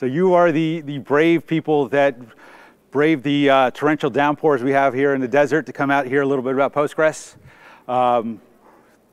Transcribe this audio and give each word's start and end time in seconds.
So 0.00 0.06
you 0.06 0.32
are 0.32 0.50
the, 0.50 0.80
the 0.80 0.96
brave 0.96 1.46
people 1.46 1.86
that 1.88 2.16
brave 2.90 3.22
the 3.22 3.50
uh, 3.50 3.70
torrential 3.72 4.08
downpours 4.08 4.62
we 4.62 4.70
have 4.70 4.94
here 4.94 5.12
in 5.12 5.20
the 5.20 5.28
desert 5.28 5.66
to 5.66 5.74
come 5.74 5.90
out 5.90 6.06
here 6.06 6.22
a 6.22 6.26
little 6.26 6.42
bit 6.42 6.54
about 6.54 6.72
Postgres. 6.72 7.36
Um, 7.86 8.40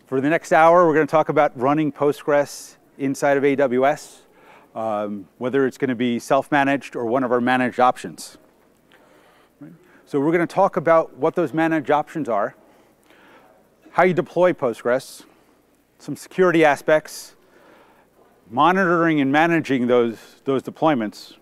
for 0.06 0.22
the 0.22 0.30
next 0.30 0.54
hour, 0.54 0.88
we're 0.88 0.94
going 0.94 1.06
to 1.06 1.12
talk 1.12 1.28
about 1.28 1.52
running 1.60 1.92
Postgres 1.92 2.78
inside 2.98 3.36
of 3.36 3.44
AWS, 3.44 4.20
um, 4.76 5.28
whether 5.40 5.68
it's 5.68 5.78
going 5.78 5.90
to 5.90 5.96
be 5.96 6.20
self-managed 6.20 6.96
or 6.96 7.06
one 7.06 7.26
of 7.26 7.34
our 7.34 7.42
managed 7.42 7.82
options. 7.82 8.38
So 10.06 10.22
we're 10.22 10.32
going 10.32 10.48
to 10.48 10.56
talk 10.56 10.78
about 10.78 11.18
what 11.18 11.36
those 11.36 11.52
managed 11.54 11.92
options 11.92 12.30
are, 12.30 12.56
how 13.92 14.04
you 14.04 14.14
deploy 14.14 14.54
Postgres, 14.54 15.26
some 16.00 16.16
security 16.16 16.64
aspects, 16.64 17.36
monitoring 18.50 19.22
and 19.22 19.32
managing 19.32 19.88
those, 19.88 20.18
those 20.46 20.64
deployments, 20.64 21.36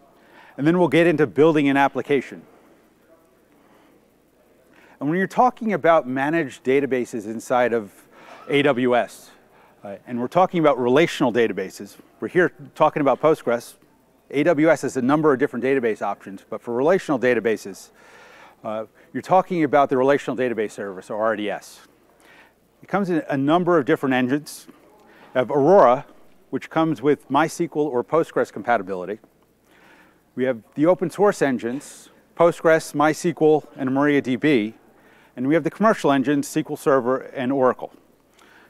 and 0.57 0.65
then 0.65 0.79
we'll 0.79 0.87
get 0.87 1.07
into 1.07 1.27
building 1.27 1.67
an 1.69 1.77
application. 1.77 2.41
And 4.99 5.09
when 5.09 5.17
you're 5.17 5.27
talking 5.27 5.73
about 5.73 6.07
managed 6.07 6.63
databases 6.63 7.25
inside 7.25 7.73
of 7.73 7.91
AWS, 8.47 9.29
uh, 9.83 9.97
and 10.07 10.19
we're 10.19 10.27
talking 10.27 10.59
about 10.59 10.79
relational 10.79 11.31
databases, 11.31 11.97
we're 12.19 12.27
here 12.27 12.51
talking 12.73 13.01
about 13.01 13.21
Postgres. 13.21 13.75
AWS 14.31 14.81
has 14.81 14.97
a 14.97 15.01
number 15.01 15.31
of 15.33 15.39
different 15.39 15.63
database 15.63 16.01
options, 16.01 16.43
but 16.49 16.61
for 16.61 16.73
relational 16.73 17.19
databases, 17.19 17.89
uh, 18.63 18.85
you're 19.13 19.21
talking 19.21 19.63
about 19.63 19.89
the 19.89 19.97
Relational 19.97 20.35
Database 20.35 20.71
Service, 20.71 21.11
or 21.11 21.31
RDS. 21.31 21.81
It 22.81 22.89
comes 22.89 23.11
in 23.11 23.23
a 23.29 23.37
number 23.37 23.77
of 23.77 23.85
different 23.85 24.15
engines. 24.15 24.65
Have 25.35 25.51
Aurora, 25.51 26.05
which 26.49 26.69
comes 26.69 27.01
with 27.01 27.29
MySQL 27.29 27.75
or 27.75 28.03
Postgres 28.03 28.51
compatibility. 28.51 29.19
We 30.35 30.43
have 30.45 30.61
the 30.75 30.85
open 30.85 31.09
source 31.09 31.41
engines, 31.41 32.09
Postgres, 32.37 32.93
MySQL, 32.93 33.65
and 33.75 33.89
MariaDB. 33.89 34.73
And 35.35 35.47
we 35.47 35.53
have 35.53 35.63
the 35.63 35.71
commercial 35.71 36.11
engines, 36.11 36.47
SQL 36.47 36.77
Server 36.77 37.17
and 37.17 37.51
Oracle. 37.51 37.93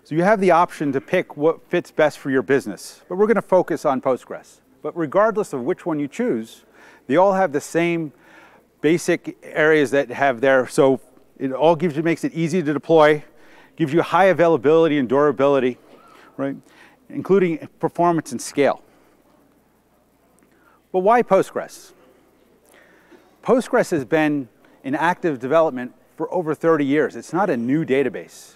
So 0.03 0.15
you 0.15 0.23
have 0.23 0.39
the 0.39 0.51
option 0.51 0.91
to 0.91 1.01
pick 1.01 1.35
what 1.35 1.67
fits 1.67 1.91
best 1.91 2.19
for 2.19 2.29
your 2.29 2.43
business. 2.43 3.01
But 3.09 3.17
we're 3.17 3.25
going 3.27 3.35
to 3.35 3.41
focus 3.41 3.85
on 3.85 4.01
Postgres. 4.01 4.61
But 4.83 4.95
regardless 4.95 5.53
of 5.53 5.61
which 5.61 5.85
one 5.85 5.99
you 5.99 6.07
choose, 6.07 6.63
they 7.07 7.15
all 7.15 7.33
have 7.33 7.51
the 7.51 7.61
same 7.61 8.13
basic 8.81 9.37
areas 9.41 9.89
that 9.91 10.09
have 10.11 10.41
there. 10.41 10.67
So 10.67 10.99
it 11.39 11.51
all 11.51 11.75
gives 11.75 11.97
you, 11.97 12.03
makes 12.03 12.23
it 12.23 12.33
easy 12.33 12.61
to 12.61 12.73
deploy, 12.73 13.23
gives 13.75 13.93
you 13.93 14.03
high 14.03 14.25
availability 14.25 14.99
and 14.99 15.09
durability, 15.09 15.79
right? 16.37 16.55
Including 17.09 17.67
performance 17.79 18.31
and 18.31 18.41
scale. 18.41 18.81
But 20.91 20.99
why 20.99 21.23
Postgres? 21.23 21.91
Postgres 23.43 23.91
has 23.91 24.05
been 24.05 24.47
in 24.83 24.95
active 24.95 25.39
development 25.39 25.93
for 26.15 26.33
over 26.33 26.55
30 26.55 26.85
years. 26.85 27.15
It's 27.15 27.33
not 27.33 27.49
a 27.49 27.57
new 27.57 27.85
database. 27.85 28.53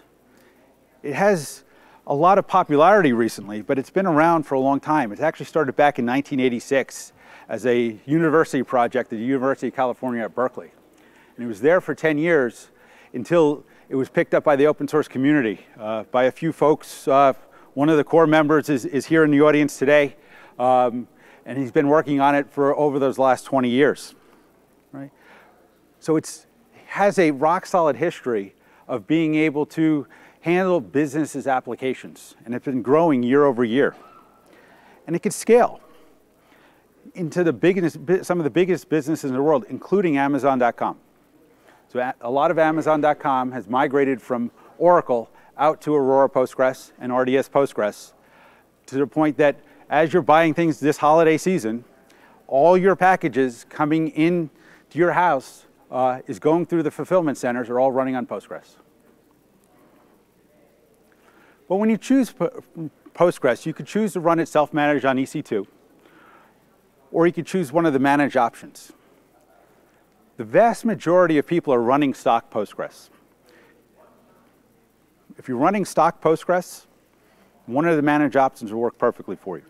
It 1.04 1.14
has 1.14 1.64
a 2.08 2.16
lot 2.16 2.38
of 2.38 2.48
popularity 2.48 3.14
recently, 3.14 3.62
but 3.62 3.78
it's 3.78 3.90
been 3.90 4.08
around 4.08 4.44
for 4.44 4.56
a 4.56 4.60
long 4.60 4.80
time. 4.80 5.12
It 5.12 5.20
actually 5.20 5.46
started 5.46 5.76
back 5.76 6.00
in 6.00 6.06
1986 6.06 7.14
as 7.48 7.66
a 7.66 8.00
university 8.06 8.64
project 8.64 9.12
at 9.12 9.20
the 9.20 9.26
University 9.26 9.68
of 9.68 9.76
California 9.76 10.24
at 10.24 10.34
Berkeley. 10.34 10.72
And 11.36 11.46
it 11.46 11.48
was 11.48 11.62
there 11.62 11.82
for 11.82 11.94
10 11.94 12.18
years 12.18 12.70
until 13.14 13.64
it 13.90 13.96
was 13.96 14.10
picked 14.10 14.34
up 14.34 14.44
by 14.44 14.56
the 14.56 14.68
open 14.68 14.88
source 14.88 15.08
community, 15.08 15.66
uh, 15.80 16.04
by 16.04 16.26
a 16.26 16.32
few 16.32 16.52
folks 16.52 17.08
uh, 17.08 17.34
one 17.74 17.90
of 17.90 17.98
the 17.98 18.04
core 18.04 18.28
members 18.28 18.70
is, 18.70 18.86
is 18.86 19.06
here 19.06 19.24
in 19.24 19.32
the 19.32 19.42
audience 19.42 19.78
today, 19.78 20.16
um, 20.58 21.08
and 21.46 21.58
he's 21.58 21.72
been 21.72 21.88
working 21.88 22.20
on 22.20 22.36
it 22.36 22.50
for 22.50 22.76
over 22.76 23.00
those 23.00 23.18
last 23.18 23.46
20 23.46 23.70
years. 23.70 24.16
Right? 24.92 25.12
So 26.00 26.16
it 26.16 26.46
has 26.88 27.20
a 27.20 27.32
rock 27.32 27.66
solid 27.66 27.96
history 27.96 28.56
of 28.88 29.08
being 29.08 29.36
able 29.36 29.66
to 29.68 30.08
handle 30.42 30.80
businesses' 30.80 31.48
applications, 31.48 32.36
and 32.46 32.56
it's 32.56 32.66
been 32.66 32.82
growing 32.82 33.24
year 33.24 33.46
over 33.46 33.64
year. 33.64 33.96
And 35.06 35.16
it 35.16 35.20
can 35.20 35.32
scale 35.32 35.82
into 37.16 37.44
the 37.44 37.54
biggest, 37.54 37.98
some 38.24 38.40
of 38.40 38.44
the 38.44 38.50
biggest 38.50 38.90
businesses 38.90 39.30
in 39.30 39.36
the 39.36 39.42
world, 39.42 39.66
including 39.70 40.18
Amazon.com. 40.18 40.98
So 41.92 42.14
a 42.22 42.30
lot 42.30 42.52
of 42.52 42.60
Amazon.com 42.60 43.52
has 43.52 43.68
migrated 43.68 44.22
from 44.22 44.52
Oracle 44.78 45.30
out 45.60 45.82
to 45.82 45.94
Aurora 45.94 46.30
Postgres 46.30 46.92
and 47.00 47.16
RDS 47.16 47.50
Postgres 47.50 48.14
to 48.88 48.96
the 48.96 49.06
point 49.06 49.38
that 49.38 49.60
as 49.90 50.14
you're 50.14 50.22
buying 50.22 50.54
things 50.54 50.80
this 50.80 50.98
holiday 50.98 51.38
season, 51.38 51.84
all 52.48 52.78
your 52.78 52.96
packages 52.96 53.66
coming 53.70 54.10
in 54.10 54.50
to 54.90 54.98
your 54.98 55.12
house 55.12 55.66
uh, 55.92 56.22
is 56.28 56.40
going 56.40 56.66
through 56.66 56.84
the 56.84 56.92
fulfillment 56.92 57.38
centers 57.38 57.70
are 57.70 57.80
all 57.80 57.92
running 57.92 58.16
on 58.16 58.26
Postgres. 58.26 58.78
But 61.68 61.76
when 61.76 61.90
you 61.90 61.98
choose 61.98 62.34
Postgres, 63.14 63.66
you 63.66 63.74
could 63.74 63.86
choose 63.86 64.14
to 64.14 64.20
run 64.20 64.40
it 64.40 64.48
self-managed 64.48 65.06
on 65.06 65.18
EC2, 65.18 65.68
or 67.12 67.28
you 67.28 67.34
could 67.34 67.46
choose 67.46 67.72
one 67.72 67.86
of 67.86 67.94
the 67.94 68.00
managed 68.00 68.38
options. 68.38 68.92
The 70.38 70.46
vast 70.46 70.86
majority 70.86 71.38
of 71.38 71.46
people 71.46 71.74
are 71.74 71.82
running 71.82 72.14
stock 72.14 72.50
Postgres. 72.50 73.10
If 75.40 75.48
you're 75.48 75.58
running 75.58 75.86
stock 75.86 76.22
Postgres, 76.22 76.86
one 77.66 77.86
of 77.86 77.96
the 77.96 78.02
managed 78.02 78.36
options 78.36 78.74
will 78.74 78.82
work 78.82 78.98
perfectly 78.98 79.38
for 79.38 79.58
you. 79.58 79.64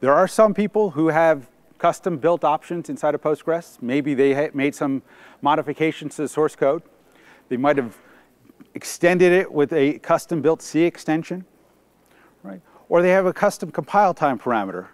There 0.00 0.12
are 0.12 0.28
some 0.28 0.52
people 0.52 0.90
who 0.90 1.08
have 1.08 1.48
custom 1.78 2.18
built 2.18 2.44
options 2.44 2.90
inside 2.90 3.14
of 3.14 3.22
Postgres. 3.22 3.80
Maybe 3.80 4.12
they 4.12 4.50
made 4.52 4.74
some 4.74 5.02
modifications 5.40 6.16
to 6.16 6.22
the 6.22 6.28
source 6.28 6.54
code. 6.54 6.82
They 7.48 7.56
might 7.56 7.78
have 7.78 7.96
extended 8.74 9.32
it 9.32 9.50
with 9.50 9.72
a 9.72 9.98
custom 10.00 10.42
built 10.42 10.60
C 10.60 10.82
extension, 10.82 11.46
right? 12.42 12.60
Or 12.90 13.00
they 13.00 13.12
have 13.12 13.24
a 13.24 13.32
custom 13.32 13.70
compile 13.70 14.12
time 14.12 14.38
parameter. 14.38 14.88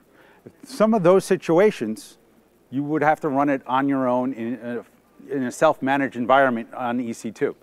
Some 0.62 0.94
of 0.94 1.02
those 1.02 1.24
situations, 1.24 2.18
you 2.70 2.84
would 2.84 3.02
have 3.02 3.18
to 3.22 3.28
run 3.28 3.48
it 3.48 3.62
on 3.66 3.88
your 3.88 4.06
own 4.06 4.32
in 4.32 4.54
a, 4.62 4.84
in 5.28 5.42
a 5.42 5.50
self-managed 5.50 6.14
environment 6.14 6.72
on 6.72 7.00
EC2. 7.00 7.56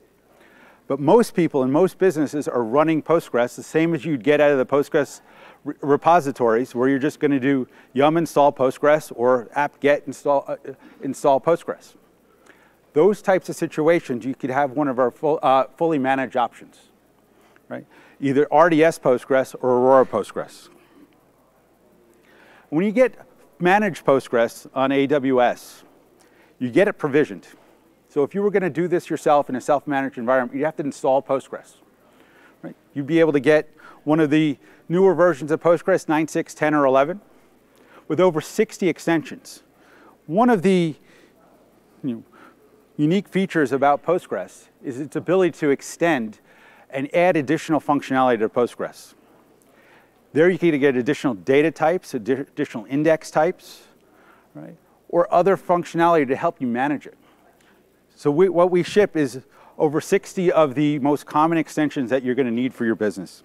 But 0.90 1.00
most 1.00 1.36
people 1.36 1.62
and 1.62 1.72
most 1.72 2.00
businesses 2.00 2.48
are 2.48 2.64
running 2.64 3.04
Postgres 3.04 3.56
the 3.56 3.62
same 3.62 3.94
as 3.94 4.06
you'd 4.06 4.24
get 4.24 4.42
out 4.42 4.52
of 4.52 4.58
the 4.58 4.66
Postgres 4.66 5.22
re 5.64 5.76
repositories 5.82 6.74
where 6.74 6.90
you're 6.90 6.98
just 6.98 7.20
going 7.20 7.30
to 7.30 7.40
do 7.40 7.68
yum 7.94 8.18
install 8.18 8.52
Postgres 8.52 9.14
or 9.16 9.50
apt-get 9.54 10.02
install, 10.08 10.46
uh, 10.48 10.56
install 11.04 11.40
Postgres. 11.40 11.94
Those 12.94 13.22
types 13.22 13.50
of 13.50 13.56
situations, 13.56 14.26
you 14.26 14.34
could 14.34 14.50
have 14.50 14.72
one 14.72 14.88
of 14.88 14.98
our 14.98 15.12
full, 15.12 15.38
uh, 15.44 15.66
fully 15.78 16.00
managed 16.00 16.36
options, 16.36 16.90
right? 17.68 17.86
Either 18.20 18.46
RDS 18.46 18.98
Postgres 18.98 19.54
or 19.62 19.70
Aurora 19.70 20.08
Postgres. 20.08 20.70
When 22.70 22.84
you 22.84 22.92
get 22.92 23.14
managed 23.60 24.06
Postgres 24.06 24.68
on 24.74 24.90
AWS, 24.90 25.84
you 26.58 26.72
get 26.72 26.88
it 26.88 26.94
provisioned. 26.94 27.46
So 28.10 28.24
if 28.24 28.34
you 28.34 28.42
were 28.42 28.50
going 28.50 28.64
to 28.64 28.72
do 28.72 28.88
this 28.88 29.10
yourself 29.10 29.50
in 29.50 29.56
a 29.56 29.62
self-managed 29.62 30.18
environment, 30.18 30.58
you'd 30.58 30.66
have 30.66 30.76
to 30.78 30.84
install 30.84 31.22
Postgres. 31.22 31.76
Right? 32.64 32.76
You'd 32.94 33.08
be 33.08 33.20
able 33.20 33.34
to 33.34 33.40
get 33.40 33.70
one 34.04 34.20
of 34.20 34.32
the 34.32 34.58
newer 34.90 35.14
versions 35.14 35.52
of 35.52 35.62
Postgres, 35.62 36.08
9.6, 36.08 36.56
10, 36.56 36.74
or 36.74 36.86
11, 36.86 37.22
with 38.08 38.20
over 38.20 38.42
60 38.42 38.90
extensions. 38.90 39.62
One 40.26 40.50
of 40.50 40.64
the 40.64 40.96
you 42.04 42.16
know, 42.16 42.24
unique 42.98 43.28
features 43.28 43.72
about 43.72 44.04
Postgres 44.04 44.70
is 44.84 45.00
its 45.00 45.16
ability 45.16 45.52
to 45.60 45.70
extend 45.70 46.40
and 46.90 47.14
add 47.16 47.38
additional 47.38 47.80
functionality 47.80 48.40
to 48.40 48.50
Postgres. 48.50 49.14
There 50.34 50.50
you 50.50 50.58
can 50.58 50.80
get 50.80 50.96
additional 50.96 51.36
data 51.36 51.70
types, 51.70 52.16
additional 52.16 52.86
index 52.86 53.30
types, 53.30 53.84
right? 54.56 54.76
or 55.10 55.32
other 55.34 55.58
functionality 55.58 56.28
to 56.28 56.36
help 56.36 56.60
you 56.60 56.68
manage 56.68 57.06
it. 57.06 57.18
So 58.20 58.30
we, 58.32 58.50
what 58.50 58.70
we 58.70 58.84
ship 58.84 59.16
is 59.16 59.40
over 59.78 60.02
60 60.02 60.52
of 60.52 60.76
the 60.76 61.00
most 61.00 61.26
common 61.26 61.58
extensions 61.58 62.10
that 62.10 62.22
you're 62.22 62.36
going 62.36 62.48
to 62.48 62.54
need 62.54 62.74
for 62.74 62.84
your 62.84 62.96
business. 62.96 63.44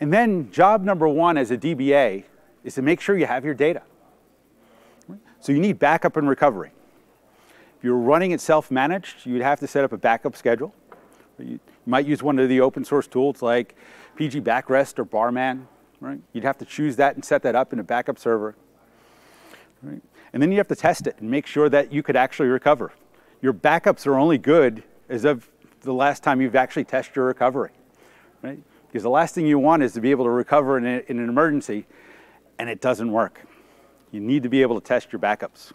And 0.00 0.10
then 0.10 0.50
job 0.50 0.82
number 0.82 1.06
one 1.06 1.36
as 1.36 1.50
a 1.50 1.58
DBA 1.58 2.24
is 2.64 2.74
to 2.76 2.80
make 2.80 3.02
sure 3.02 3.18
you 3.18 3.26
have 3.26 3.44
your 3.44 3.52
data. 3.52 3.82
So 5.40 5.52
you 5.52 5.58
need 5.58 5.78
backup 5.78 6.16
and 6.16 6.26
recovery. 6.26 6.70
If 7.76 7.84
you're 7.84 7.98
running 7.98 8.30
it 8.30 8.40
self-managed, 8.40 9.26
you'd 9.26 9.42
have 9.42 9.60
to 9.60 9.66
set 9.66 9.84
up 9.84 9.92
a 9.92 9.98
backup 9.98 10.34
schedule. 10.34 10.74
You 11.38 11.60
might 11.84 12.06
use 12.06 12.22
one 12.22 12.38
of 12.38 12.48
the 12.48 12.62
open 12.62 12.82
source 12.82 13.06
tools 13.06 13.42
like 13.42 13.76
PG 14.16 14.40
Backrest 14.40 14.98
or 14.98 15.04
Barman. 15.04 15.68
Right? 16.00 16.20
You'd 16.32 16.44
have 16.44 16.56
to 16.58 16.64
choose 16.64 16.96
that 16.96 17.14
and 17.14 17.22
set 17.22 17.42
that 17.42 17.54
up 17.54 17.74
in 17.74 17.78
a 17.78 17.84
backup 17.84 18.18
server. 18.18 18.56
Right? 19.82 20.00
And 20.32 20.42
then 20.42 20.50
you 20.52 20.58
have 20.58 20.68
to 20.68 20.76
test 20.76 21.06
it 21.06 21.16
and 21.20 21.30
make 21.30 21.46
sure 21.46 21.68
that 21.68 21.92
you 21.92 22.02
could 22.02 22.16
actually 22.16 22.48
recover. 22.48 22.92
Your 23.40 23.52
backups 23.52 24.06
are 24.06 24.18
only 24.18 24.38
good 24.38 24.82
as 25.08 25.24
of 25.24 25.48
the 25.82 25.94
last 25.94 26.22
time 26.22 26.40
you've 26.40 26.56
actually 26.56 26.84
tested 26.84 27.16
your 27.16 27.26
recovery, 27.26 27.70
right? 28.42 28.58
Because 28.88 29.02
the 29.02 29.10
last 29.10 29.34
thing 29.34 29.46
you 29.46 29.58
want 29.58 29.82
is 29.82 29.92
to 29.92 30.00
be 30.00 30.10
able 30.10 30.24
to 30.24 30.30
recover 30.30 30.76
in, 30.76 30.86
a, 30.86 31.02
in 31.08 31.18
an 31.18 31.28
emergency 31.28 31.86
and 32.58 32.68
it 32.68 32.80
doesn't 32.80 33.10
work. 33.10 33.42
You 34.10 34.20
need 34.20 34.42
to 34.42 34.48
be 34.48 34.62
able 34.62 34.80
to 34.80 34.86
test 34.86 35.12
your 35.12 35.20
backups. 35.20 35.72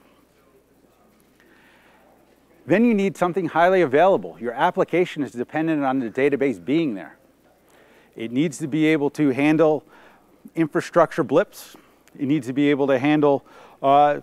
Then 2.65 2.85
you 2.85 2.93
need 2.93 3.17
something 3.17 3.47
highly 3.47 3.81
available. 3.81 4.37
Your 4.39 4.53
application 4.53 5.23
is 5.23 5.31
dependent 5.31 5.83
on 5.83 5.99
the 5.99 6.09
database 6.09 6.63
being 6.63 6.93
there. 6.93 7.17
It 8.15 8.31
needs 8.31 8.57
to 8.59 8.67
be 8.67 8.85
able 8.87 9.09
to 9.11 9.29
handle 9.29 9.83
infrastructure 10.55 11.23
blips. 11.23 11.75
It 12.17 12.25
needs 12.25 12.47
to 12.47 12.53
be 12.53 12.69
able 12.69 12.87
to 12.87 12.99
handle 12.99 13.43
uh, 13.81 14.21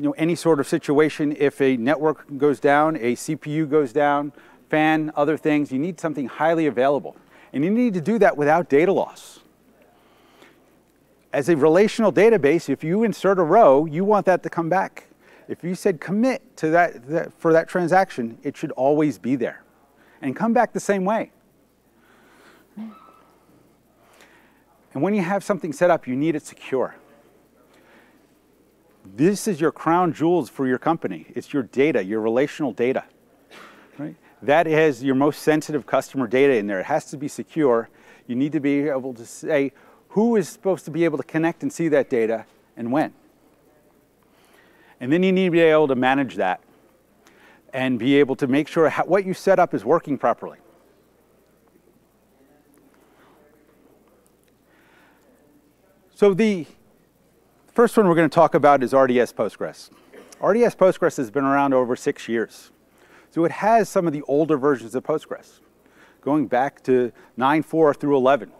you, 0.00 0.06
know, 0.06 0.14
any 0.16 0.34
sort 0.34 0.60
of 0.60 0.66
situation 0.66 1.36
if 1.38 1.60
a 1.60 1.76
network 1.76 2.24
goes 2.38 2.58
down, 2.58 2.96
a 2.96 3.14
CPU 3.14 3.68
goes 3.68 3.92
down, 3.92 4.32
fan, 4.70 5.12
other 5.14 5.36
things. 5.36 5.70
You 5.70 5.78
need 5.78 6.00
something 6.00 6.26
highly 6.26 6.66
available. 6.66 7.16
And 7.52 7.62
you 7.62 7.70
need 7.70 7.92
to 7.92 8.00
do 8.00 8.18
that 8.18 8.34
without 8.34 8.70
data 8.70 8.94
loss. 8.94 9.40
As 11.34 11.50
a 11.50 11.56
relational 11.56 12.10
database, 12.10 12.70
if 12.70 12.82
you 12.82 13.02
insert 13.02 13.38
a 13.38 13.42
row, 13.42 13.84
you 13.84 14.02
want 14.02 14.24
that 14.24 14.42
to 14.44 14.48
come 14.48 14.70
back. 14.70 15.08
If 15.48 15.62
you 15.62 15.74
said 15.74 16.00
commit 16.00 16.56
to 16.56 16.70
that, 16.70 17.06
that, 17.08 17.32
for 17.34 17.52
that 17.52 17.68
transaction, 17.68 18.38
it 18.42 18.56
should 18.56 18.70
always 18.72 19.18
be 19.18 19.36
there 19.36 19.62
and 20.22 20.34
come 20.34 20.54
back 20.54 20.72
the 20.72 20.80
same 20.80 21.04
way. 21.04 21.30
And 24.94 25.02
when 25.02 25.12
you 25.12 25.22
have 25.22 25.44
something 25.44 25.74
set 25.74 25.90
up, 25.90 26.06
you 26.06 26.16
need 26.16 26.36
it 26.36 26.46
secure. 26.46 26.96
This 29.04 29.48
is 29.48 29.60
your 29.60 29.72
crown 29.72 30.12
jewels 30.12 30.48
for 30.48 30.66
your 30.66 30.78
company. 30.78 31.26
It's 31.34 31.52
your 31.52 31.62
data, 31.62 32.04
your 32.04 32.20
relational 32.20 32.72
data. 32.72 33.04
Right? 33.98 34.16
That 34.42 34.66
has 34.66 35.02
your 35.02 35.14
most 35.14 35.42
sensitive 35.42 35.86
customer 35.86 36.26
data 36.26 36.54
in 36.54 36.66
there. 36.66 36.80
It 36.80 36.86
has 36.86 37.06
to 37.06 37.16
be 37.16 37.28
secure. 37.28 37.88
You 38.26 38.36
need 38.36 38.52
to 38.52 38.60
be 38.60 38.88
able 38.88 39.14
to 39.14 39.26
say 39.26 39.72
who 40.10 40.36
is 40.36 40.48
supposed 40.48 40.84
to 40.86 40.90
be 40.90 41.04
able 41.04 41.18
to 41.18 41.24
connect 41.24 41.62
and 41.62 41.72
see 41.72 41.88
that 41.88 42.10
data 42.10 42.46
and 42.76 42.92
when. 42.92 43.12
And 45.00 45.12
then 45.12 45.22
you 45.22 45.32
need 45.32 45.46
to 45.46 45.50
be 45.50 45.60
able 45.60 45.88
to 45.88 45.94
manage 45.94 46.36
that 46.36 46.60
and 47.72 47.98
be 47.98 48.16
able 48.16 48.36
to 48.36 48.46
make 48.46 48.68
sure 48.68 48.90
what 48.90 49.24
you 49.24 49.34
set 49.34 49.58
up 49.58 49.72
is 49.72 49.84
working 49.84 50.18
properly. 50.18 50.58
So 56.14 56.34
the 56.34 56.66
first 57.72 57.96
one 57.96 58.08
we're 58.08 58.14
going 58.14 58.28
to 58.28 58.34
talk 58.34 58.54
about 58.54 58.82
is 58.82 58.92
RDS 58.92 59.32
Postgres. 59.32 59.90
RDS 60.42 60.74
Postgres 60.74 61.16
has 61.16 61.30
been 61.30 61.44
around 61.44 61.74
over 61.74 61.96
six 61.96 62.28
years. 62.28 62.70
So 63.30 63.44
it 63.44 63.52
has 63.52 63.88
some 63.88 64.06
of 64.06 64.12
the 64.12 64.22
older 64.22 64.56
versions 64.56 64.94
of 64.94 65.04
Postgres, 65.04 65.60
going 66.20 66.46
back 66.46 66.82
to 66.84 67.12
9.4 67.38 67.96
through 67.96 68.16
11. 68.16 68.50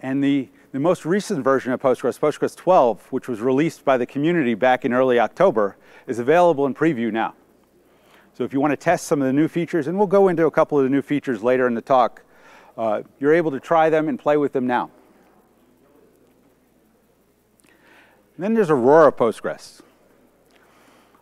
And 0.00 0.22
the 0.22 0.48
the 0.76 0.80
most 0.80 1.06
recent 1.06 1.42
version 1.42 1.72
of 1.72 1.80
Postgres, 1.80 2.20
Postgres 2.20 2.54
12, 2.54 3.06
which 3.10 3.28
was 3.28 3.40
released 3.40 3.82
by 3.82 3.96
the 3.96 4.04
community 4.04 4.52
back 4.52 4.84
in 4.84 4.92
early 4.92 5.18
October, 5.18 5.74
is 6.06 6.18
available 6.18 6.66
in 6.66 6.74
preview 6.74 7.10
now. 7.10 7.32
So 8.34 8.44
if 8.44 8.52
you 8.52 8.60
want 8.60 8.72
to 8.72 8.76
test 8.76 9.06
some 9.06 9.22
of 9.22 9.26
the 9.26 9.32
new 9.32 9.48
features, 9.48 9.86
and 9.86 9.96
we'll 9.96 10.06
go 10.06 10.28
into 10.28 10.44
a 10.44 10.50
couple 10.50 10.76
of 10.76 10.84
the 10.84 10.90
new 10.90 11.00
features 11.00 11.42
later 11.42 11.66
in 11.66 11.72
the 11.72 11.80
talk, 11.80 12.22
uh, 12.76 13.04
you're 13.18 13.32
able 13.32 13.52
to 13.52 13.58
try 13.58 13.88
them 13.88 14.06
and 14.06 14.18
play 14.18 14.36
with 14.36 14.52
them 14.52 14.66
now. 14.66 14.90
And 18.36 18.44
then 18.44 18.54
there's 18.54 18.70
Aurora 18.70 19.12
Postgres. 19.12 19.80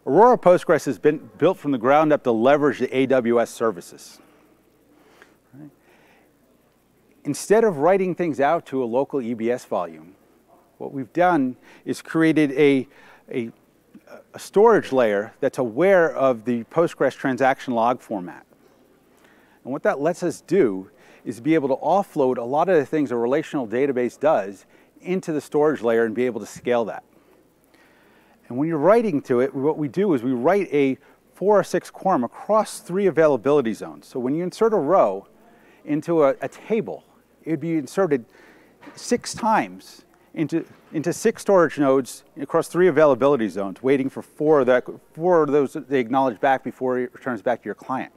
Aurora 0.06 0.36
Postgres 0.36 0.84
has 0.84 0.98
been 0.98 1.30
built 1.38 1.58
from 1.58 1.70
the 1.70 1.78
ground 1.78 2.12
up 2.12 2.22
to 2.24 2.32
leverage 2.32 2.78
the 2.78 2.88
AWS 2.88 3.48
services 3.48 4.20
instead 7.24 7.64
of 7.64 7.78
writing 7.78 8.14
things 8.14 8.38
out 8.38 8.66
to 8.66 8.82
a 8.82 8.86
local 8.86 9.20
EBS 9.20 9.66
volume, 9.66 10.14
what 10.78 10.92
we've 10.92 11.12
done 11.12 11.56
is 11.84 12.02
created 12.02 12.52
a, 12.52 12.86
a, 13.30 13.50
a, 14.34 14.38
storage 14.38 14.92
layer 14.92 15.32
that's 15.40 15.58
aware 15.58 16.14
of 16.14 16.44
the 16.44 16.64
Postgres 16.64 17.16
transaction 17.16 17.74
log 17.74 18.00
format. 18.00 18.44
And 19.64 19.72
what 19.72 19.82
that 19.84 20.00
lets 20.00 20.22
us 20.22 20.42
do 20.42 20.90
is 21.24 21.40
be 21.40 21.54
able 21.54 21.68
to 21.68 21.76
offload 21.76 22.36
a 22.36 22.42
lot 22.42 22.68
of 22.68 22.76
the 22.76 22.84
things 22.84 23.10
a 23.10 23.16
relational 23.16 23.66
database 23.66 24.18
does 24.18 24.66
into 25.04 25.32
the 25.32 25.40
storage 25.40 25.82
layer 25.82 26.04
and 26.04 26.14
be 26.14 26.26
able 26.26 26.40
to 26.40 26.46
scale 26.46 26.84
that. 26.86 27.04
And 28.48 28.58
when 28.58 28.68
you're 28.68 28.78
writing 28.78 29.22
to 29.22 29.40
it, 29.40 29.54
what 29.54 29.78
we 29.78 29.88
do 29.88 30.14
is 30.14 30.22
we 30.22 30.32
write 30.32 30.68
a 30.72 30.98
four 31.34 31.58
or 31.58 31.64
six 31.64 31.90
quorum 31.90 32.24
across 32.24 32.80
three 32.80 33.06
availability 33.06 33.74
zones. 33.74 34.06
So 34.06 34.20
when 34.20 34.34
you 34.34 34.44
insert 34.44 34.72
a 34.72 34.78
row 34.78 35.26
into 35.84 36.24
a, 36.24 36.34
a 36.40 36.48
table, 36.48 37.04
it 37.42 37.50
would 37.50 37.60
be 37.60 37.76
inserted 37.76 38.24
six 38.94 39.34
times 39.34 40.04
into, 40.34 40.64
into 40.92 41.12
six 41.12 41.42
storage 41.42 41.78
nodes 41.78 42.24
across 42.40 42.68
three 42.68 42.88
availability 42.88 43.48
zones, 43.48 43.82
waiting 43.82 44.10
for 44.10 44.20
four 44.22 44.60
of, 44.60 44.66
that, 44.66 44.84
four 45.12 45.44
of 45.44 45.52
those 45.52 45.74
they 45.88 46.00
acknowledge 46.00 46.40
back 46.40 46.64
before 46.64 46.98
it 46.98 47.14
returns 47.14 47.40
back 47.40 47.62
to 47.62 47.66
your 47.66 47.74
client. 47.74 48.12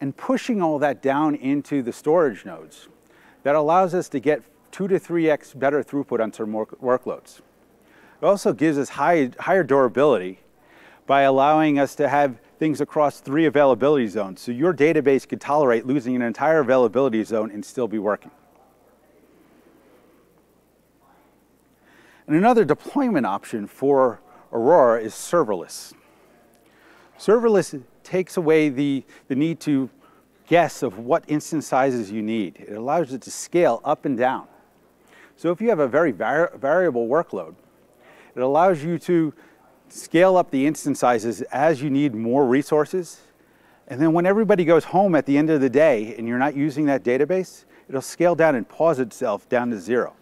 And 0.00 0.16
pushing 0.16 0.62
all 0.62 0.78
that 0.78 1.02
down 1.02 1.34
into 1.34 1.82
the 1.82 1.92
storage 1.92 2.44
nodes, 2.44 2.88
that 3.42 3.54
allows 3.54 3.94
us 3.94 4.08
to 4.10 4.20
get 4.20 4.42
two 4.70 4.88
to 4.88 4.98
three 4.98 5.30
X 5.30 5.54
better 5.54 5.82
throughput 5.82 6.20
on 6.20 6.32
certain 6.32 6.52
workloads. 6.52 7.40
It 8.20 8.26
also 8.26 8.52
gives 8.52 8.78
us 8.78 8.90
high, 8.90 9.30
higher 9.38 9.62
durability 9.62 10.40
by 11.06 11.22
allowing 11.22 11.78
us 11.78 11.94
to 11.96 12.08
have 12.08 12.38
things 12.58 12.80
across 12.80 13.20
three 13.20 13.46
availability 13.46 14.08
zones. 14.08 14.40
So 14.40 14.52
your 14.52 14.74
database 14.74 15.26
could 15.26 15.40
tolerate 15.40 15.86
losing 15.86 16.16
an 16.16 16.22
entire 16.22 16.60
availability 16.60 17.22
zone 17.24 17.50
and 17.50 17.64
still 17.64 17.88
be 17.88 17.98
working. 17.98 18.30
And 22.26 22.36
another 22.36 22.64
deployment 22.64 23.24
option 23.24 23.66
for 23.66 24.20
Aurora 24.52 25.00
is 25.00 25.14
serverless. 25.14 25.94
Serverless 27.18 27.82
takes 28.02 28.36
away 28.36 28.68
the, 28.68 29.04
the 29.28 29.34
need 29.34 29.60
to 29.60 29.88
guess 30.46 30.82
of 30.82 30.98
what 30.98 31.24
instance 31.28 31.66
sizes 31.66 32.10
you 32.10 32.22
need. 32.22 32.56
It 32.68 32.76
allows 32.76 33.12
it 33.12 33.22
to 33.22 33.30
scale 33.30 33.80
up 33.84 34.04
and 34.04 34.16
down. 34.18 34.46
So 35.38 35.52
if 35.52 35.60
you 35.60 35.68
have 35.68 35.78
a 35.78 35.86
very 35.86 36.10
var 36.10 36.50
variable 36.56 37.06
workload, 37.06 37.54
it 38.34 38.42
allows 38.42 38.82
you 38.82 38.98
to 38.98 39.32
scale 39.88 40.36
up 40.36 40.50
the 40.50 40.66
instance 40.66 40.98
sizes 40.98 41.42
as 41.42 41.80
you 41.80 41.90
need 41.90 42.12
more 42.12 42.44
resources. 42.44 43.20
And 43.86 44.02
then 44.02 44.12
when 44.12 44.26
everybody 44.26 44.64
goes 44.64 44.82
home 44.86 45.14
at 45.14 45.26
the 45.26 45.38
end 45.38 45.48
of 45.48 45.60
the 45.60 45.70
day 45.70 46.16
and 46.18 46.26
you're 46.26 46.40
not 46.40 46.56
using 46.56 46.86
that 46.86 47.04
database, 47.04 47.66
it'll 47.88 48.02
scale 48.02 48.34
down 48.34 48.56
and 48.56 48.68
pause 48.68 48.98
itself 48.98 49.48
down 49.48 49.70
to 49.70 49.78
zero. 49.78 50.16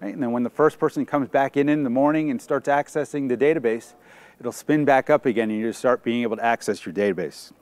Right? 0.00 0.14
And 0.14 0.22
then 0.22 0.30
when 0.30 0.44
the 0.44 0.50
first 0.50 0.78
person 0.78 1.04
comes 1.04 1.28
back 1.28 1.56
in 1.56 1.68
in 1.68 1.82
the 1.82 1.90
morning 1.90 2.30
and 2.30 2.40
starts 2.40 2.68
accessing 2.68 3.28
the 3.28 3.36
database, 3.36 3.94
it'll 4.38 4.52
spin 4.52 4.84
back 4.84 5.10
up 5.10 5.26
again 5.26 5.50
and 5.50 5.58
you 5.58 5.72
start 5.72 6.04
being 6.04 6.22
able 6.22 6.36
to 6.36 6.44
access 6.44 6.86
your 6.86 6.94
database. 6.94 7.52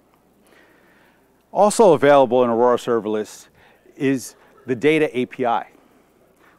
Also 1.50 1.94
available 1.94 2.44
in 2.44 2.50
Aurora 2.50 2.76
Serverless 2.76 3.48
is 3.96 4.36
the 4.66 4.76
data 4.76 5.08
API. 5.18 5.72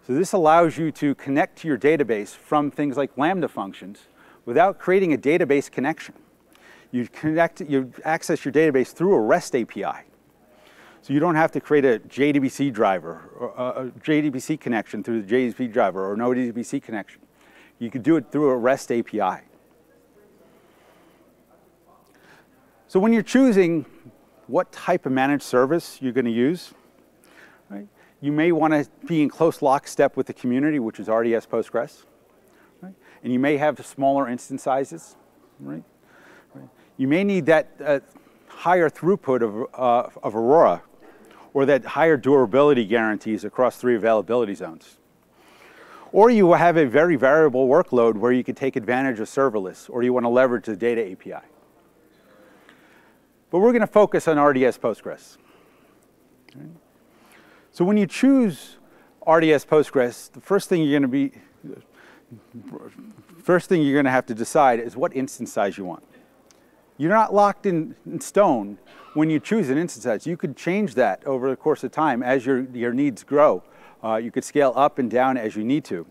So 0.05 0.13
this 0.13 0.33
allows 0.33 0.77
you 0.77 0.91
to 0.93 1.15
connect 1.15 1.59
to 1.59 1.67
your 1.67 1.77
database 1.77 2.35
from 2.35 2.69
things 2.69 2.97
like 2.97 3.17
Lambda 3.17 3.47
functions 3.47 3.99
without 4.45 4.77
creating 4.77 5.13
a 5.13 5.17
database 5.17 5.71
connection. 5.71 6.13
You 6.91 7.07
connect, 7.07 7.61
you 7.61 7.91
access 8.03 8.43
your 8.43 8.51
database 8.51 8.91
through 8.91 9.15
a 9.15 9.21
REST 9.21 9.55
API. 9.55 10.03
So 11.01 11.13
you 11.13 11.19
don't 11.19 11.35
have 11.35 11.51
to 11.53 11.61
create 11.61 11.85
a 11.85 11.99
JDBC 11.99 12.73
driver, 12.73 13.29
or 13.37 13.59
uh, 13.59 13.85
a 13.85 13.85
JDBC 13.91 14.59
connection 14.59 15.03
through 15.03 15.21
the 15.21 15.33
JDBC 15.33 15.71
driver 15.71 16.09
or 16.09 16.17
no 16.17 16.31
JDBC 16.31 16.83
connection. 16.83 17.21
You 17.79 17.89
could 17.89 18.03
do 18.03 18.17
it 18.17 18.31
through 18.31 18.49
a 18.49 18.57
REST 18.57 18.91
API. 18.91 19.43
So 22.87 22.99
when 22.99 23.13
you're 23.13 23.23
choosing 23.23 23.85
what 24.47 24.71
type 24.71 25.05
of 25.05 25.13
managed 25.13 25.43
service 25.43 25.97
you're 26.01 26.13
going 26.13 26.25
to 26.25 26.31
use, 26.31 26.73
you 28.23 28.31
may 28.31 28.51
want 28.51 28.73
to 28.73 28.89
be 29.05 29.21
in 29.21 29.29
close 29.29 29.61
lockstep 29.61 30.17
with 30.17 30.25
the 30.25 30.33
community, 30.33 30.79
which 30.79 30.99
is 30.99 31.07
RDS 31.07 31.45
Postgres 31.45 32.05
and 33.23 33.31
you 33.31 33.39
may 33.39 33.57
have 33.57 33.83
smaller 33.85 34.27
instance 34.27 34.63
sizes, 34.63 35.15
right? 35.59 35.83
right. 36.53 36.69
You 36.97 37.07
may 37.07 37.23
need 37.23 37.45
that 37.47 37.71
uh, 37.83 37.99
higher 38.47 38.89
throughput 38.89 39.41
of, 39.41 39.69
uh, 39.73 40.09
of 40.21 40.35
Aurora 40.35 40.83
or 41.53 41.65
that 41.65 41.85
higher 41.85 42.17
durability 42.17 42.85
guarantees 42.85 43.45
across 43.45 43.77
three 43.77 43.95
availability 43.95 44.55
zones. 44.55 44.97
Or 46.11 46.29
you 46.29 46.53
have 46.53 46.77
a 46.77 46.85
very 46.85 47.15
variable 47.15 47.67
workload 47.67 48.17
where 48.17 48.31
you 48.31 48.43
can 48.43 48.55
take 48.55 48.75
advantage 48.75 49.19
of 49.19 49.27
serverless, 49.27 49.89
or 49.89 50.03
you 50.03 50.13
want 50.13 50.25
to 50.25 50.29
leverage 50.29 50.65
the 50.65 50.75
data 50.75 51.11
API. 51.11 51.45
But 53.49 53.59
we're 53.59 53.71
going 53.71 53.81
to 53.81 53.87
focus 53.87 54.27
on 54.27 54.37
RDS 54.37 54.77
Postgres. 54.77 55.37
So 57.73 57.83
when 57.83 57.97
you 57.97 58.05
choose 58.05 58.77
RDS 59.27 59.65
Postgres, 59.65 60.31
the 60.31 60.39
first 60.39 60.69
thing 60.69 60.83
you're 60.83 60.99
going 60.99 61.01
to 61.01 61.07
be 61.07 61.31
first 63.43 63.67
thing 63.67 63.81
you're 63.81 63.93
going 63.93 64.05
to 64.05 64.11
have 64.11 64.27
to 64.27 64.35
decide 64.35 64.79
is 64.79 64.95
what 64.95 65.15
instance 65.15 65.51
size 65.51 65.77
you 65.77 65.83
want. 65.83 66.03
You're 66.97 67.09
not 67.09 67.33
locked 67.33 67.65
in, 67.65 67.95
in, 68.05 68.21
stone 68.21 68.77
when 69.15 69.29
you 69.29 69.39
choose 69.39 69.69
an 69.69 69.77
instance 69.77 70.03
size. 70.03 70.27
You 70.27 70.37
could 70.37 70.55
change 70.55 70.93
that 70.95 71.25
over 71.25 71.49
the 71.49 71.55
course 71.55 71.83
of 71.83 71.91
time 71.91 72.21
as 72.21 72.45
your, 72.45 72.61
your 72.73 72.93
needs 72.93 73.23
grow 73.23 73.63
Uh, 74.03 74.17
you 74.17 74.31
could 74.31 74.43
scale 74.43 74.73
up 74.75 74.99
and 74.99 75.09
down 75.09 75.37
as 75.37 75.55
you 75.55 75.63
need 75.63 75.83
to. 75.85 76.05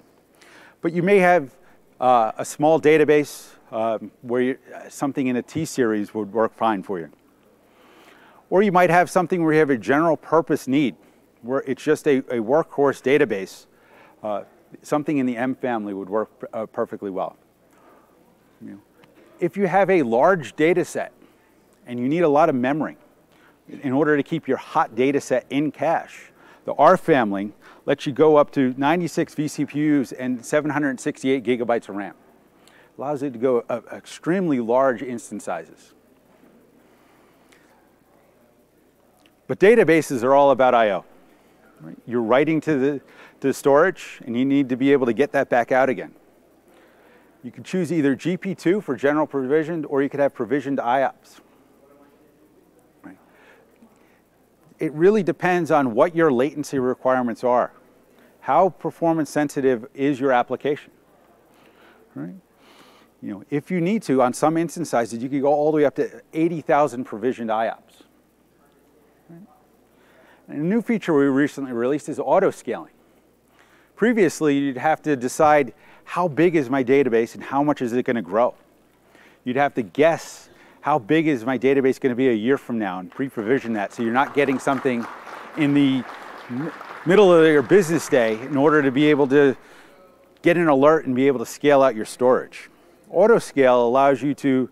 But 0.81 0.93
you 0.93 1.03
may 1.03 1.19
have 1.19 1.55
uh, 2.01 2.33
a 2.39 2.45
small 2.45 2.81
database 2.81 3.51
um, 3.71 4.11
where 4.23 4.43
you, 4.43 4.59
something 4.89 5.29
in 5.29 5.37
a 5.37 5.43
T-series 5.43 6.13
would 6.13 6.33
work 6.33 6.57
fine 6.57 6.83
for 6.83 6.99
you. 6.99 7.11
Or 8.51 8.63
you 8.63 8.73
might 8.73 8.91
have 8.91 9.09
something 9.09 9.45
where 9.45 9.53
you 9.53 9.61
have 9.61 9.71
a 9.71 9.79
general 9.79 10.17
purpose 10.17 10.67
need, 10.67 10.97
where 11.43 11.61
it's 11.67 11.83
just 11.83 12.07
a, 12.07 12.19
a 12.19 12.39
workhorse 12.39 13.03
database. 13.03 13.67
Uh, 14.23 14.45
something 14.83 15.19
in 15.19 15.27
the 15.27 15.37
M 15.37 15.55
family 15.55 15.93
would 15.93 16.09
work 16.09 16.31
uh, 16.53 16.67
perfectly 16.67 17.11
well. 17.11 17.37
You 18.61 18.73
know, 18.73 18.81
if 19.41 19.57
you 19.57 19.67
have 19.67 19.91
a 19.91 20.03
large 20.03 20.55
data 20.57 20.85
set 20.85 21.13
and 21.87 21.99
you 21.99 22.09
need 22.09 22.23
a 22.23 22.29
lot 22.29 22.49
of 22.49 22.55
memory 22.55 22.97
in 23.69 23.93
order 23.93 24.17
to 24.17 24.23
keep 24.23 24.47
your 24.49 24.57
hot 24.57 24.95
data 24.95 25.21
set 25.21 25.47
in 25.51 25.73
cache, 25.73 26.31
the 26.65 26.75
R 26.75 26.97
family 26.97 27.53
lets 27.85 28.07
you 28.07 28.13
go 28.13 28.37
up 28.37 28.53
to 28.53 28.75
96 28.77 29.35
vCPUs 29.35 30.13
and 30.17 30.45
768 30.45 31.45
gigabytes 31.45 31.89
of 31.89 31.97
RAM. 31.97 32.15
Allows 32.97 33.23
it 33.23 33.33
to 33.33 33.39
go 33.39 33.65
uh, 33.69 33.81
extremely 33.93 34.61
large 34.61 35.03
instance 35.03 35.45
sizes. 35.45 35.95
But 39.49 39.59
databases 39.59 40.23
are 40.23 40.35
all 40.35 40.51
about 40.51 40.75
I.O. 40.75 41.05
Right? 41.83 41.99
You're 42.07 42.23
writing 42.23 42.61
to 42.63 42.79
the, 42.79 42.99
to 43.41 43.49
the 43.49 43.53
storage, 43.53 44.21
and 44.25 44.37
you 44.37 44.45
need 44.45 44.69
to 44.69 44.77
be 44.77 44.93
able 44.93 45.07
to 45.07 45.13
get 45.13 45.33
that 45.33 45.49
back 45.49 45.73
out 45.73 45.89
again. 45.89 46.15
You 47.43 47.51
can 47.51 47.65
choose 47.65 47.93
either 47.93 48.15
GP2 48.15 48.83
for 48.85 48.95
general 48.95 49.27
provisioned, 49.27 49.85
or 49.87 50.01
you 50.01 50.09
could 50.09 50.21
have 50.21 50.33
provisioned 50.33 50.79
IOPS. 50.79 51.41
Right? 53.03 53.19
It 54.79 54.93
really 54.93 55.25
depends 55.25 55.73
on 55.73 55.93
what 55.95 56.15
your 56.15 56.33
latency 56.33 56.79
requirements 56.79 57.43
are. 57.43 57.73
How 58.41 58.69
performance 58.69 59.29
sensitive 59.29 59.87
is 59.93 60.21
your 60.21 60.31
application? 60.31 60.93
Right? 62.15 62.35
You 63.21 63.31
know, 63.31 63.45
if 63.51 63.73
you 63.73 63.81
need 63.81 64.03
to, 64.05 64.23
on 64.23 64.33
some 64.33 64.57
instance 64.57 64.91
sizes, 64.91 65.21
you 65.21 65.29
could 65.29 65.43
go 65.43 65.53
all 65.53 65.73
the 65.73 65.77
way 65.77 65.85
up 65.85 65.97
to 65.97 66.23
80,000 66.33 67.05
provisioned 67.05 67.51
IOPS. 67.51 67.92
And 70.53 70.61
a 70.61 70.65
new 70.67 70.83
feature 70.83 71.15
we 71.15 71.25
recently 71.25 71.73
released 71.73 72.11
is 72.11 72.19
auto 72.19 72.51
scaling. 72.51 72.93
Previously, 73.97 74.59
you'd 74.59 74.77
have 74.77 75.01
to 75.01 75.17
decide 75.17 75.73
how 76.05 76.29
big 76.29 76.57
is 76.57 76.69
my 76.69 76.85
database 76.85 77.35
and 77.35 77.43
how 77.43 77.63
much 77.63 77.81
is 77.81 77.95
it 77.95 78.03
going 78.03 78.17
to 78.17 78.23
grow. 78.23 78.55
You'd 79.45 79.57
have 79.57 79.73
to 79.75 79.83
guess 79.83 80.51
how 80.83 80.99
big 80.99 81.27
is 81.27 81.47
my 81.47 81.57
database 81.57 81.99
going 81.99 82.11
to 82.11 82.17
be 82.17 82.29
a 82.29 82.35
year 82.35 82.59
from 82.59 82.79
now 82.79 82.99
and 82.99 83.11
pre-provision 83.11 83.73
that 83.73 83.95
so 83.95 84.03
you're 84.03 84.13
not 84.13 84.35
getting 84.35 84.59
something 84.59 85.07
in 85.57 85.73
the 85.73 86.05
middle 87.07 87.33
of 87.33 87.47
your 87.47 87.63
business 87.63 88.07
day 88.07 88.39
in 88.43 88.59
order 88.59 88.83
to 88.83 88.91
be 88.91 89.07
able 89.07 89.27
to 89.29 89.57
get 90.43 90.59
an 90.59 90.69
alert 90.69 91.07
and 91.07 91.17
be 91.17 91.29
able 91.29 91.39
to 91.39 91.47
scale 91.47 91.83
out 91.83 91.95
your 91.95 92.05
storage. 92.05 92.69
Auto 93.09 93.39
scale 93.39 93.87
allows 93.87 94.21
you 94.21 94.35
to 94.35 94.69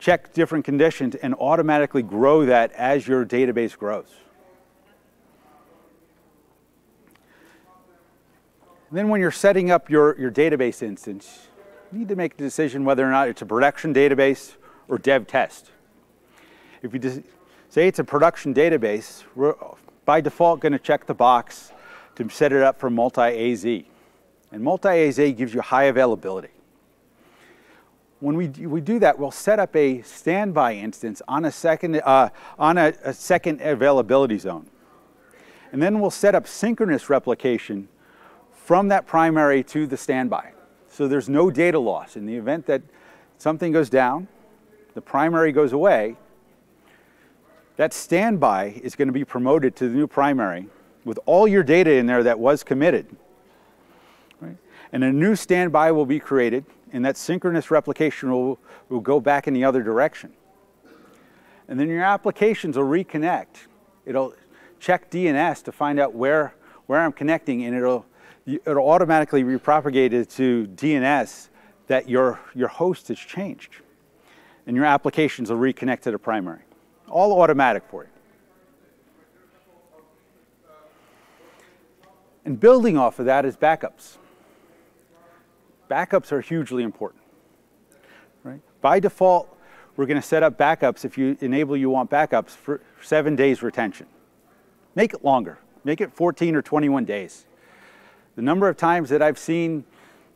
check 0.00 0.32
different 0.32 0.64
conditions 0.64 1.14
and 1.14 1.36
automatically 1.36 2.02
grow 2.02 2.44
that 2.46 2.72
as 2.72 3.06
your 3.06 3.24
database 3.24 3.78
grows. 3.78 4.08
And 8.90 8.98
then 8.98 9.08
when 9.08 9.20
you're 9.20 9.30
setting 9.30 9.70
up 9.70 9.88
your, 9.88 10.18
your 10.18 10.32
database 10.32 10.82
instance, 10.82 11.46
you 11.92 12.00
need 12.00 12.08
to 12.08 12.16
make 12.16 12.34
a 12.34 12.38
decision 12.38 12.84
whether 12.84 13.06
or 13.06 13.12
not 13.12 13.28
it's 13.28 13.40
a 13.40 13.46
production 13.46 13.94
database 13.94 14.56
or 14.88 14.98
dev 14.98 15.28
test. 15.28 15.70
If 16.82 16.92
you 16.92 17.22
say 17.68 17.86
it's 17.86 18.00
a 18.00 18.04
production 18.04 18.52
database, 18.52 19.22
we're 19.36 19.54
by 20.04 20.20
default 20.20 20.58
going 20.58 20.72
to 20.72 20.78
check 20.78 21.06
the 21.06 21.14
box 21.14 21.72
to 22.16 22.28
set 22.30 22.52
it 22.52 22.64
up 22.64 22.80
for 22.80 22.90
multi-AZ. 22.90 23.64
And 23.64 24.62
multi-AZ 24.64 25.16
gives 25.16 25.54
you 25.54 25.60
high 25.60 25.84
availability. 25.84 26.48
When 28.18 28.36
we, 28.36 28.48
we 28.48 28.80
do 28.80 28.98
that, 28.98 29.16
we'll 29.16 29.30
set 29.30 29.60
up 29.60 29.76
a 29.76 30.02
standby 30.02 30.74
instance 30.74 31.22
on 31.28 31.44
a 31.44 31.52
second, 31.52 32.02
uh, 32.04 32.30
on 32.58 32.76
a, 32.76 32.92
a 33.04 33.14
second 33.14 33.60
availability 33.60 34.38
zone. 34.38 34.66
And 35.70 35.80
then 35.80 36.00
we'll 36.00 36.10
set 36.10 36.34
up 36.34 36.48
synchronous 36.48 37.08
replication 37.08 37.88
from 38.64 38.88
that 38.88 39.06
primary 39.06 39.62
to 39.64 39.86
the 39.86 39.96
standby. 39.96 40.52
So 40.88 41.08
there's 41.08 41.28
no 41.28 41.50
data 41.50 41.78
loss. 41.78 42.16
In 42.16 42.26
the 42.26 42.36
event 42.36 42.66
that 42.66 42.82
something 43.38 43.72
goes 43.72 43.90
down, 43.90 44.28
the 44.94 45.00
primary 45.00 45.52
goes 45.52 45.72
away, 45.72 46.16
that 47.76 47.92
standby 47.92 48.80
is 48.82 48.94
going 48.94 49.08
to 49.08 49.12
be 49.12 49.24
promoted 49.24 49.74
to 49.76 49.88
the 49.88 49.94
new 49.94 50.06
primary 50.06 50.66
with 51.04 51.18
all 51.24 51.48
your 51.48 51.62
data 51.62 51.92
in 51.92 52.06
there 52.06 52.22
that 52.22 52.38
was 52.38 52.62
committed. 52.62 53.06
Right? 54.40 54.56
And 54.92 55.02
a 55.02 55.12
new 55.12 55.34
standby 55.34 55.92
will 55.92 56.06
be 56.06 56.20
created, 56.20 56.66
and 56.92 57.04
that 57.04 57.16
synchronous 57.16 57.70
replication 57.70 58.30
will, 58.30 58.58
will 58.88 59.00
go 59.00 59.20
back 59.20 59.48
in 59.48 59.54
the 59.54 59.64
other 59.64 59.82
direction. 59.82 60.32
And 61.68 61.80
then 61.80 61.88
your 61.88 62.02
applications 62.02 62.76
will 62.76 62.84
reconnect. 62.84 63.66
It'll 64.04 64.34
check 64.78 65.10
DNS 65.10 65.62
to 65.64 65.72
find 65.72 65.98
out 65.98 66.14
where, 66.14 66.54
where 66.86 67.00
I'm 67.00 67.12
connecting, 67.12 67.64
and 67.64 67.74
it'll 67.74 68.04
it'll 68.46 68.88
automatically 68.88 69.42
be 69.42 69.58
propagated 69.58 70.28
to 70.30 70.66
DNS 70.74 71.48
that 71.86 72.08
your, 72.08 72.38
your 72.54 72.68
host 72.68 73.08
has 73.08 73.18
changed. 73.18 73.76
And 74.66 74.76
your 74.76 74.84
applications 74.84 75.50
will 75.50 75.58
reconnect 75.58 76.02
to 76.02 76.10
the 76.10 76.18
primary. 76.18 76.60
All 77.08 77.40
automatic 77.40 77.82
for 77.90 78.04
you. 78.04 78.10
And 82.44 82.58
building 82.58 82.96
off 82.96 83.18
of 83.18 83.26
that 83.26 83.44
is 83.44 83.56
backups. 83.56 84.18
Backups 85.90 86.30
are 86.32 86.40
hugely 86.40 86.82
important. 86.82 87.22
Right? 88.44 88.60
By 88.80 89.00
default, 89.00 89.56
we're 89.96 90.06
going 90.06 90.20
to 90.20 90.26
set 90.26 90.42
up 90.42 90.56
backups 90.56 91.04
if 91.04 91.18
you 91.18 91.36
enable 91.40 91.76
you 91.76 91.90
want 91.90 92.10
backups 92.10 92.50
for 92.50 92.80
seven 93.02 93.36
days 93.36 93.62
retention. 93.62 94.06
Make 94.94 95.12
it 95.12 95.24
longer. 95.24 95.58
Make 95.84 96.00
it 96.00 96.12
14 96.12 96.54
or 96.54 96.62
21 96.62 97.04
days. 97.04 97.46
The 98.40 98.46
number 98.46 98.70
of 98.70 98.78
times 98.78 99.10
that 99.10 99.20
I've 99.20 99.38
seen 99.38 99.84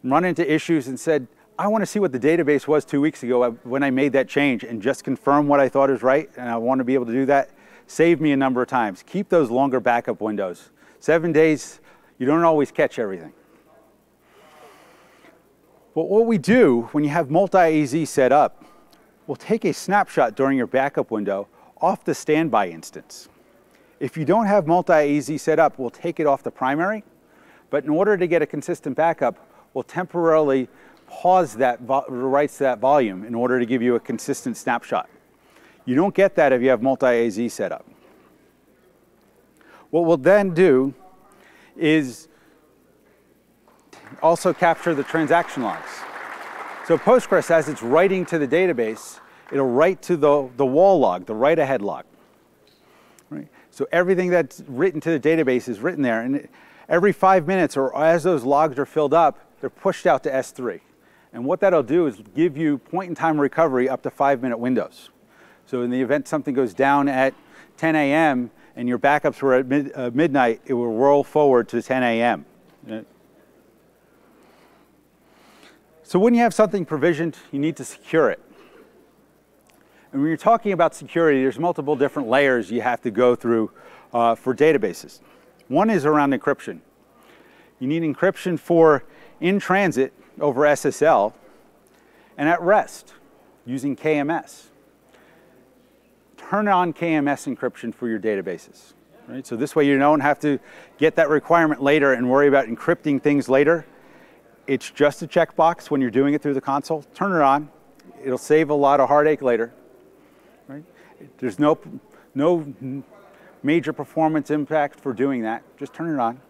run 0.02 0.26
into 0.26 0.44
issues 0.46 0.88
and 0.88 1.00
said, 1.00 1.26
I 1.58 1.68
want 1.68 1.80
to 1.80 1.87
see 1.87 1.99
what 2.00 2.12
the 2.12 2.20
database 2.20 2.68
was 2.68 2.84
two 2.84 3.00
weeks 3.00 3.23
ago 3.23 3.42
uh, 3.42 3.52
when 3.62 3.82
I 3.82 3.88
made 3.88 4.12
that 4.12 4.28
change 4.28 4.62
and 4.62 4.82
just 4.82 5.04
confirm 5.04 5.49
what 5.49 5.58
I 5.58 5.70
thought 5.70 5.88
is 5.88 6.02
right, 6.02 6.28
and 6.37 6.50
I 6.50 6.58
want 6.58 6.80
to 6.80 6.84
be 6.84 6.92
able 6.92 7.06
to 7.06 7.14
do 7.14 7.25
that, 7.25 7.49
saved 7.87 8.20
me 8.20 8.32
a 8.32 8.37
number 8.37 8.61
of 8.61 8.68
times. 8.68 9.02
Keep 9.06 9.30
those 9.30 9.50
longer 9.50 9.80
backup 9.80 10.20
windows. 10.20 10.68
Seven 11.00 11.32
days, 11.32 11.80
you 12.18 12.26
don't 12.26 12.44
always 12.44 12.70
catch 12.70 12.99
everything. 12.99 13.32
But 15.94 16.11
what 16.11 16.26
we 16.26 16.37
do 16.37 16.90
when 16.92 17.04
you 17.04 17.11
have 17.11 17.30
multi-AZ 17.30 18.11
set 18.11 18.32
up, 18.32 18.66
we'll 19.26 19.37
take 19.37 19.64
a 19.64 19.73
snapshot 19.73 20.37
during 20.37 20.58
your 20.58 20.66
backup 20.66 21.11
window 21.11 21.49
off 21.80 22.04
the 22.04 22.14
standby 22.14 22.68
instance. 22.68 23.30
If 23.99 24.18
you 24.18 24.26
don't 24.26 24.44
have 24.44 24.66
multi-AZ 24.66 25.40
set 25.40 25.58
up, 25.58 25.78
we'll 25.78 25.88
take 25.88 26.20
it 26.20 26.26
off 26.26 26.42
the 26.42 26.50
primary 26.50 27.02
but 27.75 27.83
in 27.83 27.90
order 27.90 28.16
to 28.16 28.28
get 28.28 28.40
a 28.40 28.47
consistent 28.47 28.95
backup, 28.95 29.35
we'll 29.75 29.83
temporarily 29.83 30.69
pause 31.09 31.54
that 31.54 31.81
writes 32.09 32.57
that 32.59 32.78
volume 32.78 33.25
in 33.25 33.35
order 33.35 33.59
to 33.59 33.66
give 33.66 33.83
you 33.83 33.97
a 33.97 33.99
consistent 33.99 34.57
snapshot. 34.57 35.11
You 35.85 35.97
don't 35.97 36.14
get 36.14 36.37
that 36.37 36.52
if 36.52 36.62
you 36.62 36.69
have 36.69 36.83
multi-AZ 36.83 37.52
set 37.52 37.73
up. 37.73 37.85
What 39.90 40.04
we'll 40.04 40.19
then 40.19 40.54
do 40.54 40.95
is 41.76 42.28
also 44.23 44.52
capture 44.52 44.95
the 44.95 45.02
transaction 45.02 45.64
logs. 45.64 45.90
So 46.87 46.97
Postgres, 46.97 47.50
as 47.50 47.69
it's 47.69 47.83
writing 47.83 48.25
to 48.26 48.38
the 48.38 48.47
database, 48.47 49.19
it'll 49.50 49.69
write 49.69 50.00
to 50.02 50.16
the, 50.16 50.49
the 50.57 50.64
WAL 50.64 51.00
log, 51.00 51.26
the 51.26 51.35
write 51.35 51.59
ahead 51.59 51.83
log. 51.83 52.04
Right? 53.31 53.49
So 53.73 53.88
everything 53.90 54.31
that's 54.31 54.62
written 54.69 55.00
to 55.00 55.19
the 55.19 55.19
database 55.19 55.69
is 55.69 55.81
written 55.81 56.02
there. 56.02 56.23
And 56.23 56.49
every 56.88 57.12
five 57.12 57.47
minutes 57.47 57.76
or 57.76 57.97
as 57.97 58.23
those 58.23 58.45
logs 58.45 58.79
are 58.79 58.87
filled 58.87 59.14
up, 59.14 59.38
they're 59.61 59.71
pushed 59.71 60.07
out 60.07 60.23
to 60.25 60.31
S3. 60.31 60.81
And 61.33 61.45
what 61.45 61.61
that'll 61.61 61.83
do 61.83 62.07
is 62.07 62.23
give 62.35 62.57
you 62.57 62.79
point 62.79 63.09
in 63.09 63.14
time 63.14 63.41
recovery 63.41 63.88
up 63.88 64.03
to 64.03 64.11
five 64.11 64.43
minute 64.43 64.59
windows. 64.59 65.11
So 65.67 65.83
in 65.83 65.91
the 65.91 66.00
event 66.00 66.29
something 66.29 66.55
goes 66.55 66.75
down 66.75 67.09
at 67.09 67.35
10 67.76 67.97
a.m. 67.97 68.50
and 68.76 68.88
your 68.88 68.99
backups 68.99 69.43
were 69.43 69.55
at 69.55 69.67
mid, 69.67 69.93
uh, 69.95 70.11
midnight, 70.14 70.61
it 70.67 70.75
will 70.75 70.95
roll 70.95 71.25
forward 71.25 71.69
to 71.71 71.83
10 71.83 72.03
a.m. 72.03 72.47
So 76.03 76.19
when 76.19 76.35
you 76.35 76.41
have 76.41 76.55
something 76.55 76.85
provisioned, 76.85 77.37
you 77.50 77.59
need 77.59 77.76
to 77.79 77.85
secure 77.85 78.31
it. 78.31 78.41
And 80.12 80.21
when 80.21 80.29
you're 80.29 80.37
talking 80.37 80.71
about 80.73 80.95
security, 80.95 81.43
there's 81.43 81.59
multiple 81.59 81.97
different 81.97 82.29
layers 82.29 82.71
you 82.71 82.83
have 82.83 83.00
to 83.03 83.11
go 83.11 83.35
through 83.35 83.73
uh, 84.12 84.37
for 84.37 84.55
databases. 84.55 85.21
One 85.68 85.90
is 85.90 86.04
around 86.04 86.33
encryption. 86.33 86.80
You 87.78 87.88
need 87.88 88.02
encryption 88.02 88.59
for 88.59 89.04
in 89.40 89.59
transit 89.59 90.12
over 90.40 90.62
SSL 90.62 91.33
and 92.37 92.49
at 92.49 92.61
rest 92.61 93.14
using 93.66 93.97
KMS. 93.97 94.66
Turn 96.37 96.68
on 96.68 96.92
KMS 96.92 97.54
encryption 97.54 97.94
for 97.94 98.09
your 98.09 98.18
databases. 98.18 98.92
Right? 99.26 99.47
So 99.47 99.56
this 99.56 99.75
way 99.75 99.87
you 99.87 99.99
don't 99.99 100.21
have 100.21 100.38
to 100.40 100.59
get 100.99 101.16
that 101.16 101.30
requirement 101.30 101.83
later 101.83 102.12
and 102.12 102.28
worry 102.28 102.47
about 102.47 102.66
encrypting 102.66 103.23
things 103.23 103.49
later. 103.49 103.87
It's 104.66 104.90
just 104.90 105.23
a 105.23 105.26
checkbox 105.26 105.90
when 105.90 106.00
you're 106.00 106.11
doing 106.11 106.35
it 106.35 106.42
through 106.42 106.54
the 106.54 106.61
console. 106.61 107.04
Turn 107.14 107.33
it 107.33 107.42
on. 107.42 107.71
It'll 108.23 108.38
save 108.38 108.71
a 108.71 108.75
lot 108.75 109.00
of 109.00 109.09
heartache 109.09 109.42
later. 109.42 109.73
Right? 110.68 110.85
There's 111.38 111.59
no, 111.59 111.78
no 112.35 112.73
major 113.64 113.92
performance 113.92 114.50
impact 114.50 115.00
for 115.00 115.12
doing 115.12 115.42
that. 115.42 115.62
Just 115.78 115.94
turn 115.94 116.14
it 116.14 116.21
on. 116.21 116.40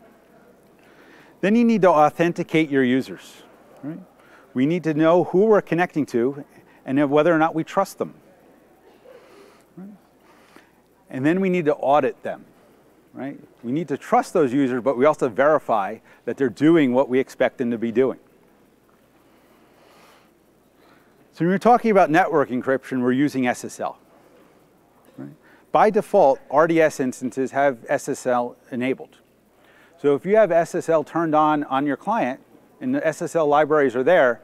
Then 1.40 1.54
you 1.54 1.64
need 1.64 1.82
to 1.82 1.90
authenticate 1.90 2.68
your 2.68 2.82
users. 2.82 3.42
Right? 3.82 4.00
We 4.52 4.66
need 4.66 4.82
to 4.84 4.94
know 4.94 5.24
who 5.24 5.46
we're 5.46 5.62
connecting 5.62 6.04
to 6.06 6.44
and 6.84 7.10
whether 7.10 7.34
or 7.34 7.38
not 7.38 7.54
we 7.54 7.64
trust 7.64 7.98
them. 7.98 8.14
Right? 9.76 9.90
And 11.08 11.24
then 11.24 11.40
we 11.40 11.48
need 11.48 11.66
to 11.66 11.74
audit 11.74 12.22
them. 12.22 12.44
Right? 13.12 13.38
We 13.62 13.70
need 13.70 13.88
to 13.88 13.96
trust 13.96 14.32
those 14.32 14.52
users, 14.52 14.82
but 14.82 14.98
we 14.98 15.04
also 15.04 15.28
verify 15.28 15.98
that 16.24 16.36
they're 16.36 16.48
doing 16.48 16.92
what 16.92 17.08
we 17.08 17.20
expect 17.20 17.58
them 17.58 17.70
to 17.70 17.78
be 17.78 17.92
doing. 17.92 18.18
So 21.32 21.44
when 21.44 21.48
we're 21.48 21.58
talking 21.58 21.90
about 21.90 22.10
network 22.10 22.50
encryption, 22.50 23.02
we're 23.02 23.12
using 23.12 23.44
SSL. 23.44 23.96
By 25.74 25.90
default, 25.90 26.38
RDS 26.54 27.00
instances 27.00 27.50
have 27.50 27.78
SSL 27.90 28.54
enabled. 28.70 29.16
So 30.00 30.14
if 30.14 30.24
you 30.24 30.36
have 30.36 30.50
SSL 30.50 31.04
turned 31.04 31.34
on 31.34 31.64
on 31.64 31.84
your 31.84 31.96
client, 31.96 32.38
and 32.80 32.94
the 32.94 33.00
SSL 33.00 33.48
libraries 33.48 33.96
are 33.96 34.04
there, 34.04 34.40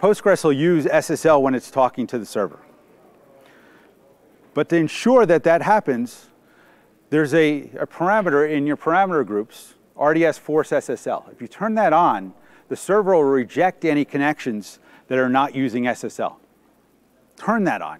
Postgres 0.00 0.44
will 0.44 0.52
use 0.52 0.84
SSL 0.84 1.42
when 1.42 1.56
it's 1.56 1.72
talking 1.72 2.06
to 2.06 2.20
the 2.20 2.24
server. 2.24 2.60
But 4.54 4.68
to 4.68 4.76
ensure 4.76 5.26
that 5.26 5.42
that 5.42 5.62
happens, 5.62 6.28
there's 7.08 7.34
a, 7.34 7.62
a 7.76 7.86
parameter 7.88 8.48
in 8.48 8.64
your 8.64 8.76
parameter 8.76 9.26
groups, 9.26 9.74
RDS 10.00 10.38
force 10.38 10.70
SSL. 10.70 11.32
If 11.32 11.42
you 11.42 11.48
turn 11.48 11.74
that 11.74 11.92
on, 11.92 12.32
the 12.68 12.76
server 12.76 13.16
will 13.16 13.24
reject 13.24 13.84
any 13.84 14.04
connections 14.04 14.78
that 15.08 15.18
are 15.18 15.28
not 15.28 15.52
using 15.52 15.86
SSL. 15.86 16.36
Turn 17.36 17.64
that 17.64 17.82
on. 17.82 17.98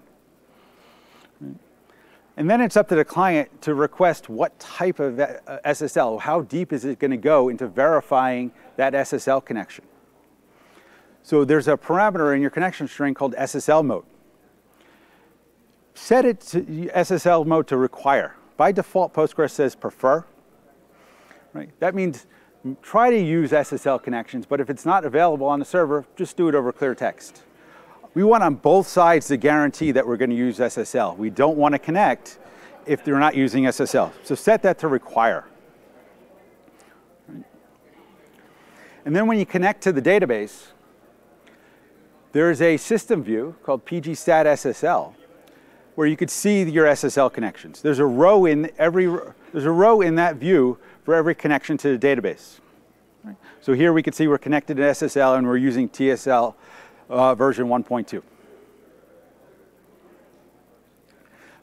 And 2.37 2.49
then 2.49 2.61
it's 2.61 2.77
up 2.77 2.87
to 2.89 2.95
the 2.95 3.05
client 3.05 3.61
to 3.63 3.73
request 3.73 4.29
what 4.29 4.57
type 4.59 4.99
of 4.99 5.19
uh, 5.19 5.37
SSL, 5.65 6.21
how 6.21 6.41
deep 6.41 6.71
is 6.71 6.85
it 6.85 6.99
going 6.99 7.11
to 7.11 7.17
go 7.17 7.49
into 7.49 7.67
verifying 7.67 8.51
that 8.77 8.93
SSL 8.93 9.43
connection. 9.43 9.85
So 11.23 11.45
there's 11.45 11.67
a 11.67 11.77
parameter 11.77 12.33
in 12.35 12.41
your 12.41 12.49
connection 12.49 12.87
string 12.87 13.13
called 13.13 13.35
SSL 13.35 13.85
mode. 13.85 14.05
Set 15.93 16.25
it 16.25 16.39
to 16.41 16.61
SSL 16.63 17.45
mode 17.45 17.67
to 17.67 17.77
require. 17.77 18.35
By 18.57 18.71
default, 18.71 19.13
Postgres 19.13 19.51
says 19.51 19.75
prefer. 19.75 20.25
Right? 21.53 21.69
That 21.79 21.93
means 21.93 22.25
try 22.81 23.09
to 23.09 23.19
use 23.19 23.51
SSL 23.51 24.01
connections, 24.01 24.45
but 24.45 24.61
if 24.61 24.69
it's 24.69 24.85
not 24.85 25.03
available 25.03 25.47
on 25.47 25.59
the 25.59 25.65
server, 25.65 26.05
just 26.15 26.37
do 26.37 26.47
it 26.47 26.55
over 26.55 26.71
clear 26.71 26.95
text. 26.95 27.43
We 28.13 28.23
want 28.23 28.43
on 28.43 28.55
both 28.55 28.87
sides 28.87 29.27
to 29.27 29.37
guarantee 29.37 29.91
that 29.91 30.05
we're 30.05 30.17
going 30.17 30.31
to 30.31 30.35
use 30.35 30.59
SSL. 30.59 31.17
We 31.17 31.29
don't 31.29 31.57
want 31.57 31.73
to 31.73 31.79
connect 31.79 32.39
if 32.85 33.05
they're 33.05 33.19
not 33.19 33.35
using 33.35 33.63
SSL. 33.65 34.11
So 34.23 34.35
set 34.35 34.61
that 34.63 34.79
to 34.79 34.87
require. 34.87 35.45
And 39.05 39.15
then 39.15 39.27
when 39.27 39.39
you 39.39 39.45
connect 39.45 39.81
to 39.83 39.91
the 39.91 40.01
database, 40.01 40.67
there's 42.33 42.61
a 42.61 42.77
system 42.77 43.23
view 43.23 43.55
called 43.63 43.85
pgstat 43.85 44.45
SSL 44.45 45.13
where 45.95 46.07
you 46.07 46.15
could 46.15 46.29
see 46.29 46.63
your 46.63 46.85
SSL 46.85 47.31
connections. 47.31 47.81
There's 47.81 47.99
a 47.99 48.05
row 48.05 48.45
in 48.45 48.71
every 48.77 49.05
there's 49.51 49.65
a 49.65 49.71
row 49.71 50.01
in 50.01 50.15
that 50.15 50.37
view 50.37 50.77
for 51.03 51.13
every 51.13 51.35
connection 51.35 51.77
to 51.77 51.97
the 51.97 52.07
database. 52.07 52.59
So 53.59 53.73
here 53.73 53.93
we 53.93 54.01
can 54.01 54.13
see 54.13 54.27
we're 54.27 54.37
connected 54.37 54.77
to 54.77 54.83
SSL 54.83 55.37
and 55.37 55.45
we're 55.45 55.57
using 55.57 55.89
TSL 55.89 56.55
uh, 57.11 57.35
version 57.35 57.67
1.2. 57.67 58.23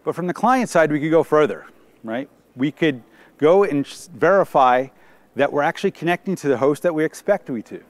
But 0.05 0.15
from 0.15 0.27
the 0.27 0.35
client 0.35 0.69
side, 0.69 0.93
we 0.93 1.01
could 1.01 1.11
go 1.11 1.23
further, 1.23 1.67
right? 2.05 2.29
We 2.55 2.71
could 2.71 3.03
go 3.39 3.65
and 3.65 3.87
verify 3.87 4.89
that 5.37 5.53
we're 5.53 5.63
actually 5.63 5.91
connecting 5.91 6.37
to 6.37 6.49
the 6.49 6.59
host 6.59 6.83
that 6.83 6.95
we 6.95 7.05
expect 7.05 7.51
we 7.51 7.63
to. 7.63 7.83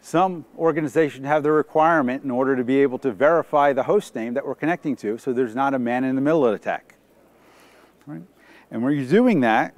Some 0.00 0.44
organizations 0.58 1.26
have 1.26 1.42
the 1.42 1.52
requirement 1.52 2.24
in 2.24 2.30
order 2.30 2.56
to 2.56 2.64
be 2.64 2.82
able 2.82 2.98
to 2.98 3.12
verify 3.12 3.72
the 3.72 3.84
host 3.84 4.14
name 4.14 4.34
that 4.34 4.46
we're 4.46 4.54
connecting 4.54 4.96
to 4.96 5.16
so 5.16 5.32
there's 5.32 5.54
not 5.54 5.72
a 5.72 5.78
man 5.78 6.04
in 6.04 6.14
the 6.14 6.20
middle 6.20 6.46
attack. 6.46 6.96
Right? 8.06 8.22
And 8.70 8.82
when 8.82 8.94
you're 8.96 9.06
doing 9.06 9.40
that, 9.40 9.74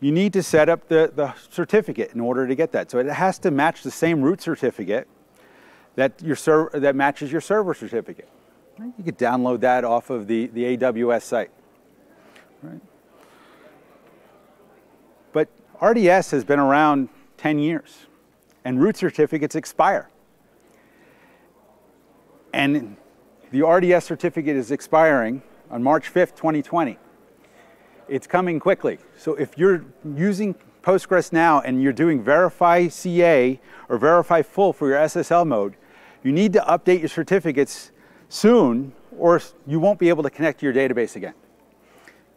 you 0.00 0.12
need 0.12 0.32
to 0.34 0.42
set 0.42 0.68
up 0.68 0.88
the, 0.88 1.12
the 1.14 1.34
certificate 1.50 2.12
in 2.12 2.20
order 2.20 2.46
to 2.46 2.54
get 2.54 2.72
that. 2.72 2.90
So 2.90 2.98
it 2.98 3.06
has 3.06 3.38
to 3.40 3.50
match 3.50 3.82
the 3.82 3.90
same 3.90 4.20
root 4.20 4.40
certificate 4.40 5.08
that, 5.96 6.20
your 6.22 6.36
server, 6.36 6.78
that 6.78 6.96
matches 6.96 7.30
your 7.30 7.40
server 7.40 7.74
certificate. 7.74 8.28
Right? 8.78 8.92
You 8.96 9.04
could 9.04 9.18
download 9.18 9.60
that 9.60 9.84
off 9.84 10.10
of 10.10 10.26
the, 10.26 10.46
the 10.48 10.76
AWS 10.76 11.22
site. 11.22 11.50
Right? 12.62 12.80
But 15.32 15.48
RDS 15.80 16.30
has 16.30 16.44
been 16.44 16.58
around 16.58 17.08
10 17.36 17.58
years, 17.58 18.06
and 18.64 18.80
root 18.80 18.96
certificates 18.96 19.54
expire. 19.54 20.08
And 22.52 22.96
the 23.50 23.66
RDS 23.66 24.04
certificate 24.04 24.56
is 24.56 24.70
expiring 24.70 25.42
on 25.70 25.82
March 25.82 26.12
5th, 26.12 26.36
2020. 26.36 26.98
It's 28.08 28.26
coming 28.26 28.60
quickly. 28.60 28.98
So 29.16 29.34
if 29.34 29.56
you're 29.56 29.84
using 30.16 30.54
Postgres 30.82 31.32
now 31.32 31.60
and 31.60 31.82
you're 31.82 31.92
doing 31.92 32.22
verify 32.22 32.88
CA 32.88 33.60
or 33.88 33.98
verify 33.98 34.42
full 34.42 34.72
for 34.72 34.88
your 34.88 34.98
SSL 34.98 35.46
mode, 35.46 35.76
you 36.22 36.32
need 36.32 36.52
to 36.52 36.60
update 36.60 37.00
your 37.00 37.08
certificates 37.08 37.90
soon 38.28 38.92
or 39.18 39.40
you 39.66 39.80
won't 39.80 39.98
be 39.98 40.08
able 40.08 40.22
to 40.22 40.30
connect 40.30 40.60
to 40.60 40.66
your 40.66 40.74
database 40.74 41.16
again. 41.16 41.34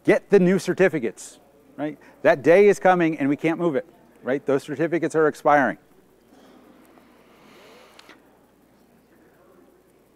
Get 0.04 0.30
the 0.30 0.38
new 0.38 0.58
certificates, 0.58 1.40
right? 1.76 1.98
That 2.22 2.42
day 2.42 2.68
is 2.68 2.78
coming 2.78 3.18
and 3.18 3.28
we 3.28 3.36
can't 3.36 3.58
move 3.58 3.76
it, 3.76 3.86
right? 4.22 4.44
Those 4.44 4.62
certificates 4.62 5.14
are 5.14 5.26
expiring. 5.28 5.78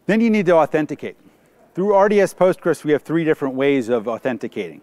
Then 0.06 0.20
you 0.20 0.30
need 0.30 0.46
to 0.46 0.56
authenticate. 0.56 1.16
Through 1.74 1.96
RDS 1.96 2.34
Postgres, 2.34 2.82
we 2.82 2.92
have 2.92 3.02
three 3.02 3.24
different 3.24 3.54
ways 3.54 3.88
of 3.88 4.08
authenticating. 4.08 4.80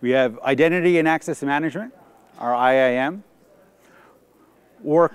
We 0.00 0.10
have 0.10 0.38
identity 0.40 0.98
and 0.98 1.06
access 1.06 1.42
management, 1.42 1.94
our 2.38 2.54
IAM, 2.72 3.24
or 4.82 5.12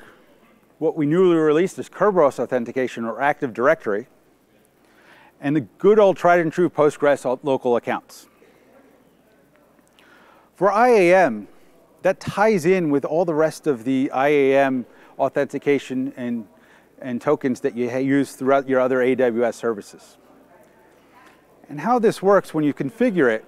what 0.80 0.96
we 0.96 1.06
newly 1.06 1.36
released 1.36 1.78
is 1.78 1.90
Kerberos 1.90 2.40
authentication 2.40 3.06
or 3.06 3.22
Active 3.22 3.54
Directory, 3.54 4.08
and 5.42 5.56
the 5.56 5.62
good 5.62 6.00
old 6.00 6.18
tried 6.18 6.40
and 6.40 6.52
true 6.52 6.70
Postgres 6.70 7.40
local 7.44 7.76
accounts. 7.76 8.28
For 10.56 10.72
IAM, 10.72 11.48
that 12.02 12.20
ties 12.20 12.66
in 12.66 12.90
with 12.90 13.06
all 13.06 13.26
the 13.26 13.34
rest 13.34 13.68
of 13.68 13.84
the 13.84 14.10
IAM 14.16 14.86
authentication 15.18 16.14
and, 16.16 16.48
and 17.02 17.22
tokens 17.22 17.60
that 17.62 17.76
you 17.76 17.90
use 17.98 18.34
throughout 18.34 18.68
your 18.68 18.80
other 18.80 19.00
AWS 19.00 19.54
services. 19.56 20.18
And 21.68 21.82
how 21.82 22.00
this 22.00 22.22
works 22.22 22.54
when 22.54 22.64
you 22.64 22.74
configure 22.74 23.32
it, 23.34 23.46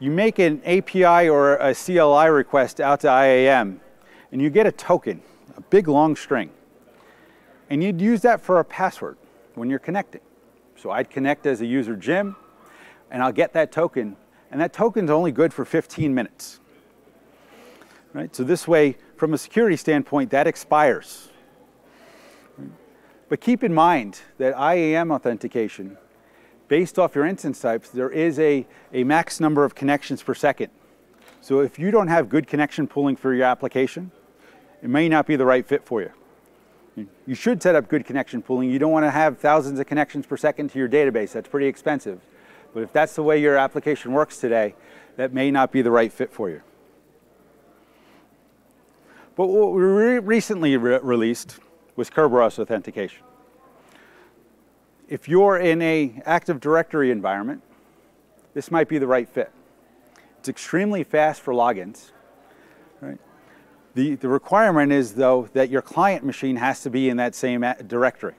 you 0.00 0.10
make 0.10 0.38
an 0.38 0.62
API 0.64 1.28
or 1.28 1.56
a 1.56 1.74
CLI 1.74 2.28
request 2.28 2.80
out 2.80 3.00
to 3.00 3.08
IAM, 3.08 3.80
and 4.32 4.42
you 4.42 4.50
get 4.50 4.66
a 4.66 4.72
token 4.72 5.22
a 5.56 5.60
big 5.60 5.88
long 5.88 6.16
string. 6.16 6.50
And 7.70 7.82
you'd 7.82 8.00
use 8.00 8.20
that 8.22 8.40
for 8.40 8.60
a 8.60 8.64
password 8.64 9.16
when 9.54 9.70
you're 9.70 9.78
connecting. 9.78 10.20
So 10.76 10.90
I'd 10.90 11.10
connect 11.10 11.46
as 11.46 11.60
a 11.60 11.66
user 11.66 11.96
Jim, 11.96 12.36
and 13.10 13.22
I'll 13.22 13.32
get 13.32 13.52
that 13.54 13.72
token, 13.72 14.16
and 14.50 14.60
that 14.60 14.72
token's 14.72 15.10
only 15.10 15.32
good 15.32 15.52
for 15.52 15.64
15 15.64 16.14
minutes. 16.14 16.60
Right? 18.12 18.34
So 18.34 18.44
this 18.44 18.68
way, 18.68 18.96
from 19.16 19.34
a 19.34 19.38
security 19.38 19.76
standpoint, 19.76 20.30
that 20.30 20.46
expires. 20.46 21.30
But 23.28 23.40
keep 23.40 23.64
in 23.64 23.74
mind 23.74 24.20
that 24.38 24.54
IAM 24.56 25.10
authentication, 25.10 25.96
based 26.68 26.98
off 26.98 27.14
your 27.14 27.26
instance 27.26 27.60
types, 27.60 27.88
there 27.88 28.10
is 28.10 28.38
a, 28.38 28.66
a 28.92 29.04
max 29.04 29.40
number 29.40 29.64
of 29.64 29.74
connections 29.74 30.22
per 30.22 30.34
second. 30.34 30.70
So 31.40 31.60
if 31.60 31.78
you 31.78 31.90
don't 31.90 32.08
have 32.08 32.28
good 32.28 32.46
connection 32.46 32.86
pooling 32.86 33.16
for 33.16 33.34
your 33.34 33.46
application, 33.46 34.12
it 34.84 34.90
may 34.90 35.08
not 35.08 35.26
be 35.26 35.34
the 35.34 35.46
right 35.46 35.66
fit 35.66 35.82
for 35.82 36.02
you. 36.02 36.12
You 37.26 37.34
should 37.34 37.62
set 37.62 37.74
up 37.74 37.88
good 37.88 38.04
connection 38.04 38.42
pooling. 38.42 38.70
You 38.70 38.78
don't 38.78 38.92
want 38.92 39.06
to 39.06 39.10
have 39.10 39.38
thousands 39.38 39.80
of 39.80 39.86
connections 39.86 40.26
per 40.26 40.36
second 40.36 40.68
to 40.72 40.78
your 40.78 40.88
database. 40.88 41.32
That's 41.32 41.48
pretty 41.48 41.66
expensive. 41.66 42.20
But 42.74 42.82
if 42.82 42.92
that's 42.92 43.14
the 43.14 43.22
way 43.22 43.40
your 43.40 43.56
application 43.56 44.12
works 44.12 44.38
today, 44.38 44.74
that 45.16 45.32
may 45.32 45.50
not 45.50 45.72
be 45.72 45.80
the 45.80 45.90
right 45.90 46.12
fit 46.12 46.30
for 46.30 46.50
you. 46.50 46.60
But 49.36 49.46
what 49.46 49.72
we 49.72 49.82
re 49.82 50.18
recently 50.18 50.76
re 50.76 50.98
released 51.02 51.58
was 51.96 52.10
Kerberos 52.10 52.58
authentication. 52.58 53.22
If 55.08 55.28
you're 55.28 55.58
in 55.58 55.80
a 55.80 56.20
Active 56.26 56.60
Directory 56.60 57.10
environment, 57.10 57.62
this 58.52 58.70
might 58.70 58.88
be 58.88 58.98
the 58.98 59.06
right 59.06 59.28
fit. 59.28 59.50
It's 60.40 60.48
extremely 60.48 61.04
fast 61.04 61.40
for 61.40 61.54
logins. 61.54 62.12
Right? 63.00 63.18
The, 63.94 64.16
the 64.16 64.28
requirement 64.28 64.92
is, 64.92 65.14
though, 65.14 65.48
that 65.52 65.70
your 65.70 65.82
client 65.82 66.24
machine 66.24 66.56
has 66.56 66.82
to 66.82 66.90
be 66.90 67.08
in 67.08 67.16
that 67.18 67.34
same 67.34 67.64
directory. 67.86 68.34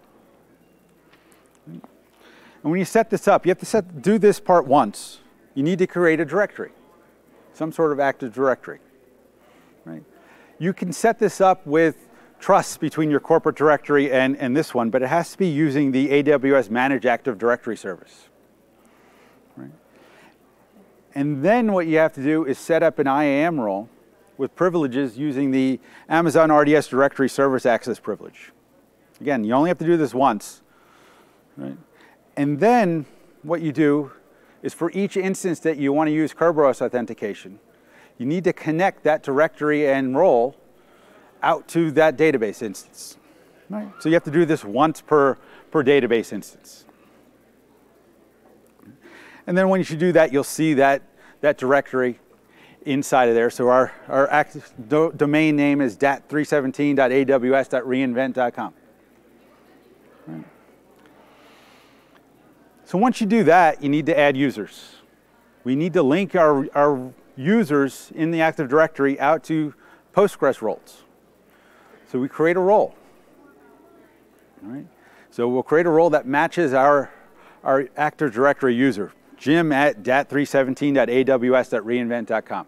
And 1.68 1.82
when 2.72 2.80
you 2.80 2.86
set 2.86 3.10
this 3.10 3.28
up, 3.28 3.46
you 3.46 3.52
have 3.52 3.60
to 3.60 3.66
set, 3.66 4.02
do 4.02 4.18
this 4.18 4.40
part 4.40 4.68
once. 4.68 5.20
You 5.54 5.64
need 5.64 5.80
to 5.80 5.88
create 5.88 6.20
a 6.20 6.26
directory, 6.26 6.72
some 7.54 7.72
sort 7.72 7.94
of 7.94 8.00
active 8.00 8.34
directory. 8.34 8.80
Right? 9.86 10.04
You 10.60 10.74
can 10.74 10.92
set 10.92 11.20
this 11.20 11.40
up 11.40 11.66
with 11.66 11.96
trust 12.40 12.82
between 12.82 13.10
your 13.10 13.22
corporate 13.22 13.56
directory 13.56 14.12
and, 14.12 14.36
and 14.38 14.58
this 14.58 14.74
one, 14.74 14.90
but 14.90 15.02
it 15.02 15.08
has 15.08 15.32
to 15.32 15.38
be 15.38 15.48
using 15.48 15.92
the 15.92 16.10
AWS 16.24 16.70
Manage 16.70 17.06
Active 17.06 17.38
Directory 17.38 17.78
service. 17.78 18.28
Right? 19.56 19.72
And 21.14 21.44
then 21.46 21.72
what 21.72 21.88
you 21.88 21.98
have 21.98 22.14
to 22.14 22.24
do 22.24 22.44
is 22.46 22.60
set 22.60 22.84
up 22.84 23.00
an 23.00 23.08
IAM 23.08 23.60
role 23.60 23.90
with 24.38 24.56
privileges 24.56 25.18
using 25.18 25.52
the 25.52 25.80
Amazon 26.10 26.52
RDS 26.52 26.88
Directory 26.88 27.30
Service 27.30 27.66
Access 27.66 28.00
privilege. 28.00 28.52
Again, 29.22 29.44
you 29.44 29.54
only 29.54 29.70
have 29.70 29.78
to 29.78 29.86
do 29.86 29.98
this 29.98 30.14
once. 30.14 30.62
Right? 31.58 31.78
And 32.36 32.60
then 32.60 33.06
what 33.44 33.62
you 33.62 33.72
do 33.72 34.12
is 34.62 34.74
for 34.74 34.92
each 34.92 35.16
instance 35.16 35.60
that 35.62 35.78
you 35.78 35.94
want 35.94 36.08
to 36.08 36.12
use 36.12 36.34
Kerberos 36.34 36.82
authentication, 36.82 37.60
you 38.18 38.26
need 38.26 38.44
to 38.44 38.54
connect 38.54 39.04
that 39.04 39.24
directory 39.24 39.88
and 39.88 40.16
role 40.16 40.56
out 41.44 41.68
to 41.70 41.92
that 41.92 42.18
database 42.18 42.62
instance. 42.62 43.18
Right? 43.70 43.88
So 44.00 44.10
you 44.10 44.16
have 44.16 44.24
to 44.24 44.32
do 44.32 44.46
this 44.46 44.66
once 44.66 45.02
per, 45.02 45.38
per 45.72 45.84
database 45.84 46.34
instance. 46.34 46.86
And 49.48 49.58
then 49.58 49.70
when 49.70 49.80
you 49.80 49.86
do 49.96 50.12
that, 50.14 50.34
you'll 50.34 50.44
see 50.44 50.74
that, 50.76 51.04
that 51.42 51.58
directory 51.58 52.20
inside 52.86 53.30
of 53.30 53.36
there. 53.36 53.50
So 53.50 53.70
our, 53.70 53.94
our 54.08 54.30
active 54.32 54.72
do, 54.88 55.12
domain 55.16 55.56
name 55.56 55.82
is 55.82 55.98
dat317.aws.reinvent.com. 55.98 58.74
Right. 60.28 60.44
So 62.86 62.98
once 62.98 63.20
you 63.20 63.28
do 63.28 63.44
that, 63.44 63.84
you 63.84 63.90
need 63.90 64.06
to 64.06 64.18
add 64.18 64.38
users. 64.38 64.96
We 65.64 65.76
need 65.76 65.92
to 65.94 66.04
link 66.04 66.36
our, 66.36 66.68
our 66.76 67.12
users 67.36 68.12
in 68.16 68.32
the 68.32 68.40
Active 68.42 68.70
Directory 68.70 69.20
out 69.20 69.44
to 69.46 69.74
Postgres 70.14 70.62
roles. 70.62 71.02
So 72.08 72.20
we 72.20 72.30
create 72.30 72.56
a 72.56 72.62
role. 72.62 72.96
All 74.64 74.70
right? 74.72 74.86
So 75.32 75.50
we'll 75.50 75.64
create 75.64 75.88
a 75.88 75.90
role 75.90 76.12
that 76.12 76.28
matches 76.28 76.74
our, 76.74 77.12
our 77.64 77.90
Active 77.98 78.32
Directory 78.32 78.76
user, 78.76 79.12
jim 79.38 79.72
at 79.72 80.04
dat317.aws.reinvent.com. 80.04 82.68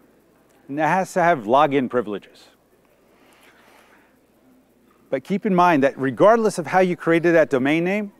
And 0.68 0.78
it 0.78 0.82
has 0.82 1.12
to 1.14 1.22
have 1.22 1.44
login 1.44 1.88
privileges. 1.88 2.48
But 5.10 5.24
keep 5.24 5.46
in 5.46 5.54
mind 5.54 5.82
that 5.82 5.98
regardless 5.98 6.58
of 6.58 6.66
how 6.66 6.80
you 6.80 6.94
created 6.94 7.34
that 7.34 7.48
domain 7.48 7.84
name, 7.84 8.12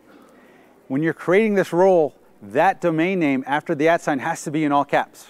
when 0.89 1.03
you're 1.03 1.13
creating 1.13 1.55
this 1.55 1.73
role, 1.73 2.15
that 2.41 2.81
domain 2.81 3.19
name 3.19 3.45
after 3.47 3.75
the 3.75 3.89
at 3.89 4.01
sign 4.01 4.21
has 4.21 4.43
to 4.45 4.51
be 4.51 4.65
in 4.65 4.73
all 4.73 4.87
caps. 4.87 5.27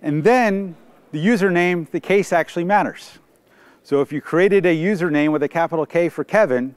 And 0.00 0.24
then 0.24 0.76
the 1.12 1.24
username, 1.24 1.90
the 1.90 2.00
case 2.00 2.32
actually 2.32 2.64
matters. 2.64 3.18
So 3.82 4.00
if 4.00 4.12
you 4.12 4.20
created 4.20 4.64
a 4.64 4.74
username 4.74 5.32
with 5.32 5.42
a 5.42 5.48
capital 5.48 5.84
K 5.84 6.08
for 6.08 6.24
Kevin, 6.24 6.74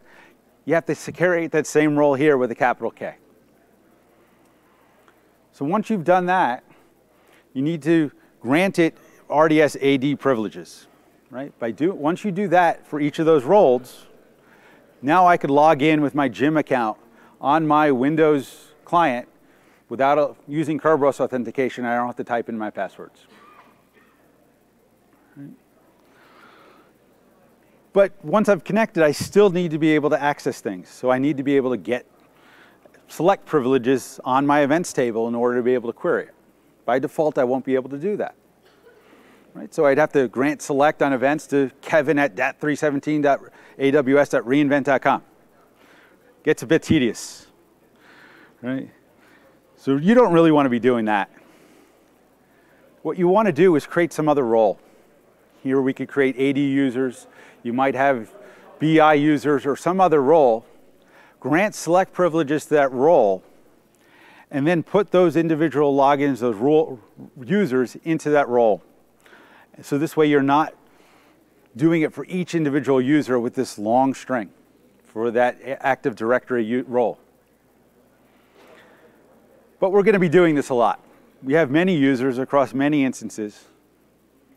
you 0.65 0.73
have 0.73 0.86
to 0.86 1.12
create 1.12 1.52
that 1.52 1.65
same 1.65 1.97
role 1.97 2.15
here 2.15 2.38
with 2.38 2.52
a 2.52 2.56
capital 2.56 2.91
K. 2.91 3.15
So 5.54 5.65
once 5.65 5.89
you've 5.89 6.04
done 6.04 6.25
that, 6.25 6.63
you 7.53 7.62
need 7.62 7.81
to 7.83 8.12
grant 8.41 8.79
it 8.79 8.97
RDS 9.29 9.75
AD 9.77 10.19
privileges, 10.19 10.88
right? 11.29 11.57
By 11.59 11.71
do, 11.71 11.93
once 11.93 12.23
you 12.23 12.31
do 12.31 12.47
that 12.49 12.88
for 12.88 12.99
each 12.99 13.19
of 13.19 13.25
those 13.25 13.43
roles, 13.43 14.05
now 15.01 15.27
I 15.27 15.38
could 15.38 15.49
log 15.49 15.81
in 15.81 16.01
with 16.01 16.15
my 16.15 16.27
Jim 16.27 16.57
account 16.57 16.97
on 17.39 17.65
my 17.65 17.91
Windows 17.91 18.73
client 18.85 19.27
without 19.88 20.17
a, 20.17 20.35
using 20.47 20.79
Kerberos 20.79 21.19
authentication. 21.19 21.85
I 21.85 21.95
don't 21.95 22.07
have 22.07 22.15
to 22.17 22.23
type 22.23 22.49
in 22.49 22.57
my 22.57 22.69
passwords. 22.69 23.25
But 27.91 28.13
once 28.23 28.49
I've 28.49 28.63
connected, 28.63 29.03
I 29.03 29.12
still 29.12 29.49
need 29.49 29.71
to 29.71 29.79
be 29.79 29.95
able 29.95 30.12
to 30.12 30.21
access 30.21 30.62
things. 30.62 30.89
So 30.89 31.09
I 31.09 31.17
need 31.17 31.38
to 31.38 31.43
be 31.43 31.55
able 31.55 31.71
to 31.71 31.77
get 31.77 32.05
select 33.07 33.45
privileges 33.45 34.19
on 34.23 34.45
my 34.45 34.62
events 34.62 34.93
table 34.93 35.27
in 35.27 35.33
order 35.33 35.57
to 35.57 35.63
be 35.63 35.73
able 35.73 35.91
to 35.91 35.97
query 35.97 36.25
it. 36.25 36.33
By 36.89 36.97
default, 36.97 37.38
I 37.38 37.43
won't 37.43 37.65
be 37.65 37.75
able 37.75 37.91
to 37.91 37.99
do 37.99 38.17
that. 38.17 38.34
Right? 39.54 39.71
So 39.71 39.86
I'd 39.86 39.99
have 39.99 40.12
to 40.13 40.28
grant 40.28 40.63
select 40.63 41.04
on 41.04 41.13
events 41.13 41.45
to 41.45 41.69
kevin 41.82 42.17
at 42.17 42.36
dat317.aws.reinvent.com. 42.36 45.23
Gets 46.41 46.63
a 46.63 46.65
bit 46.65 46.82
tedious. 46.82 47.45
Right? 48.63 48.89
So 49.75 49.97
you 49.97 50.15
don't 50.15 50.34
really 50.34 50.52
want 50.52 50.65
to 50.65 50.71
be 50.71 50.80
doing 50.80 51.06
that. 51.06 51.30
What 53.04 53.19
you 53.19 53.28
want 53.28 53.45
to 53.45 53.54
do 53.54 53.75
is 53.75 53.86
create 53.86 54.12
some 54.12 54.28
other 54.28 54.43
role. 54.43 54.80
Here 55.62 55.80
we 55.80 55.93
could 55.93 56.10
create 56.10 56.39
AD 56.39 56.58
users. 56.58 57.28
You 57.62 57.71
might 57.71 57.93
have 57.93 58.34
BI 58.80 59.13
users 59.13 59.63
or 59.63 59.75
some 59.75 60.02
other 60.02 60.23
role. 60.23 60.65
Grant 61.39 61.75
select 61.75 62.13
privileges 62.13 62.65
to 62.65 62.73
that 62.73 62.91
role 62.91 63.43
and 64.51 64.65
then 64.65 64.83
put 64.83 65.12
those 65.12 65.35
individual 65.35 65.95
logins, 65.95 66.39
those 66.39 66.55
role 66.55 66.99
users 67.43 67.95
into 68.03 68.29
that 68.31 68.47
role. 68.47 68.81
So 69.81 69.97
this 69.97 70.17
way 70.17 70.27
you're 70.27 70.41
not 70.41 70.73
doing 71.75 72.01
it 72.01 72.13
for 72.13 72.25
each 72.25 72.55
individual 72.55 72.99
user 72.99 73.39
with 73.39 73.55
this 73.55 73.77
long 73.77 74.13
string 74.13 74.49
for 75.05 75.31
that 75.31 75.57
Active 75.63 76.15
Directory 76.15 76.81
role. 76.81 77.19
But 79.79 79.91
we're 79.91 80.03
going 80.03 80.13
to 80.13 80.19
be 80.19 80.29
doing 80.29 80.55
this 80.55 80.69
a 80.69 80.73
lot. 80.73 80.99
We 81.41 81.53
have 81.53 81.71
many 81.71 81.95
users 81.95 82.38
across 82.38 82.73
many 82.73 83.05
instances. 83.05 83.65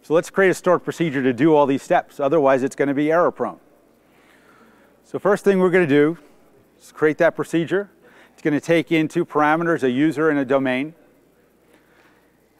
So 0.03 0.15
let's 0.15 0.31
create 0.31 0.51
a 0.51 0.55
stored 0.55 0.83
procedure 0.83 1.23
to 1.23 1.33
do 1.33 1.55
all 1.55 1.65
these 1.65 1.83
steps. 1.83 2.19
Otherwise, 2.19 2.65
it's 2.65 2.75
going 2.75 2.89
to 2.89 2.95
be 2.95 3.13
error 3.13 3.31
prone. 3.31 3.61
So 5.05 5.19
first 5.21 5.45
thing 5.45 5.61
we're 5.61 5.71
going 5.71 5.87
to 5.87 5.95
do 5.95 6.19
is 6.81 6.91
create 6.91 7.19
that 7.19 7.37
procedure. 7.37 7.91
It's 8.43 8.51
going 8.51 8.61
to 8.61 8.61
take 8.61 8.91
in 8.91 9.07
two 9.07 9.25
parameters, 9.25 9.85
a 9.85 9.91
user 9.93 10.29
and 10.29 10.37
a 10.37 10.45
domain. 10.45 10.95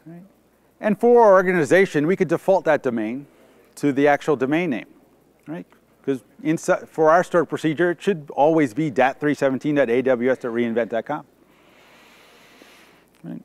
Right? 0.05 0.23
And 0.79 0.97
for 0.97 1.21
our 1.21 1.33
organization, 1.33 2.07
we 2.07 2.15
could 2.15 2.29
default 2.29 2.63
that 2.63 2.83
domain 2.83 3.27
to 3.75 3.91
the 3.91 4.07
actual 4.07 4.37
domain 4.37 4.69
name, 4.69 4.85
right? 5.45 5.65
Because 5.99 6.23
for 6.87 7.09
our 7.09 7.21
stored 7.21 7.49
procedure, 7.49 7.91
it 7.91 8.01
should 8.01 8.31
always 8.33 8.73
be 8.73 8.89
dat317.aws.reinvent.com. 8.91 11.25
Right? 13.25 13.43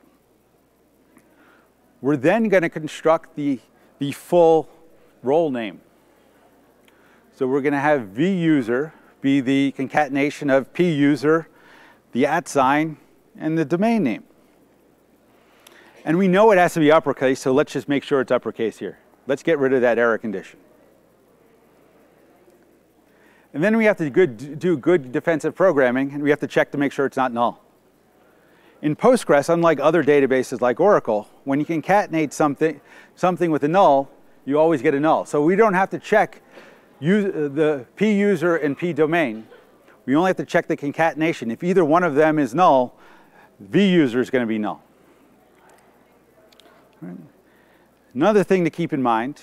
We're 2.01 2.17
then 2.17 2.49
going 2.49 2.63
to 2.63 2.69
construct 2.69 3.35
the, 3.35 3.59
the 3.99 4.13
full 4.13 4.69
role 5.25 5.51
name. 5.51 5.81
So 7.35 7.49
we're 7.49 7.63
going 7.63 7.73
to 7.73 7.81
have 7.81 8.03
vuser 8.03 8.93
be 9.23 9.41
the 9.41 9.73
concatenation 9.73 10.51
of 10.51 10.73
puser 10.73 11.47
the 12.13 12.27
at 12.27 12.49
sign, 12.49 12.97
and 13.39 13.57
the 13.57 13.65
domain 13.65 14.03
name. 14.03 14.25
And 16.05 16.17
we 16.19 16.29
know 16.29 16.51
it 16.53 16.59
has 16.59 16.75
to 16.75 16.81
be 16.81 16.91
uppercase, 16.91 17.41
so 17.41 17.53
let's 17.53 17.73
just 17.73 17.89
make 17.89 18.03
sure 18.03 18.21
it's 18.21 18.33
uppercase 18.33 18.79
here. 18.79 18.99
Let's 19.27 19.43
get 19.43 19.59
rid 19.59 19.73
of 19.73 19.83
that 19.83 19.99
error 19.99 20.19
condition. 20.19 20.59
And 23.53 23.63
then 23.63 23.77
we 23.77 23.85
have 23.87 23.97
to 23.99 24.09
good, 24.11 24.59
do 24.59 24.77
good 24.77 25.13
defensive 25.13 25.55
programming, 25.55 26.13
and 26.13 26.23
we 26.23 26.31
have 26.31 26.41
to 26.41 26.47
check 26.47 26.71
to 26.73 26.79
make 26.79 26.93
sure 26.93 27.07
it's 27.07 27.17
not 27.17 27.33
null. 27.33 27.63
In 28.81 28.95
Postgres, 28.95 29.49
unlike 29.49 29.81
other 29.81 30.05
databases 30.05 30.61
like 30.61 30.81
Oracle, 30.81 31.29
when 31.45 31.59
you 31.59 31.67
concatenate 31.67 32.33
something, 32.33 32.81
something 33.17 33.51
with 33.51 33.65
a 33.65 33.69
null, 33.69 34.09
you 34.45 34.59
always 34.59 34.81
get 34.81 34.95
a 34.95 35.01
null. 35.01 35.25
So 35.25 35.43
we 35.43 35.57
don't 35.57 35.75
have 35.75 35.91
to 35.91 35.99
check 35.99 36.41
uh, 37.01 37.05
the 37.05 37.87
p 37.97 38.13
user 38.13 38.57
and 38.57 38.79
p 38.79 38.93
domain 38.93 39.47
we 40.09 40.17
only 40.17 40.31
have 40.31 40.39
to 40.39 40.47
check 40.47 40.67
the 40.69 40.77
concatenation. 40.77 41.51
If 41.51 41.63
either 41.63 41.85
one 41.85 42.03
of 42.03 42.15
them 42.15 42.39
is 42.39 42.55
null, 42.55 42.97
vuser 43.63 44.21
is 44.21 44.31
going 44.31 44.41
to 44.41 44.47
be 44.47 44.57
null. 44.57 44.83
Another 48.15 48.43
thing 48.43 48.65
to 48.65 48.71
keep 48.71 48.95
in 48.95 49.03
mind 49.03 49.43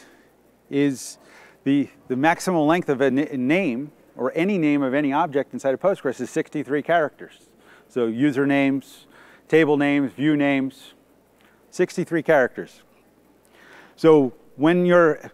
is 0.72 1.20
the, 1.66 1.88
the 2.08 2.16
maximum 2.16 2.66
length 2.66 2.90
of 2.90 3.00
a 3.00 3.12
name 3.12 3.92
or 4.18 4.32
any 4.34 4.58
name 4.58 4.82
of 4.82 4.96
any 4.96 5.14
object 5.14 5.54
inside 5.54 5.76
of 5.76 5.80
Postgres 5.80 6.20
is 6.20 6.32
63 6.32 6.82
characters. 6.82 7.42
So 7.88 8.08
usernames, 8.12 9.06
table 9.48 9.78
names, 9.78 10.14
view 10.14 10.36
names, 10.36 10.96
63 11.70 12.24
characters. 12.24 12.82
So 13.96 14.34
when 14.56 14.88
your 14.88 15.30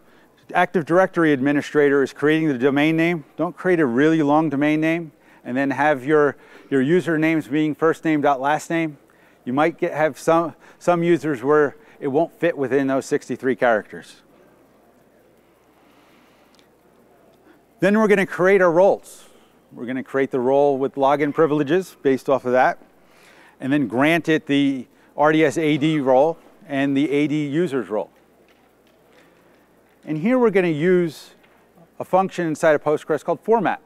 Active 0.53 0.85
Directory 0.85 1.31
administrator 1.31 2.03
is 2.03 2.11
creating 2.11 2.49
the 2.49 2.57
domain 2.57 2.97
name, 2.97 3.23
don't 3.37 3.55
create 3.55 3.79
a 3.79 3.85
really 3.85 4.21
long 4.21 4.49
domain 4.49 4.81
name 4.81 5.13
and 5.43 5.57
then 5.57 5.71
have 5.71 6.05
your, 6.05 6.35
your 6.69 6.83
usernames 6.83 7.49
being 7.49 7.75
first 7.75 8.03
name 8.05 8.21
dot 8.21 8.39
last 8.39 8.69
name, 8.69 8.97
You 9.45 9.53
might 9.53 9.77
get, 9.77 9.93
have 9.93 10.19
some, 10.19 10.55
some 10.77 11.03
users 11.03 11.43
where 11.43 11.75
it 11.99 12.07
won't 12.07 12.33
fit 12.39 12.57
within 12.57 12.87
those 12.87 13.05
63 13.05 13.55
characters. 13.55 14.21
Then 17.79 17.97
we're 17.97 18.07
going 18.07 18.19
to 18.19 18.27
create 18.27 18.61
our 18.61 18.71
roles. 18.71 19.25
We're 19.71 19.85
going 19.85 19.97
to 19.97 20.03
create 20.03 20.31
the 20.31 20.39
role 20.39 20.77
with 20.77 20.95
login 20.95 21.33
privileges 21.33 21.95
based 22.03 22.29
off 22.29 22.45
of 22.45 22.51
that, 22.51 22.77
and 23.59 23.73
then 23.73 23.87
grant 23.87 24.29
it 24.29 24.45
the 24.45 24.85
RDS 25.17 25.57
AD 25.57 25.83
role 26.01 26.37
and 26.67 26.95
the 26.95 27.23
AD 27.23 27.31
users 27.31 27.89
role. 27.89 28.11
And 30.05 30.17
here 30.17 30.37
we're 30.37 30.51
going 30.51 30.65
to 30.65 30.71
use 30.71 31.31
a 31.99 32.03
function 32.03 32.47
inside 32.47 32.73
of 32.73 32.83
Postgres 32.83 33.23
called 33.23 33.39
format 33.41 33.81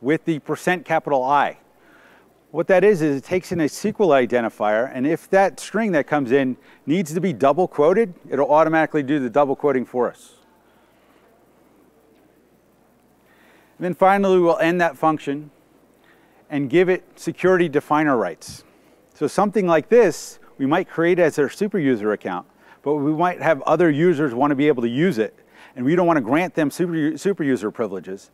with 0.00 0.24
the 0.24 0.38
percent 0.40 0.84
capital 0.84 1.22
I. 1.22 1.58
What 2.50 2.66
that 2.68 2.82
is, 2.82 3.02
is 3.02 3.18
it 3.18 3.24
takes 3.24 3.52
in 3.52 3.60
a 3.60 3.64
SQL 3.64 4.26
identifier, 4.26 4.90
and 4.92 5.06
if 5.06 5.28
that 5.30 5.60
string 5.60 5.92
that 5.92 6.06
comes 6.06 6.32
in 6.32 6.56
needs 6.86 7.12
to 7.12 7.20
be 7.20 7.32
double 7.32 7.68
quoted, 7.68 8.14
it'll 8.30 8.50
automatically 8.50 9.02
do 9.02 9.18
the 9.18 9.28
double 9.28 9.54
quoting 9.54 9.84
for 9.84 10.08
us. 10.08 10.34
And 13.78 13.84
then 13.84 13.94
finally, 13.94 14.40
we'll 14.40 14.58
end 14.58 14.80
that 14.80 14.96
function 14.96 15.50
and 16.50 16.70
give 16.70 16.88
it 16.88 17.04
security 17.16 17.68
definer 17.68 18.16
rights. 18.16 18.64
So 19.14 19.26
something 19.26 19.66
like 19.66 19.90
this, 19.90 20.38
we 20.56 20.64
might 20.64 20.88
create 20.88 21.18
as 21.18 21.38
our 21.38 21.50
super 21.50 21.78
user 21.78 22.12
account, 22.12 22.46
but 22.82 22.94
we 22.94 23.12
might 23.12 23.42
have 23.42 23.60
other 23.62 23.90
users 23.90 24.34
want 24.34 24.52
to 24.52 24.54
be 24.54 24.68
able 24.68 24.82
to 24.82 24.88
use 24.88 25.18
it, 25.18 25.38
and 25.76 25.84
we 25.84 25.94
don't 25.94 26.06
want 26.06 26.16
to 26.16 26.22
grant 26.22 26.54
them 26.54 26.70
super, 26.70 27.18
super 27.18 27.44
user 27.44 27.70
privileges. 27.70 28.30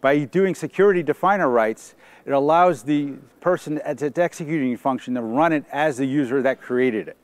By 0.00 0.24
doing 0.24 0.54
security 0.54 1.02
definer 1.02 1.48
rights, 1.48 1.94
it 2.24 2.32
allows 2.32 2.84
the 2.84 3.14
person 3.40 3.80
that's 3.84 4.02
executing 4.18 4.70
the 4.72 4.76
function 4.76 5.14
to 5.14 5.22
run 5.22 5.52
it 5.52 5.64
as 5.72 5.96
the 5.96 6.06
user 6.06 6.42
that 6.42 6.60
created 6.60 7.08
it. 7.08 7.16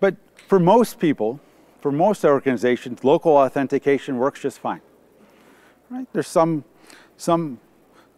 But 0.00 0.16
for 0.48 0.58
most 0.58 0.98
people, 0.98 1.40
for 1.80 1.90
most 1.90 2.24
organizations, 2.24 3.04
local 3.04 3.32
authentication 3.32 4.18
works 4.18 4.40
just 4.40 4.58
fine. 4.58 4.80
Right? 5.90 6.06
There's 6.12 6.28
some, 6.28 6.64
some 7.16 7.58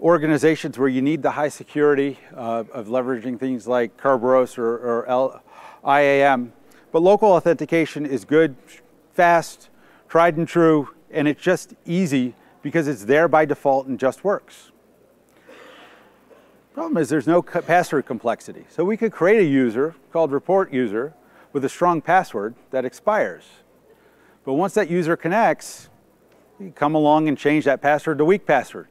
organizations 0.01 0.79
where 0.79 0.89
you 0.89 1.01
need 1.01 1.23
the 1.23 1.31
high 1.31 1.49
security 1.49 2.19
uh, 2.37 2.65
of 2.73 2.89
leveraging 2.89 3.39
things 3.39 3.67
like 3.67 3.97
Kerberos 3.97 4.59
or, 4.59 5.05
or 5.07 5.43
IAM, 5.87 6.53
but 6.93 7.03
local 7.03 7.31
authentication 7.31 8.05
is 8.05 8.25
good, 8.25 8.57
fast, 9.15 9.71
tried 10.09 10.37
and 10.37 10.47
true, 10.47 10.91
and 11.11 11.27
it's 11.27 11.43
just 11.43 11.75
easy 11.87 12.35
because 12.63 12.89
it's 12.89 13.05
there 13.05 13.29
by 13.29 13.45
default 13.45 13.87
and 13.87 13.99
just 13.99 14.25
works. 14.25 14.73
Problem 16.75 16.97
is 16.97 17.09
there's 17.09 17.27
no 17.27 17.41
password 17.41 18.05
complexity. 18.05 18.65
So 18.69 18.85
we 18.85 18.97
could 18.97 19.13
create 19.13 19.41
a 19.41 19.45
user 19.45 19.95
called 20.13 20.33
report 20.33 20.73
user 20.73 21.15
with 21.53 21.65
a 21.65 21.69
strong 21.69 22.03
password 22.03 22.57
that 22.73 22.85
expires. 22.85 23.45
But 24.45 24.55
once 24.55 24.75
that 24.75 24.91
user 24.91 25.17
connects, 25.17 25.89
you 26.59 26.73
come 26.73 26.97
along 26.97 27.29
and 27.29 27.39
change 27.39 27.65
that 27.65 27.81
password 27.81 28.19
to 28.19 28.25
weak 28.25 28.45
password, 28.45 28.89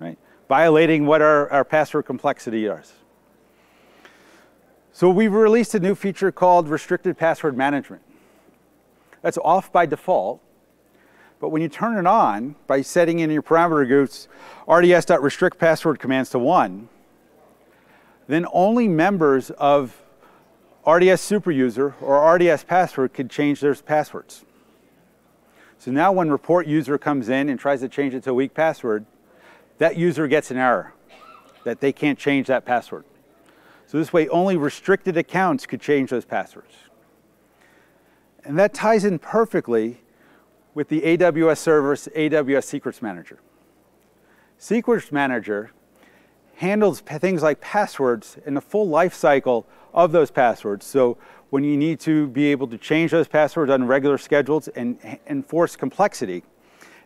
right? 0.00 0.18
Violating 0.48 1.06
what 1.06 1.22
our, 1.22 1.48
our 1.50 1.64
password 1.64 2.06
complexity 2.06 2.66
is. 2.66 2.92
So 4.92 5.10
we've 5.10 5.32
released 5.32 5.76
a 5.76 5.80
new 5.80 5.94
feature 5.94 6.32
called 6.32 6.68
restricted 6.68 7.16
password 7.16 7.56
management. 7.56 8.02
That's 9.22 9.38
off 9.38 9.72
by 9.72 9.86
default. 9.86 10.40
But 11.40 11.50
when 11.50 11.62
you 11.62 11.68
turn 11.68 11.98
it 11.98 12.06
on 12.06 12.56
by 12.66 12.82
setting 12.82 13.20
in 13.20 13.30
your 13.30 13.42
parameter 13.42 13.86
groups 13.86 14.28
rds.restrict 14.66 15.58
password 15.58 15.98
commands 16.00 16.30
to 16.30 16.38
one, 16.38 16.88
then 18.26 18.46
only 18.52 18.88
members 18.88 19.50
of 19.50 20.02
RDS 20.86 21.22
superuser 21.22 21.94
or 22.00 22.34
RDS 22.34 22.64
password 22.64 23.12
could 23.12 23.30
change 23.30 23.60
their 23.60 23.74
passwords. 23.74 24.44
So 25.78 25.92
now 25.92 26.10
when 26.10 26.30
report 26.30 26.66
user 26.66 26.98
comes 26.98 27.28
in 27.28 27.48
and 27.48 27.58
tries 27.58 27.80
to 27.80 27.88
change 27.88 28.14
it 28.14 28.24
to 28.24 28.30
a 28.30 28.34
weak 28.34 28.52
password, 28.52 29.06
that 29.78 29.96
user 29.96 30.26
gets 30.26 30.50
an 30.50 30.56
error 30.56 30.92
that 31.64 31.80
they 31.80 31.92
can't 31.92 32.18
change 32.18 32.48
that 32.48 32.64
password. 32.64 33.04
So 33.86 33.98
this 33.98 34.12
way 34.12 34.28
only 34.28 34.56
restricted 34.56 35.16
accounts 35.16 35.66
could 35.66 35.80
change 35.80 36.10
those 36.10 36.24
passwords. 36.24 36.74
And 38.48 38.58
that 38.58 38.72
ties 38.72 39.04
in 39.04 39.18
perfectly 39.18 40.00
with 40.72 40.88
the 40.88 41.02
AWS 41.02 41.58
Service 41.58 42.08
AWS 42.16 42.64
Secrets 42.64 43.02
Manager. 43.02 43.40
Secrets 44.56 45.12
Manager 45.12 45.70
handles 46.56 47.00
things 47.00 47.42
like 47.42 47.60
passwords 47.60 48.38
and 48.46 48.56
the 48.56 48.62
full 48.62 48.88
life 48.88 49.12
cycle 49.12 49.66
of 49.92 50.12
those 50.12 50.30
passwords. 50.30 50.86
So 50.86 51.18
when 51.50 51.62
you 51.62 51.76
need 51.76 52.00
to 52.00 52.26
be 52.28 52.46
able 52.46 52.66
to 52.68 52.78
change 52.78 53.10
those 53.10 53.28
passwords 53.28 53.70
on 53.70 53.86
regular 53.86 54.16
schedules 54.16 54.68
and 54.68 54.98
enforce 55.26 55.76
complexity, 55.76 56.42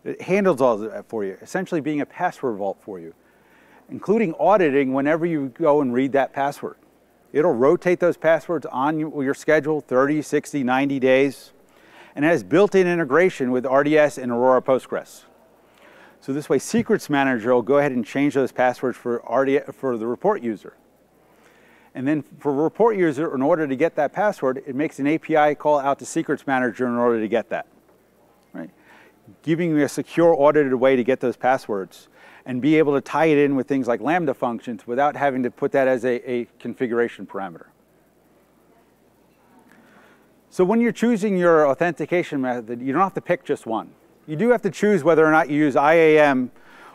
it 0.04 0.22
handles 0.22 0.60
all 0.60 0.80
of 0.80 0.92
that 0.92 1.08
for 1.08 1.24
you, 1.24 1.36
essentially 1.42 1.80
being 1.80 2.00
a 2.00 2.06
password 2.06 2.56
vault 2.56 2.78
for 2.80 3.00
you, 3.00 3.14
including 3.90 4.32
auditing 4.38 4.92
whenever 4.92 5.26
you 5.26 5.48
go 5.48 5.80
and 5.80 5.92
read 5.92 6.12
that 6.12 6.32
password. 6.32 6.76
It'll 7.32 7.54
rotate 7.54 7.98
those 7.98 8.16
passwords 8.16 8.66
on 8.66 8.98
your 8.98 9.34
schedule 9.34 9.80
30, 9.80 10.20
60, 10.22 10.62
90 10.62 11.00
days, 11.00 11.52
and 12.14 12.24
it 12.24 12.28
has 12.28 12.42
built-in 12.42 12.86
integration 12.86 13.50
with 13.50 13.64
RDS 13.64 14.18
and 14.18 14.30
Aurora 14.30 14.60
Postgres. 14.60 15.22
So 16.20 16.32
this 16.32 16.48
way, 16.48 16.58
Secrets 16.58 17.08
Manager 17.08 17.54
will 17.54 17.62
go 17.62 17.78
ahead 17.78 17.92
and 17.92 18.04
change 18.04 18.34
those 18.34 18.52
passwords 18.52 18.96
for, 18.98 19.22
RDS, 19.28 19.74
for 19.74 19.96
the 19.96 20.06
report 20.06 20.42
user. 20.42 20.76
And 21.94 22.06
then 22.06 22.22
for 22.38 22.52
report 22.52 22.96
user, 22.96 23.34
in 23.34 23.42
order 23.42 23.66
to 23.66 23.76
get 23.76 23.96
that 23.96 24.12
password, 24.12 24.62
it 24.66 24.74
makes 24.74 24.98
an 24.98 25.06
API 25.06 25.54
call 25.54 25.78
out 25.78 25.98
to 25.98 26.06
Secrets 26.06 26.46
Manager 26.46 26.86
in 26.86 26.94
order 26.94 27.20
to 27.20 27.28
get 27.28 27.48
that, 27.48 27.66
right? 28.52 28.70
Giving 29.42 29.70
you 29.70 29.84
a 29.84 29.88
secure 29.88 30.34
audited 30.34 30.74
way 30.74 30.96
to 30.96 31.04
get 31.04 31.20
those 31.20 31.36
passwords 31.36 32.08
and 32.44 32.60
be 32.60 32.76
able 32.76 32.94
to 32.94 33.00
tie 33.00 33.26
it 33.26 33.38
in 33.38 33.54
with 33.54 33.68
things 33.68 33.86
like 33.86 34.00
Lambda 34.00 34.34
functions 34.34 34.86
without 34.86 35.16
having 35.16 35.42
to 35.42 35.50
put 35.50 35.72
that 35.72 35.88
as 35.88 36.04
a, 36.04 36.30
a 36.30 36.46
configuration 36.58 37.26
parameter. 37.26 37.66
So 40.50 40.64
when 40.64 40.80
you're 40.80 40.92
choosing 40.92 41.36
your 41.38 41.66
authentication 41.66 42.40
method, 42.40 42.82
you 42.82 42.92
don't 42.92 43.02
have 43.02 43.14
to 43.14 43.20
pick 43.20 43.44
just 43.44 43.64
one. 43.64 43.90
You 44.26 44.36
do 44.36 44.50
have 44.50 44.62
to 44.62 44.70
choose 44.70 45.02
whether 45.02 45.24
or 45.24 45.30
not 45.30 45.48
you 45.48 45.56
use 45.56 45.76
IAM 45.76 46.50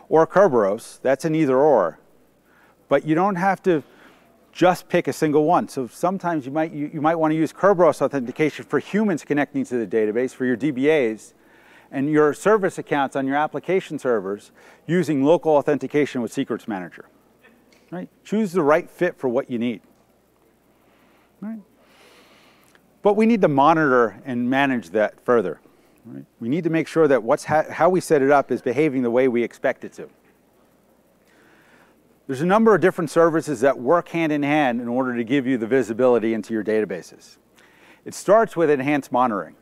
or 0.09 0.27
Kerberos. 0.27 1.01
That's 1.01 1.25
an 1.25 1.33
either 1.33 1.57
or. 1.57 1.99
But 2.87 3.05
you 3.05 3.15
don't 3.15 3.35
have 3.35 3.63
to 3.63 3.83
just 4.51 4.89
pick 4.89 5.07
a 5.07 5.13
single 5.13 5.45
one. 5.45 5.67
So 5.67 5.87
sometimes 5.87 6.45
you 6.45 6.51
might, 6.51 6.71
you, 6.71 6.89
you 6.93 7.01
might 7.01 7.15
want 7.15 7.31
to 7.31 7.35
use 7.35 7.51
Kerberos 7.53 8.01
authentication 8.01 8.65
for 8.65 8.79
humans 8.79 9.23
connecting 9.23 9.65
to 9.65 9.83
the 9.83 9.87
database, 9.87 10.31
for 10.31 10.45
your 10.45 10.57
DBAs, 10.57 11.33
and 11.91 12.09
your 12.09 12.33
service 12.33 12.77
accounts 12.77 13.15
on 13.15 13.27
your 13.27 13.35
application 13.35 13.99
servers 13.99 14.51
using 14.85 15.23
local 15.23 15.53
authentication 15.53 16.21
with 16.21 16.31
Secrets 16.31 16.67
Manager. 16.67 17.05
Right? 17.91 18.09
Choose 18.23 18.51
the 18.51 18.61
right 18.61 18.89
fit 18.89 19.17
for 19.17 19.29
what 19.29 19.49
you 19.49 19.57
need. 19.57 19.81
Right? 21.39 21.59
But 23.01 23.15
we 23.15 23.25
need 23.25 23.41
to 23.41 23.47
monitor 23.47 24.21
and 24.25 24.49
manage 24.49 24.89
that 24.89 25.23
further. 25.23 25.61
Right? 26.05 26.25
We 26.39 26.49
need 26.49 26.63
to 26.65 26.69
make 26.69 26.87
sure 26.87 27.07
that 27.07 27.23
what's 27.23 27.45
how 27.45 27.89
we 27.89 28.01
set 28.01 28.21
it 28.21 28.31
up 28.31 28.51
is 28.51 28.61
behaving 28.61 29.03
the 29.03 29.11
way 29.11 29.27
we 29.27 29.43
expect 29.43 29.83
it 29.83 29.93
to. 29.93 30.09
There's 32.27 32.41
a 32.41 32.45
number 32.45 32.75
of 32.75 32.81
different 32.81 33.09
services 33.09 33.61
that 33.61 33.79
work 33.79 34.09
hand 34.09 34.33
in 34.33 34.43
hand 34.43 34.81
in 34.81 34.89
order 34.89 35.15
to 35.15 35.23
give 35.23 35.47
you 35.47 35.57
the 35.57 35.67
visibility 35.67 36.33
into 36.33 36.53
your 36.53 36.63
databases. 36.63 37.37
It 38.03 38.13
starts 38.13 38.57
with 38.57 38.69
enhanced 38.69 39.13
monitoring. 39.13 39.55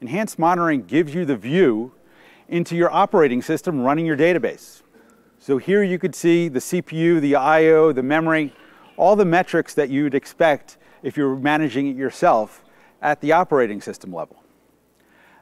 Enhanced 0.00 0.38
monitoring 0.38 0.82
gives 0.82 1.14
you 1.14 1.24
the 1.24 1.36
view 1.36 1.92
into 2.48 2.76
your 2.76 2.90
operating 2.92 3.42
system 3.42 3.80
running 3.80 4.06
your 4.06 4.16
database. 4.16 4.82
So 5.38 5.58
here 5.58 5.82
you 5.82 5.98
could 5.98 6.14
see 6.14 6.48
the 6.48 6.58
CPU, 6.58 7.20
the 7.20 7.36
I.O., 7.36 7.92
the 7.92 8.02
memory, 8.02 8.52
all 8.96 9.16
the 9.16 9.24
metrics 9.24 9.74
that 9.74 9.90
you'd 9.90 10.14
expect 10.14 10.76
if 11.02 11.16
you're 11.16 11.36
managing 11.36 11.86
it 11.86 11.96
yourself 11.96 12.64
at 13.00 13.20
the 13.20 13.32
operating 13.32 13.80
system 13.80 14.12
level. 14.12 14.42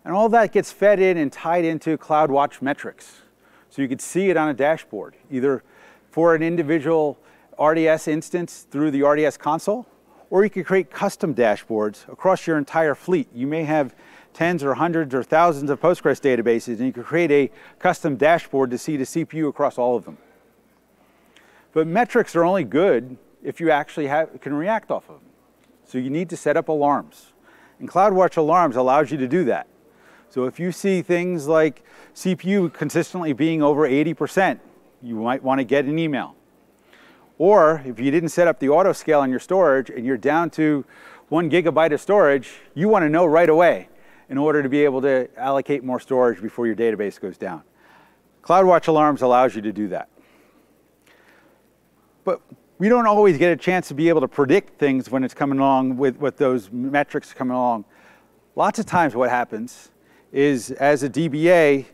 And 0.05 0.15
all 0.15 0.29
that 0.29 0.53
gets 0.53 0.71
fed 0.71 1.01
in 1.01 1.17
and 1.17 1.33
tied 1.33 1.65
into 1.65 1.97
CloudWatch 1.97 2.61
metrics. 2.61 3.23
So 3.71 3.83
you 3.83 3.89
could 3.89 4.01
see 4.01 4.29
it 4.31 4.37
on 4.37 4.49
a 4.49 4.55
dashboard, 4.55 5.17
either 5.31 5.63
for 6.11 6.35
an 6.35 6.43
individual 6.43 7.19
RDS 7.59 8.09
instance 8.09 8.67
through 8.71 8.91
the 8.91 9.03
RDS 9.03 9.37
console, 9.37 9.87
or 10.31 10.45
you 10.45 10.51
could 10.51 10.67
create 10.67 10.91
custom 10.91 11.35
dashboards 11.35 12.09
across 12.09 12.47
your 12.47 12.59
entire 12.59 12.95
fleet. 12.95 13.29
You 13.35 13.47
may 13.47 13.65
have 13.65 13.95
tens 14.35 14.65
or 14.65 14.75
hundreds 14.75 15.15
or 15.15 15.23
thousands 15.23 15.71
of 15.71 15.81
Postgres 15.81 16.21
databases, 16.21 16.79
and 16.79 16.87
you 16.87 16.93
can 16.93 17.05
create 17.05 17.31
a 17.31 17.51
custom 17.79 18.17
dashboard 18.17 18.71
to 18.71 18.77
see 18.77 18.97
the 18.97 19.05
CPU 19.05 19.49
across 19.49 19.79
all 19.79 19.97
of 19.97 20.05
them. 20.05 20.19
But 21.73 21.87
metrics 21.87 22.37
are 22.37 22.45
only 22.45 22.65
good 22.65 23.17
if 23.43 23.61
you 23.61 23.71
actually 23.71 24.09
have, 24.09 24.41
can 24.41 24.55
react 24.55 24.91
off 24.91 25.09
of 25.09 25.21
them. 25.21 25.31
So 25.87 25.99
you 25.99 26.11
need 26.11 26.29
to 26.31 26.37
set 26.37 26.57
up 26.57 26.69
alarms. 26.69 27.33
And 27.79 27.89
CloudWatch 27.89 28.37
Alarms 28.37 28.77
allows 28.77 29.11
you 29.11 29.19
to 29.19 29.29
do 29.29 29.45
that. 29.45 29.67
So 30.31 30.45
if 30.45 30.59
you 30.59 30.73
see 30.73 31.03
things 31.03 31.47
like 31.47 31.85
CPU 32.15 32.73
consistently 32.73 33.33
being 33.33 33.63
over 33.63 33.89
80%, 33.89 34.59
you 35.03 35.17
might 35.17 35.43
want 35.43 35.61
to 35.61 35.65
get 35.65 35.85
an 35.85 35.99
email. 35.99 36.35
Or 37.39 37.83
if 37.85 38.01
you 38.01 38.11
didn't 38.11 38.31
set 38.31 38.49
up 38.49 38.59
the 38.59 38.69
auto 38.69 38.93
scale 38.93 39.21
on 39.21 39.31
your 39.31 39.41
storage 39.41 39.91
and 39.91 40.05
you're 40.05 40.17
down 40.17 40.51
to 40.51 40.85
one 41.29 41.51
gigabyte 41.51 41.93
of 41.93 42.01
storage, 42.01 42.55
you 42.75 42.89
want 42.89 43.05
to 43.05 43.09
know 43.09 43.27
right 43.27 43.49
away 43.49 43.89
in 44.35 44.39
order 44.39 44.65
to 44.65 44.69
be 44.69 44.85
able 44.85 45.01
to 45.01 45.29
allocate 45.37 45.85
more 45.85 46.01
storage 46.01 46.43
before 46.43 46.67
your 46.67 46.75
database 46.75 47.21
goes 47.21 47.39
down. 47.39 47.63
CloudWatch 48.43 48.89
Alarms 48.89 49.23
allows 49.23 49.55
you 49.55 49.63
to 49.63 49.71
do 49.71 49.87
that. 49.87 50.09
But 52.25 52.41
we 52.79 52.89
don't 52.89 53.07
always 53.07 53.39
get 53.39 53.53
a 53.53 53.57
chance 53.57 53.87
to 53.87 53.95
be 53.95 54.09
able 54.09 54.23
to 54.23 54.27
predict 54.27 54.77
things 54.77 55.09
when 55.09 55.23
it's 55.23 55.35
coming 55.35 55.61
along 55.61 55.99
with, 55.99 56.17
with 56.17 56.37
those 56.37 56.73
metrics 56.73 57.33
coming 57.33 57.55
along. 57.55 57.85
Lots 58.57 58.81
of 58.81 58.87
times 58.87 59.15
what 59.15 59.31
happens 59.31 59.93
is 60.33 60.73
as 60.73 61.05
a 61.05 61.09
DBA, 61.09 61.85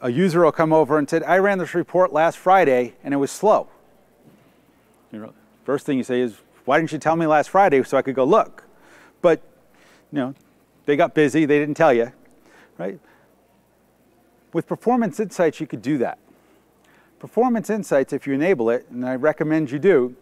a 0.00 0.10
user 0.10 0.42
will 0.42 0.50
come 0.50 0.72
over 0.72 0.98
and 0.98 1.08
said, 1.08 1.22
I 1.22 1.38
ran 1.38 1.58
this 1.58 1.72
report 1.72 2.12
last 2.12 2.36
Friday 2.36 2.94
and 3.04 3.14
it 3.14 3.18
was 3.18 3.30
slow. 3.30 3.68
You 5.12 5.20
know, 5.20 5.34
first 5.64 5.86
thing 5.86 5.98
you 5.98 6.04
say 6.04 6.20
is, 6.20 6.34
why 6.64 6.78
didn't 6.78 6.90
you 6.90 6.98
tell 6.98 7.14
me 7.14 7.26
last 7.26 7.48
Friday 7.48 7.80
so 7.84 7.96
I 7.96 8.02
could 8.02 8.16
go 8.16 8.24
look? 8.24 8.64
But, 9.22 9.40
you 10.10 10.18
know, 10.18 10.34
they 10.86 10.96
got 10.96 11.14
busy, 11.14 11.44
they 11.44 11.58
didn't 11.58 11.76
tell 11.76 11.92
you, 11.92 12.12
right? 12.78 12.98
With 14.52 14.66
Performance 14.66 15.20
Insights, 15.20 15.60
you 15.60 15.66
could 15.66 15.82
do 15.82 15.98
that. 15.98 16.18
Performance 17.18 17.68
Insights, 17.68 18.12
if 18.12 18.26
you 18.26 18.32
enable 18.32 18.70
it, 18.70 18.86
and 18.90 19.04
I 19.04 19.16
recommend 19.16 19.70
you 19.70 19.78
do, 19.78 20.16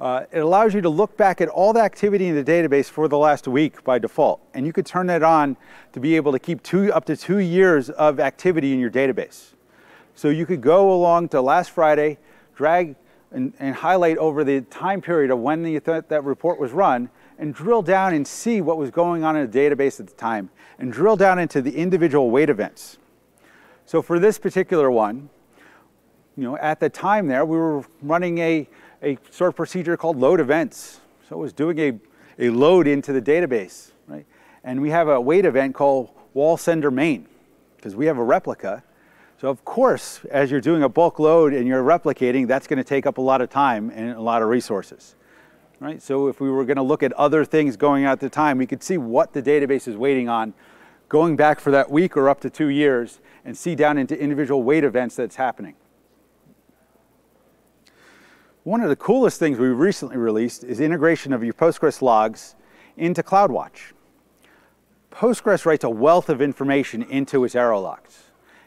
uh, 0.00 0.24
it 0.30 0.38
allows 0.38 0.74
you 0.74 0.80
to 0.80 0.88
look 0.88 1.16
back 1.16 1.40
at 1.40 1.48
all 1.48 1.72
the 1.72 1.80
activity 1.80 2.28
in 2.28 2.36
the 2.36 2.44
database 2.44 2.86
for 2.86 3.08
the 3.08 3.18
last 3.18 3.48
week 3.48 3.82
by 3.82 3.98
default. 3.98 4.40
And 4.54 4.64
you 4.64 4.72
could 4.72 4.86
turn 4.86 5.08
that 5.08 5.24
on 5.24 5.56
to 5.92 6.00
be 6.00 6.14
able 6.14 6.30
to 6.32 6.38
keep 6.38 6.62
two, 6.62 6.92
up 6.92 7.04
to 7.06 7.16
two 7.16 7.38
years 7.38 7.90
of 7.90 8.20
activity 8.20 8.72
in 8.72 8.78
your 8.78 8.90
database. 8.90 9.54
So 10.14 10.28
you 10.28 10.46
could 10.46 10.60
go 10.60 10.92
along 10.92 11.30
to 11.30 11.40
last 11.40 11.70
Friday, 11.70 12.18
drag 12.54 12.94
and, 13.32 13.52
and 13.58 13.74
highlight 13.74 14.18
over 14.18 14.44
the 14.44 14.60
time 14.62 15.00
period 15.00 15.30
of 15.30 15.40
when 15.40 15.62
the, 15.62 15.78
that 16.08 16.24
report 16.24 16.60
was 16.60 16.72
run, 16.72 17.10
and 17.38 17.54
drill 17.54 17.82
down 17.82 18.14
and 18.14 18.26
see 18.26 18.60
what 18.60 18.76
was 18.76 18.90
going 18.90 19.24
on 19.24 19.36
in 19.36 19.50
the 19.50 19.58
database 19.58 20.00
at 20.00 20.06
the 20.06 20.14
time, 20.14 20.50
and 20.78 20.92
drill 20.92 21.16
down 21.16 21.38
into 21.38 21.62
the 21.62 21.76
individual 21.76 22.30
wait 22.30 22.50
events. 22.50 22.98
So 23.86 24.02
for 24.02 24.18
this 24.18 24.38
particular 24.38 24.90
one, 24.90 25.30
you 26.36 26.44
know, 26.44 26.56
at 26.58 26.78
the 26.78 26.88
time 26.88 27.26
there, 27.26 27.44
we 27.44 27.56
were 27.56 27.84
running 28.02 28.38
a, 28.38 28.68
a 29.02 29.18
stored 29.30 29.56
procedure 29.56 29.96
called 29.96 30.18
load 30.18 30.40
events. 30.40 31.00
So 31.28 31.36
it 31.36 31.38
was 31.38 31.52
doing 31.52 31.78
a, 31.78 31.98
a 32.38 32.50
load 32.50 32.86
into 32.86 33.12
the 33.12 33.22
database, 33.22 33.92
right? 34.06 34.26
And 34.62 34.80
we 34.80 34.90
have 34.90 35.08
a 35.08 35.20
wait 35.20 35.44
event 35.44 35.74
called 35.74 36.10
WAL 36.34 36.56
sender 36.56 36.90
main, 36.90 37.26
because 37.76 37.96
we 37.96 38.06
have 38.06 38.18
a 38.18 38.22
replica. 38.22 38.82
So 39.40 39.48
of 39.48 39.64
course, 39.64 40.20
as 40.30 40.50
you're 40.50 40.60
doing 40.60 40.82
a 40.82 40.88
bulk 40.88 41.18
load 41.18 41.52
and 41.52 41.66
you're 41.66 41.82
replicating, 41.82 42.46
that's 42.46 42.66
going 42.66 42.78
to 42.78 42.84
take 42.84 43.06
up 43.06 43.18
a 43.18 43.20
lot 43.20 43.40
of 43.40 43.50
time 43.50 43.90
and 43.94 44.10
a 44.10 44.20
lot 44.20 44.42
of 44.42 44.48
resources. 44.48 45.14
Right? 45.80 46.02
So 46.02 46.26
if 46.26 46.40
we 46.40 46.50
were 46.50 46.64
going 46.64 46.76
to 46.76 46.82
look 46.82 47.02
at 47.02 47.12
other 47.12 47.44
things 47.44 47.76
going 47.76 48.04
at 48.04 48.18
the 48.18 48.28
time, 48.28 48.58
we 48.58 48.66
could 48.66 48.82
see 48.82 48.98
what 48.98 49.32
the 49.32 49.42
database 49.42 49.86
is 49.86 49.96
waiting 49.96 50.28
on, 50.28 50.54
going 51.08 51.36
back 51.36 51.60
for 51.60 51.70
that 51.70 51.90
week 51.90 52.16
or 52.16 52.28
up 52.28 52.40
to 52.40 52.50
two 52.50 52.68
years, 52.68 53.20
and 53.44 53.56
see 53.56 53.74
down 53.74 53.96
into 53.96 54.18
individual 54.18 54.62
wait 54.62 54.82
events 54.82 55.14
that's 55.14 55.36
happening. 55.36 55.74
One 58.64 58.80
of 58.82 58.88
the 58.88 58.96
coolest 58.96 59.38
things 59.38 59.58
we 59.58 59.68
recently 59.68 60.16
released 60.16 60.64
is 60.64 60.80
integration 60.80 61.32
of 61.32 61.44
your 61.44 61.54
Postgres 61.54 62.02
logs 62.02 62.56
into 62.96 63.22
CloudWatch. 63.22 63.92
Postgres 65.10 65.64
writes 65.64 65.84
a 65.84 65.90
wealth 65.90 66.28
of 66.28 66.42
information 66.42 67.02
into 67.04 67.44
its 67.44 67.54
error 67.54 67.78
logs. 67.78 68.24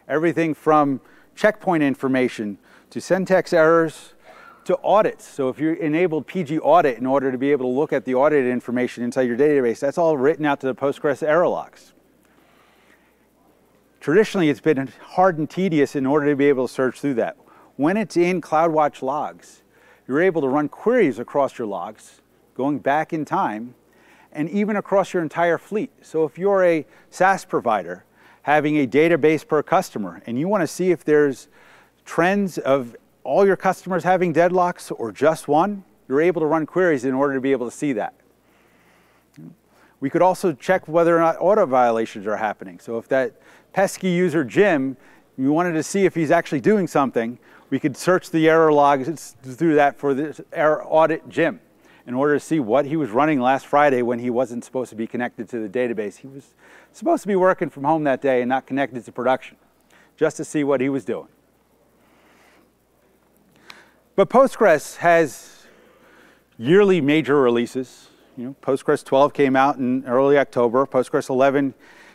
Everything 0.08 0.54
from 0.54 1.02
checkpoint 1.36 1.84
information 1.84 2.58
to 2.89 3.00
syntax 3.00 3.54
errors 3.54 4.13
to 4.65 4.78
audits. 4.84 5.28
So 5.28 5.50
if 5.50 5.60
you 5.60 5.74
enabled 5.74 6.28
pgAudit 6.28 6.97
in 6.97 7.06
order 7.06 7.32
to 7.32 7.38
be 7.38 7.52
able 7.52 7.65
to 7.65 7.80
look 7.80 7.93
at 7.93 8.06
the 8.06 8.15
audit 8.15 8.45
information 8.45 9.04
inside 9.04 9.24
your 9.24 9.38
database, 9.38 9.80
that's 9.80 9.97
all 9.97 10.17
written 10.17 10.45
out 10.45 10.60
to 10.62 10.67
the 10.67 10.76
Postgres 10.76 11.24
error 11.24 11.47
logs. 11.47 11.93
Traditionally, 14.00 14.50
it's 14.50 14.62
been 14.62 14.91
hard 15.02 15.38
and 15.38 15.50
tedious 15.50 15.95
in 15.95 16.06
order 16.06 16.30
to 16.30 16.36
be 16.36 16.50
able 16.50 16.67
to 16.67 16.74
search 16.74 17.00
through 17.00 17.15
that. 17.15 17.38
When 17.76 17.97
it's 17.97 18.17
in 18.17 18.41
CloudWatch 18.41 19.02
logs, 19.02 19.62
you're 20.08 20.21
able 20.21 20.41
to 20.41 20.47
run 20.47 20.69
queries 20.69 21.19
across 21.19 21.58
your 21.58 21.67
logs, 21.67 22.21
going 22.56 22.80
back 22.80 23.13
in 23.13 23.26
time, 23.26 23.76
and 24.32 24.50
even 24.50 24.76
across 24.76 25.13
your 25.13 25.21
entire 25.21 25.58
fleet. 25.58 25.91
So 26.02 26.24
if 26.24 26.38
you're 26.38 26.63
a 26.63 26.86
SaaS 27.10 27.45
provider 27.45 28.06
having 28.43 28.78
a 28.78 28.88
database 28.88 29.47
per 29.47 29.62
customer 29.62 30.21
and 30.26 30.39
you 30.39 30.47
want 30.47 30.62
to 30.62 30.67
see 30.67 30.91
if 30.91 31.06
there's 31.06 31.47
trends 32.06 32.58
of 32.58 32.95
all 33.23 33.45
your 33.45 33.55
customers 33.55 34.03
having 34.03 34.34
deadlocks 34.34 34.91
or 34.97 35.12
just 35.12 35.47
one, 35.47 35.84
you're 36.07 36.21
able 36.21 36.41
to 36.41 36.47
run 36.47 36.65
queries 36.65 37.05
in 37.05 37.13
order 37.13 37.34
to 37.34 37.41
be 37.41 37.51
able 37.51 37.69
to 37.69 37.75
see 37.75 37.93
that. 37.93 38.13
We 39.99 40.10
could 40.10 40.21
also 40.21 40.53
check 40.53 40.88
whether 40.88 41.15
or 41.15 41.19
not 41.19 41.38
audit 41.39 41.67
violations 41.69 42.25
are 42.25 42.38
happening. 42.38 42.79
So 42.79 42.97
if 42.97 43.07
that 43.10 43.39
pesky 43.71 44.10
user 44.10 44.43
Jim, 44.43 44.97
you 45.38 45.51
wanted 45.51 45.73
to 45.73 45.84
see 45.84 46.05
if 46.05 46.15
he's 46.15 46.31
actually 46.31 46.62
doing 46.62 46.88
something, 46.88 47.38
we 47.69 47.79
could 47.79 47.95
search 47.95 48.31
the 48.31 48.49
error 48.49 48.73
logs 48.73 49.36
through 49.43 49.75
that 49.75 49.97
for 49.97 50.13
this 50.13 50.41
error 50.51 50.84
audit 50.84 51.29
Jim 51.29 51.62
in 52.07 52.15
order 52.15 52.34
to 52.34 52.39
see 52.39 52.60
what 52.60 52.86
he 52.86 52.97
was 52.97 53.12
running 53.12 53.39
last 53.39 53.67
Friday 53.67 54.01
when 54.01 54.19
he 54.19 54.29
wasn't 54.29 54.65
supposed 54.65 54.89
to 54.89 54.95
be 54.95 55.07
connected 55.07 55.47
to 55.49 55.65
the 55.65 55.69
database. 55.69 56.17
He 56.17 56.27
was 56.27 56.55
supposed 56.91 57.21
to 57.21 57.27
be 57.27 57.36
working 57.36 57.69
from 57.69 57.84
home 57.84 58.03
that 58.05 58.21
day 58.21 58.41
and 58.41 58.49
not 58.49 58.65
connected 58.65 59.05
to 59.05 59.12
production, 59.12 59.57
just 60.17 60.36
to 60.38 60.43
see 60.43 60.63
what 60.63 60.81
he 60.81 60.89
was 60.89 61.05
doing. 61.05 61.27
But 64.21 64.29
Postgres 64.29 64.97
has 64.97 65.65
yearly 66.60 67.01
major 67.01 67.41
releases. 67.41 68.10
You 68.38 68.45
know, 68.45 68.55
Postgres 68.62 69.03
12 69.03 69.34
came 69.34 69.55
out 69.55 69.77
in 69.77 70.05
early 70.05 70.38
October. 70.38 70.86
Postgres 70.86 71.27
11 71.27 71.73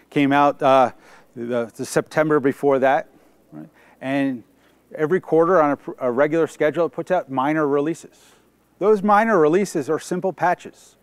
came 0.08 0.30
out 0.30 0.62
uh, 0.62 0.92
the, 1.34 1.68
the 1.74 1.84
September 1.84 2.38
before 2.38 2.78
that. 2.78 3.08
Right? 3.50 3.68
And 4.00 4.44
every 4.94 5.20
quarter 5.20 5.60
on 5.60 5.72
a, 5.98 6.06
a 6.06 6.12
regular 6.12 6.46
schedule, 6.46 6.86
it 6.86 6.90
puts 6.90 7.10
out 7.10 7.28
minor 7.28 7.66
releases. 7.66 8.16
Those 8.78 9.02
minor 9.02 9.40
releases 9.40 9.90
are 9.90 9.98
simple 9.98 10.32
patches, 10.32 10.94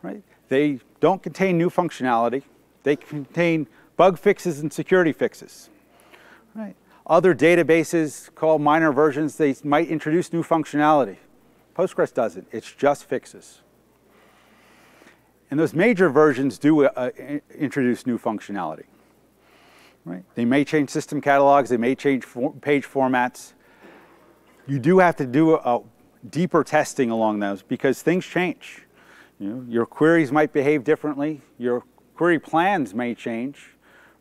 right? 0.00 0.22
They 0.48 0.80
don't 1.00 1.22
contain 1.22 1.58
new 1.58 1.68
functionality. 1.68 2.44
They 2.82 2.96
contain 2.96 3.66
bug 3.98 4.18
fixes 4.18 4.60
and 4.60 4.72
security 4.72 5.12
fixes, 5.12 5.68
right? 6.54 6.76
Other 7.06 7.34
databases 7.34 8.34
called 8.34 8.62
minor 8.62 8.92
versions, 8.92 9.36
they 9.36 9.54
might 9.62 9.88
introduce 9.88 10.32
new 10.32 10.42
functionality. 10.42 11.18
Postgres 11.76 12.14
doesn't, 12.14 12.46
it's 12.50 12.72
just 12.72 13.04
fixes. 13.04 13.60
And 15.50 15.60
those 15.60 15.74
major 15.74 16.08
versions 16.08 16.58
do 16.58 16.86
uh, 16.86 17.10
introduce 17.54 18.06
new 18.06 18.18
functionality. 18.18 18.84
Right? 20.04 20.24
They 20.34 20.44
may 20.44 20.64
change 20.64 20.90
system 20.90 21.20
catalogs, 21.20 21.70
they 21.70 21.76
may 21.76 21.94
change 21.94 22.24
for 22.24 22.52
page 22.52 22.84
formats. 22.86 23.52
You 24.66 24.78
do 24.78 24.98
have 24.98 25.16
to 25.16 25.26
do 25.26 25.54
a, 25.56 25.56
a 25.56 25.82
deeper 26.30 26.64
testing 26.64 27.10
along 27.10 27.40
those 27.40 27.62
because 27.62 28.00
things 28.02 28.24
change. 28.24 28.82
You 29.38 29.48
know, 29.48 29.64
your 29.68 29.84
queries 29.84 30.32
might 30.32 30.52
behave 30.52 30.84
differently, 30.84 31.42
your 31.58 31.84
query 32.14 32.38
plans 32.38 32.94
may 32.94 33.14
change, 33.14 33.74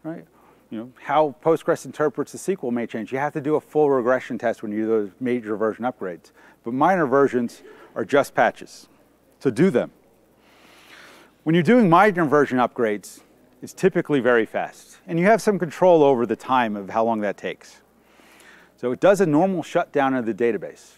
right? 0.04 0.26
You 0.74 0.80
know, 0.80 0.92
how 1.04 1.36
Postgres 1.44 1.86
interprets 1.86 2.32
the 2.32 2.40
SQL 2.40 2.72
may 2.72 2.88
change. 2.88 3.12
You 3.12 3.20
have 3.20 3.34
to 3.34 3.42
do 3.42 3.54
a 3.54 3.62
full 3.62 3.92
regression 3.92 4.40
test 4.40 4.64
when 4.64 4.72
you 4.72 4.80
do 4.80 4.88
those 4.88 5.12
major 5.20 5.56
version 5.56 5.86
upgrades. 5.86 6.32
But 6.64 6.74
minor 6.74 7.06
versions 7.06 7.62
are 7.94 8.04
just 8.04 8.34
patches. 8.34 8.90
So 9.38 9.52
do 9.52 9.70
them. 9.70 9.92
When 11.44 11.54
you're 11.54 11.62
doing 11.62 11.92
minor 11.92 12.26
version 12.26 12.58
upgrades, 12.58 13.20
it's 13.62 13.72
typically 13.72 14.20
very 14.20 14.48
fast 14.48 14.98
and 15.06 15.20
you 15.20 15.28
have 15.28 15.44
some 15.44 15.60
control 15.60 16.02
over 16.02 16.26
the 16.26 16.36
time 16.36 16.76
of 16.76 16.90
how 16.90 17.04
long 17.04 17.22
that 17.22 17.38
takes. 17.38 17.84
So 18.76 18.92
it 18.92 19.00
does 19.00 19.22
a 19.22 19.28
normal 19.28 19.62
shutdown 19.62 20.16
of 20.16 20.26
the 20.26 20.34
database. 20.34 20.94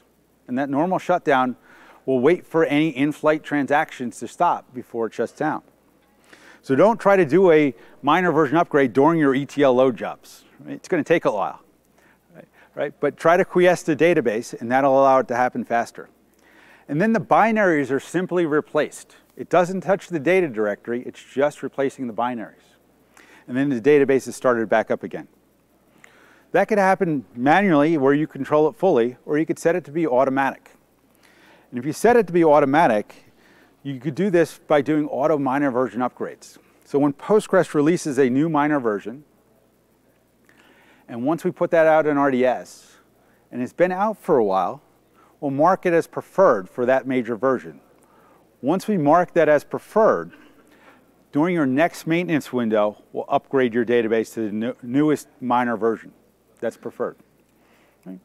And 0.48 0.58
that 0.58 0.70
normal 0.70 1.00
shutdown 1.00 1.58
will 2.06 2.22
wait 2.22 2.46
for 2.46 2.64
any 2.64 2.92
in-flight 2.92 3.44
transactions 3.44 4.20
to 4.20 4.30
stop 4.30 4.74
before 4.74 5.08
it 5.08 5.14
shuts 5.14 5.34
down. 5.34 5.64
So 6.66 6.76
don't 6.76 7.00
try 7.00 7.16
to 7.16 7.26
do 7.26 7.52
a 7.52 7.76
minor 8.02 8.32
version 8.32 8.58
upgrade 8.58 8.92
during 8.92 9.20
your 9.20 9.36
ETL 9.36 9.74
load 9.74 9.98
jobs. 9.98 10.46
It's 10.68 10.88
going 10.88 11.04
to 11.04 11.08
take 11.08 11.26
a 11.26 11.32
while. 11.32 11.62
Right? 12.74 12.94
But 13.00 13.18
try 13.18 13.38
to 13.38 13.46
quiesce 13.46 13.84
the 13.84 13.96
database, 13.96 14.60
and 14.60 14.72
that'll 14.72 15.00
allow 15.00 15.20
it 15.20 15.28
to 15.30 15.36
happen 15.36 15.64
faster. 15.64 16.10
And 16.90 17.00
then 17.00 17.14
the 17.14 17.22
binaries 17.22 17.92
are 17.92 18.00
simply 18.00 18.46
replaced. 18.46 19.16
It 19.38 19.50
doesn't 19.50 19.82
touch 19.82 20.08
the 20.08 20.20
data 20.20 20.50
directory, 20.50 21.04
it's 21.04 21.24
just 21.24 21.64
replacing 21.64 22.08
the 22.08 22.14
binaries 22.14 22.76
and 23.48 23.56
then 23.56 23.70
the 23.70 23.82
database 23.82 24.28
is 24.28 24.36
started 24.36 24.70
back 24.70 24.90
up 24.90 25.04
again. 25.04 25.28
That 26.52 26.68
could 26.68 26.78
happen 26.78 27.26
manually 27.36 27.98
where 27.98 28.14
you 28.14 28.28
control 28.28 28.68
it 28.70 28.76
fully, 28.76 29.18
or 29.26 29.38
you 29.38 29.46
could 29.46 29.60
set 29.60 29.76
it 29.76 29.84
to 29.86 29.92
be 29.92 30.08
automatic. 30.08 30.72
And 31.70 31.78
if 31.78 31.86
you 31.86 31.94
set 31.94 32.16
it 32.16 32.28
to 32.28 32.34
be 32.34 32.44
automatic, 32.44 33.25
you 33.86 34.00
could 34.00 34.16
do 34.16 34.32
this 34.32 34.58
by 34.68 34.82
doing 34.82 35.08
auto 35.08 35.38
minor 35.38 35.70
version 35.70 36.02
upgrades. 36.02 36.58
So 36.86 36.98
when 36.98 37.14
Postgres 37.14 37.76
releases 37.76 38.18
a 38.18 38.30
new 38.30 38.50
minor 38.50 38.80
version, 38.80 39.24
and 41.08 41.24
once 41.24 41.44
we 41.44 41.52
put 41.52 41.70
that 41.70 41.86
out 41.86 42.08
in 42.08 42.18
RDS, 42.18 42.98
and 43.52 43.62
it's 43.62 43.74
been 43.74 43.92
out 43.92 44.18
for 44.18 44.38
a 44.38 44.44
while, 44.44 44.82
we'll 45.40 45.52
mark 45.52 45.86
it 45.86 45.94
as 45.94 46.08
preferred 46.08 46.68
for 46.68 46.86
that 46.88 47.06
major 47.06 47.36
version. 47.36 47.80
Once 48.60 48.88
we 48.88 48.98
mark 48.98 49.34
that 49.36 49.48
as 49.48 49.64
preferred, 49.64 50.32
during 51.32 51.54
your 51.54 51.68
next 51.68 52.08
maintenance 52.08 52.52
window, 52.52 53.04
we'll 53.14 53.26
upgrade 53.30 53.72
your 53.72 53.86
database 53.86 54.34
to 54.34 54.48
the 54.48 54.52
new, 54.52 54.74
newest 54.82 55.28
minor 55.42 55.78
version 55.78 56.12
that's 56.60 56.78
preferred. 56.78 57.18
Right? 58.04 58.20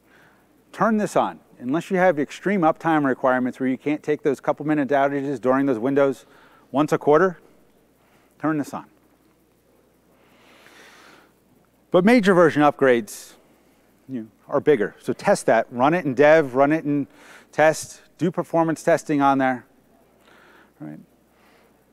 Turn 0.71 0.97
this 0.97 1.15
on. 1.15 1.39
Unless 1.61 1.91
you 1.91 1.97
have 1.97 2.19
extreme 2.19 2.61
uptime 2.61 3.05
requirements 3.05 3.59
where 3.59 3.69
you 3.69 3.77
can't 3.77 4.01
take 4.01 4.23
those 4.23 4.39
couple 4.39 4.65
minute 4.65 4.89
outages 4.89 5.39
during 5.39 5.67
those 5.67 5.77
windows 5.77 6.25
once 6.71 6.91
a 6.91 6.97
quarter, 6.97 7.39
turn 8.39 8.57
this 8.57 8.73
on. 8.73 8.85
But 11.91 12.03
major 12.03 12.33
version 12.33 12.63
upgrades 12.63 13.33
you 14.09 14.21
know, 14.21 14.27
are 14.47 14.59
bigger. 14.59 14.95
So 14.99 15.13
test 15.13 15.45
that. 15.45 15.67
Run 15.69 15.93
it 15.93 16.03
in 16.03 16.15
dev, 16.15 16.55
run 16.55 16.71
it 16.71 16.83
in 16.83 17.05
test, 17.51 18.01
do 18.17 18.31
performance 18.31 18.81
testing 18.81 19.21
on 19.21 19.37
there. 19.37 19.65
Right. 20.79 20.99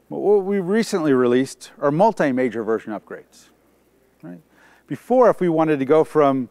But 0.08 0.18
what 0.18 0.44
we 0.44 0.60
recently 0.60 1.12
released 1.12 1.72
are 1.78 1.90
multi-major 1.90 2.64
version 2.64 2.98
upgrades. 2.98 3.48
Right. 4.22 4.40
Before, 4.86 5.28
if 5.28 5.40
we 5.40 5.50
wanted 5.50 5.78
to 5.80 5.84
go 5.84 6.04
from 6.04 6.48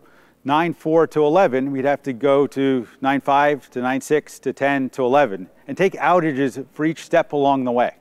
9.4 0.47 1.11
to 1.11 1.25
11, 1.25 1.71
we'd 1.71 1.83
have 1.83 2.01
to 2.03 2.13
go 2.13 2.47
to 2.47 2.87
9.5 3.03 3.69
to 3.69 3.79
9.6 3.81 4.39
to 4.39 4.53
10 4.53 4.89
to 4.91 5.03
11 5.03 5.49
and 5.67 5.75
take 5.77 5.93
outages 5.95 6.65
for 6.71 6.85
each 6.85 7.03
step 7.03 7.33
along 7.33 7.65
the 7.65 7.71
way. 7.71 7.95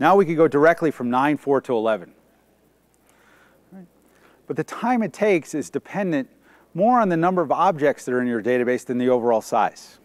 Now 0.00 0.16
we 0.16 0.26
could 0.26 0.36
go 0.36 0.48
directly 0.48 0.90
from 0.90 1.10
9.4 1.10 1.62
to 1.64 1.74
11. 1.74 2.12
But 4.48 4.56
the 4.56 4.64
time 4.64 5.04
it 5.04 5.12
takes 5.12 5.54
is 5.54 5.70
dependent 5.70 6.28
more 6.74 7.00
on 7.00 7.08
the 7.08 7.16
number 7.16 7.40
of 7.40 7.52
objects 7.52 8.04
that 8.04 8.14
are 8.14 8.20
in 8.20 8.26
your 8.26 8.42
database 8.42 8.84
than 8.84 8.98
the 8.98 9.08
overall 9.08 9.40
size. 9.40 9.98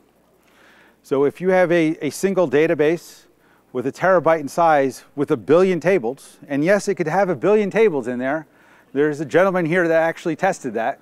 So 1.01 1.23
if 1.23 1.41
you 1.41 1.49
have 1.49 1.71
a, 1.71 1.97
a 2.05 2.11
single 2.11 2.47
database 2.47 3.25
with 3.71 3.87
a 3.87 3.91
terabyte 3.91 4.39
in 4.39 4.47
size 4.47 5.03
with 5.15 5.31
a 5.31 5.37
billion 5.37 5.79
tables, 5.79 6.37
and 6.47 6.63
yes, 6.63 6.87
it 6.87 6.95
could 6.95 7.07
have 7.07 7.29
a 7.29 7.35
billion 7.35 7.71
tables 7.71 8.07
in 8.07 8.19
there. 8.19 8.45
There's 8.93 9.19
a 9.19 9.25
gentleman 9.25 9.65
here 9.65 9.87
that 9.87 10.01
actually 10.03 10.35
tested 10.35 10.75
that, 10.75 10.99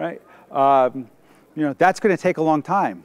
right? 0.00 0.20
Um, 0.50 1.08
you 1.54 1.62
know, 1.62 1.74
that's 1.74 2.00
going 2.00 2.16
to 2.16 2.20
take 2.20 2.38
a 2.38 2.42
long 2.42 2.62
time. 2.62 3.04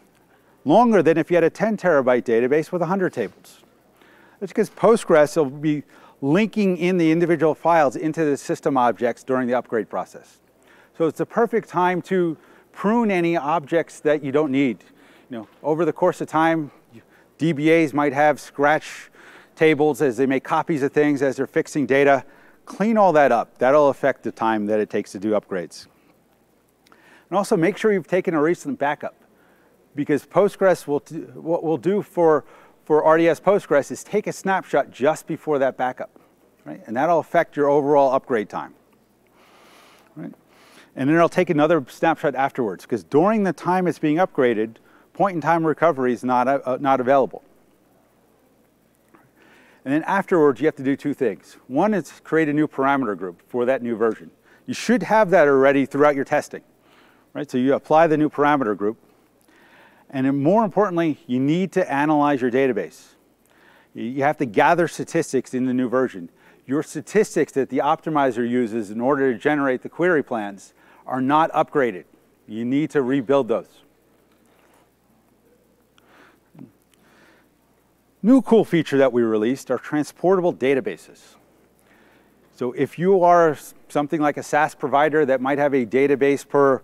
Longer 0.63 1.03
than 1.03 1.17
if 1.17 1.29
you 1.29 1.35
had 1.35 1.43
a 1.43 1.49
10 1.49 1.77
terabyte 1.77 2.23
database 2.23 2.71
with 2.71 2.81
100 2.81 3.13
tables. 3.13 3.59
That's 4.39 4.51
because 4.51 4.69
Postgres 4.69 5.35
will 5.35 5.45
be 5.45 5.83
linking 6.21 6.77
in 6.77 6.97
the 6.97 7.11
individual 7.11 7.53
files 7.53 7.95
into 7.95 8.23
the 8.25 8.37
system 8.37 8.77
objects 8.77 9.23
during 9.23 9.47
the 9.47 9.53
upgrade 9.53 9.89
process. 9.89 10.39
So 10.97 11.05
it's 11.07 11.17
the 11.17 11.25
perfect 11.25 11.69
time 11.69 12.01
to 12.03 12.37
prune 12.71 13.11
any 13.11 13.37
objects 13.37 13.99
that 13.99 14.23
you 14.23 14.31
don't 14.31 14.51
need. 14.51 14.83
You 15.29 15.39
know, 15.39 15.47
over 15.61 15.85
the 15.85 15.93
course 15.93 16.21
of 16.21 16.27
time, 16.27 16.71
DBAs 17.37 17.93
might 17.93 18.13
have 18.13 18.39
scratch 18.39 19.09
tables 19.55 20.01
as 20.01 20.17
they 20.17 20.25
make 20.25 20.43
copies 20.43 20.81
of 20.83 20.93
things, 20.93 21.21
as 21.21 21.35
they're 21.35 21.47
fixing 21.47 21.85
data. 21.85 22.23
Clean 22.65 22.97
all 22.97 23.13
that 23.13 23.31
up. 23.31 23.57
That'll 23.57 23.89
affect 23.89 24.23
the 24.23 24.31
time 24.31 24.65
that 24.67 24.79
it 24.79 24.89
takes 24.89 25.11
to 25.11 25.19
do 25.19 25.31
upgrades. 25.31 25.87
And 27.29 27.37
also 27.37 27.57
make 27.57 27.77
sure 27.77 27.91
you've 27.91 28.07
taken 28.07 28.33
a 28.33 28.41
recent 28.41 28.79
backup 28.79 29.15
because 29.95 30.25
Postgres 30.25 30.87
will, 30.87 30.99
what 31.39 31.63
we'll 31.63 31.77
do 31.77 32.01
for, 32.01 32.45
for 32.83 32.99
RDS 32.99 33.39
Postgres 33.39 33.91
is 33.91 34.03
take 34.03 34.27
a 34.27 34.33
snapshot 34.33 34.91
just 34.91 35.25
before 35.25 35.57
that 35.59 35.77
backup, 35.77 36.11
right? 36.65 36.81
And 36.85 36.95
that'll 36.95 37.19
affect 37.19 37.55
your 37.55 37.69
overall 37.69 38.13
upgrade 38.13 38.49
time, 38.49 38.73
right? 40.15 40.33
And 40.95 41.09
then 41.09 41.15
it'll 41.15 41.29
take 41.29 41.49
another 41.49 41.83
snapshot 41.89 42.35
afterwards 42.35 42.85
because 42.85 43.03
during 43.03 43.43
the 43.43 43.53
time 43.53 43.87
it's 43.87 43.99
being 43.99 44.17
upgraded, 44.17 44.77
point-in-time 45.13 45.65
recovery 45.65 46.13
is 46.13 46.23
not, 46.23 46.47
uh, 46.47 46.77
not 46.79 46.99
available. 46.99 47.43
And 49.85 49.93
then 49.93 50.03
afterwards, 50.03 50.59
you 50.59 50.65
have 50.65 50.75
to 50.77 50.83
do 50.83 50.95
two 50.95 51.13
things. 51.13 51.57
One 51.67 51.93
is 51.93 52.11
create 52.23 52.49
a 52.49 52.53
new 52.53 52.67
parameter 52.67 53.15
group 53.15 53.41
for 53.47 53.65
that 53.65 53.83
new 53.83 53.95
version. 53.95 54.31
You 54.65 54.73
should 54.73 55.03
have 55.03 55.29
that 55.29 55.47
already 55.47 55.85
throughout 55.85 56.15
your 56.15 56.25
testing, 56.25 56.63
right? 57.35 57.51
So 57.51 57.57
you 57.59 57.75
apply 57.75 58.07
the 58.07 58.17
new 58.17 58.29
parameter 58.29 58.75
group. 58.75 58.97
And 60.09 60.41
more 60.41 60.63
importantly, 60.63 61.19
you 61.27 61.39
need 61.39 61.73
to 61.73 61.91
analyze 61.91 62.41
your 62.41 62.49
database. 62.49 63.09
You 63.93 64.23
have 64.23 64.37
to 64.37 64.45
gather 64.45 64.87
statistics 64.87 65.53
in 65.53 65.65
the 65.65 65.73
new 65.73 65.89
version. 65.89 66.29
Your 66.65 66.81
statistics 66.81 67.51
that 67.51 67.69
the 67.69 67.79
optimizer 67.79 68.49
uses 68.49 68.89
in 68.89 69.01
order 69.01 69.31
to 69.31 69.37
generate 69.37 69.83
the 69.83 69.89
query 69.89 70.23
plans 70.23 70.73
are 71.05 71.21
not 71.21 71.51
upgraded. 71.51 72.05
You 72.47 72.63
need 72.65 72.89
to 72.91 73.01
rebuild 73.01 73.49
those. 73.49 73.67
New 78.23 78.41
cool 78.41 78.65
feature 78.65 78.97
that 78.97 79.11
we 79.11 79.21
released 79.21 79.69
are 79.69 79.77
transportable 79.77 80.53
databases. 80.53 81.35
So 82.55 82.71
if 82.71 82.97
you 82.97 83.21
are 83.21 83.57
something 83.89 84.21
like 84.21 84.37
a 84.37 84.43
SaaS 84.43 84.73
provider 84.75 85.25
that 85.25 85.41
might 85.41 85.57
have 85.57 85.73
a 85.73 85.85
database 85.85 86.47
per, 86.47 86.81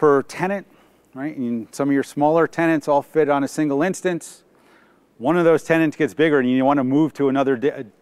per 0.00 0.22
tenant, 0.22 0.66
right? 1.12 1.36
And 1.36 1.68
some 1.72 1.90
of 1.90 1.92
your 1.92 2.02
smaller 2.02 2.46
tenants 2.46 2.88
all 2.88 3.02
fit 3.02 3.28
on 3.28 3.44
a 3.44 3.48
single 3.48 3.82
instance. 3.82 4.44
One 5.18 5.36
of 5.36 5.44
those 5.44 5.62
tenants 5.62 5.94
gets 5.94 6.14
bigger 6.14 6.38
and 6.38 6.50
you 6.50 6.64
want 6.64 6.78
to 6.78 6.84
move 6.84 7.12
to 7.14 7.28
another 7.28 7.58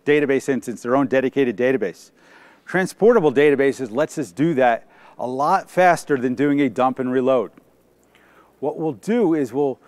database 0.06 0.48
instance, 0.48 0.82
their 0.82 0.94
own 0.94 1.08
dedicated 1.08 1.56
database. 1.56 2.12
Transportable 2.64 3.32
databases 3.32 3.90
lets 3.90 4.16
us 4.16 4.30
do 4.30 4.54
that 4.54 4.86
a 5.18 5.26
lot 5.26 5.68
faster 5.68 6.16
than 6.16 6.36
doing 6.36 6.60
a 6.60 6.68
dump 6.68 7.00
and 7.00 7.10
reload. 7.10 7.50
What 8.60 8.78
we'll 8.78 8.92
do 8.92 9.34
is 9.34 9.52
we'll 9.52 9.80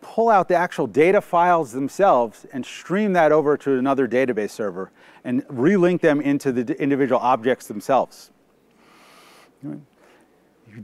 pull 0.00 0.30
out 0.30 0.48
the 0.48 0.54
actual 0.54 0.86
data 0.86 1.20
files 1.20 1.72
themselves 1.72 2.46
and 2.54 2.64
stream 2.64 3.12
that 3.12 3.32
over 3.32 3.58
to 3.58 3.78
another 3.78 4.08
database 4.08 4.52
server 4.52 4.90
and 5.24 5.46
relink 5.48 6.00
them 6.00 6.22
into 6.22 6.52
the 6.52 6.80
individual 6.80 7.20
objects 7.20 7.66
themselves. 7.66 8.30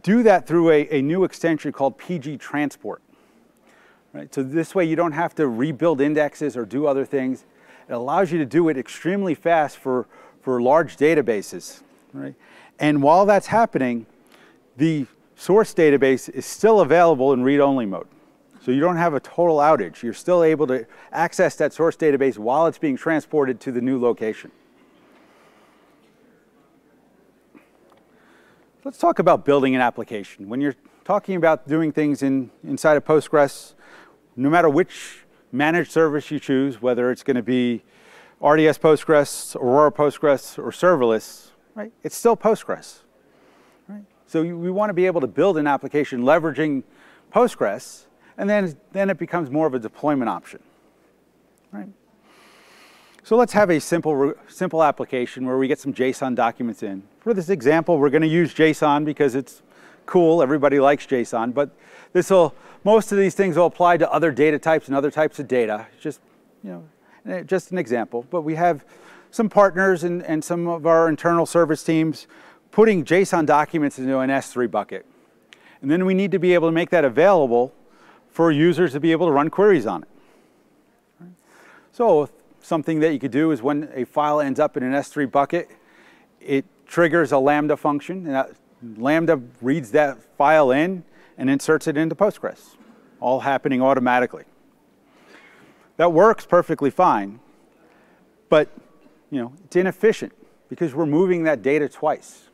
Do 0.02 0.22
that 0.22 0.46
through 0.46 0.70
a, 0.70 0.88
a 0.90 1.02
new 1.02 1.24
extension 1.24 1.72
called 1.72 1.98
pg_transport. 1.98 2.98
Right? 4.12 4.32
So 4.32 4.42
this 4.42 4.74
way 4.74 4.84
you 4.84 4.96
don't 4.96 5.12
have 5.12 5.34
to 5.36 5.48
rebuild 5.48 6.00
indexes 6.00 6.56
or 6.56 6.64
do 6.64 6.86
other 6.86 7.04
things. 7.04 7.44
It 7.88 7.92
allows 7.92 8.32
you 8.32 8.38
to 8.38 8.46
do 8.46 8.68
it 8.68 8.78
extremely 8.78 9.34
fast 9.34 9.76
for, 9.76 10.06
for 10.40 10.62
large 10.62 10.96
databases. 10.96 11.82
Right? 12.12 12.34
And 12.78 13.02
while 13.02 13.26
that's 13.26 13.48
happening, 13.48 14.06
the 14.76 15.06
source 15.36 15.74
database 15.74 16.28
is 16.28 16.46
still 16.46 16.80
available 16.80 17.32
in 17.32 17.42
read-only 17.42 17.86
mode. 17.86 18.06
So 18.64 18.70
you 18.70 18.80
don't 18.80 18.96
have 18.96 19.14
a 19.14 19.20
total 19.20 19.58
outage. 19.58 20.02
You're 20.02 20.14
still 20.14 20.42
able 20.42 20.66
to 20.68 20.86
access 21.12 21.56
that 21.56 21.72
source 21.72 21.96
database 21.96 22.38
while 22.38 22.66
it's 22.66 22.78
being 22.78 22.96
transported 22.96 23.60
to 23.60 23.72
the 23.72 23.80
new 23.80 24.00
location. 24.00 24.50
Let's 28.84 28.98
talk 28.98 29.18
about 29.18 29.46
building 29.46 29.74
an 29.74 29.80
application. 29.80 30.50
When 30.50 30.60
you're 30.60 30.76
talking 31.06 31.36
about 31.36 31.66
doing 31.66 31.90
things 31.90 32.22
in, 32.22 32.50
inside 32.62 32.98
of 32.98 33.04
Postgres, 33.06 33.72
no 34.36 34.50
matter 34.50 34.68
which 34.68 35.24
managed 35.52 35.90
service 35.90 36.30
you 36.30 36.38
choose, 36.38 36.82
whether 36.82 37.10
it's 37.10 37.22
going 37.22 37.36
to 37.36 37.42
be 37.42 37.82
RDS 38.42 38.76
Postgres, 38.76 39.56
Aurora 39.56 39.90
Postgres, 39.90 40.58
or 40.58 40.70
serverless, 40.70 41.52
right? 41.74 41.92
It's 42.02 42.14
still 42.14 42.36
Postgres, 42.36 42.98
right? 43.88 44.04
So 44.26 44.42
we 44.42 44.70
want 44.70 44.90
to 44.90 44.94
be 44.94 45.06
able 45.06 45.22
to 45.22 45.28
build 45.28 45.56
an 45.56 45.66
application 45.66 46.20
leveraging 46.20 46.82
Postgres 47.32 48.04
and 48.36 48.50
then, 48.50 48.76
then 48.92 49.08
it 49.08 49.16
becomes 49.16 49.48
more 49.48 49.66
of 49.66 49.72
a 49.72 49.78
deployment 49.78 50.28
option, 50.28 50.62
right? 51.72 51.88
So 53.24 53.38
let's 53.38 53.54
have 53.54 53.70
a 53.70 53.80
simple, 53.80 54.34
simple 54.48 54.82
application 54.82 55.46
where 55.46 55.56
we 55.56 55.66
get 55.66 55.78
some 55.78 55.94
JSON 55.94 56.34
documents 56.34 56.82
in. 56.82 57.02
For 57.20 57.32
this 57.32 57.48
example, 57.48 57.96
we're 57.96 58.10
gonna 58.10 58.26
use 58.26 58.52
JSON 58.52 59.06
because 59.06 59.34
it's 59.34 59.62
cool, 60.04 60.42
everybody 60.42 60.78
likes 60.78 61.06
JSON, 61.06 61.54
but 61.54 61.70
this 62.12 62.28
will, 62.28 62.54
most 62.84 63.12
of 63.12 63.18
these 63.18 63.34
things 63.34 63.56
will 63.56 63.64
apply 63.64 63.96
to 63.96 64.12
other 64.12 64.30
data 64.30 64.58
types 64.58 64.88
and 64.88 64.94
other 64.94 65.10
types 65.10 65.38
of 65.38 65.48
data, 65.48 65.86
just, 65.98 66.20
you 66.62 66.70
know, 66.70 66.84
eh, 67.26 67.42
just 67.44 67.72
an 67.72 67.78
example. 67.78 68.26
But 68.28 68.42
we 68.42 68.56
have 68.56 68.84
some 69.30 69.48
partners 69.48 70.04
and, 70.04 70.22
and 70.24 70.44
some 70.44 70.68
of 70.68 70.84
our 70.84 71.08
internal 71.08 71.46
service 71.46 71.82
teams 71.82 72.26
putting 72.72 73.06
JSON 73.06 73.46
documents 73.46 73.98
into 73.98 74.18
an 74.18 74.28
S3 74.28 74.70
bucket. 74.70 75.06
And 75.80 75.90
then 75.90 76.04
we 76.04 76.12
need 76.12 76.30
to 76.32 76.38
be 76.38 76.52
able 76.52 76.68
to 76.68 76.72
make 76.72 76.90
that 76.90 77.06
available 77.06 77.72
for 78.28 78.52
users 78.52 78.92
to 78.92 79.00
be 79.00 79.12
able 79.12 79.24
to 79.28 79.32
run 79.32 79.48
queries 79.48 79.86
on 79.86 80.02
it. 80.02 80.08
So 81.90 82.28
something 82.64 83.00
that 83.00 83.12
you 83.12 83.18
could 83.18 83.30
do 83.30 83.50
is 83.50 83.62
when 83.62 83.90
a 83.94 84.04
file 84.04 84.40
ends 84.40 84.58
up 84.58 84.76
in 84.76 84.82
an 84.82 84.92
S3 84.92 85.30
bucket, 85.30 85.70
it 86.40 86.64
triggers 86.86 87.30
a 87.30 87.38
Lambda 87.38 87.76
function, 87.76 88.26
and 88.26 88.34
that 88.34 88.52
Lambda 88.96 89.40
reads 89.60 89.90
that 89.92 90.22
file 90.36 90.70
in 90.70 91.04
and 91.36 91.50
inserts 91.50 91.86
it 91.86 91.96
into 91.96 92.14
Postgres, 92.14 92.76
all 93.20 93.40
happening 93.40 93.82
automatically. 93.82 94.44
That 95.98 96.12
works 96.12 96.46
perfectly 96.46 96.90
fine, 96.90 97.38
but 98.48 98.68
you 99.30 99.40
know, 99.40 99.52
it's 99.64 99.76
inefficient 99.76 100.32
because 100.68 100.94
we're 100.94 101.06
moving 101.06 101.44
that 101.44 101.62
data 101.62 101.88
twice. 101.88 102.48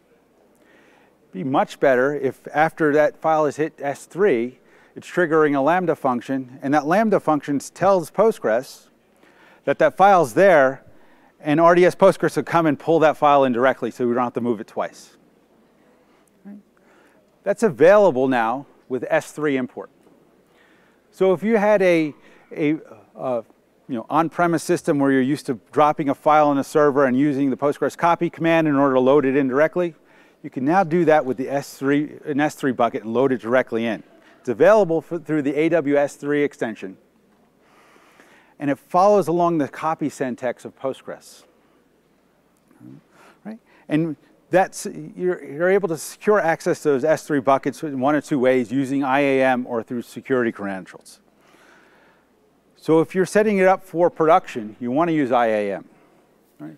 It'd 1.22 1.32
be 1.32 1.44
much 1.44 1.78
better 1.78 2.14
if 2.14 2.46
after 2.52 2.92
that 2.94 3.20
file 3.20 3.46
is 3.46 3.56
hit 3.56 3.76
S3, 3.78 4.56
it's 4.96 5.08
triggering 5.08 5.56
a 5.56 5.60
Lambda 5.60 5.94
function, 5.94 6.58
and 6.62 6.74
that 6.74 6.86
Lambda 6.86 7.20
function 7.20 7.60
tells 7.60 8.10
Postgres 8.10 8.89
that 9.70 9.78
that 9.78 9.96
file's 9.96 10.34
there, 10.34 10.82
and 11.38 11.64
RDS 11.64 11.94
Postgres 11.94 12.34
will 12.34 12.42
come 12.42 12.66
and 12.66 12.76
pull 12.76 12.98
that 12.98 13.16
file 13.16 13.44
in 13.44 13.52
directly 13.52 13.92
so 13.92 14.04
we 14.04 14.12
don't 14.12 14.24
have 14.24 14.32
to 14.32 14.40
move 14.40 14.60
it 14.60 14.66
twice. 14.66 15.16
That's 17.44 17.62
available 17.62 18.26
now 18.26 18.66
with 18.88 19.04
S3 19.04 19.54
import. 19.54 19.90
So 21.12 21.32
if 21.32 21.44
you 21.44 21.56
had 21.56 21.80
a, 21.82 22.12
a 22.50 22.78
uh, 23.16 23.42
you 23.88 23.94
know, 23.94 24.06
on-premise 24.10 24.64
system 24.64 24.98
where 24.98 25.12
you're 25.12 25.22
used 25.22 25.46
to 25.46 25.60
dropping 25.70 26.08
a 26.08 26.16
file 26.16 26.48
on 26.48 26.58
a 26.58 26.64
server 26.64 27.06
and 27.06 27.16
using 27.16 27.50
the 27.50 27.56
Postgres 27.56 27.96
copy 27.96 28.28
command 28.28 28.66
in 28.66 28.74
order 28.74 28.94
to 28.94 29.00
load 29.00 29.24
it 29.24 29.36
in 29.36 29.46
directly, 29.46 29.94
you 30.42 30.50
can 30.50 30.64
now 30.64 30.82
do 30.82 31.04
that 31.04 31.24
with 31.24 31.36
the 31.36 31.46
S3, 31.46 32.26
an 32.26 32.38
S3 32.38 32.74
bucket 32.74 33.04
and 33.04 33.14
load 33.14 33.30
it 33.30 33.40
directly 33.40 33.86
in. 33.86 34.02
It's 34.40 34.48
available 34.48 35.00
for, 35.00 35.20
through 35.20 35.42
the 35.42 35.52
aws_s3 35.52 36.44
extension. 36.44 36.96
And 38.60 38.70
it 38.70 38.78
follows 38.78 39.26
along 39.26 39.58
the 39.58 39.68
copy 39.68 40.10
syntax 40.10 40.66
of 40.66 40.78
Postgres. 40.78 41.44
Right? 43.42 43.58
And 43.88 44.16
that's, 44.50 44.86
you're, 45.16 45.42
you're 45.42 45.70
able 45.70 45.88
to 45.88 45.96
secure 45.96 46.38
access 46.38 46.82
to 46.82 46.90
those 46.90 47.02
S3 47.02 47.42
buckets 47.42 47.82
in 47.82 47.98
one 47.98 48.14
or 48.14 48.20
two 48.20 48.38
ways 48.38 48.70
using 48.70 49.02
IAM 49.02 49.66
or 49.66 49.82
through 49.82 50.02
security 50.02 50.52
credentials. 50.52 51.20
So 52.76 53.00
if 53.00 53.14
you're 53.14 53.26
setting 53.26 53.58
it 53.58 53.66
up 53.66 53.82
for 53.82 54.10
production, 54.10 54.76
you 54.78 54.90
want 54.90 55.08
to 55.08 55.14
use 55.14 55.30
IAM. 55.30 55.86
Right? 56.58 56.76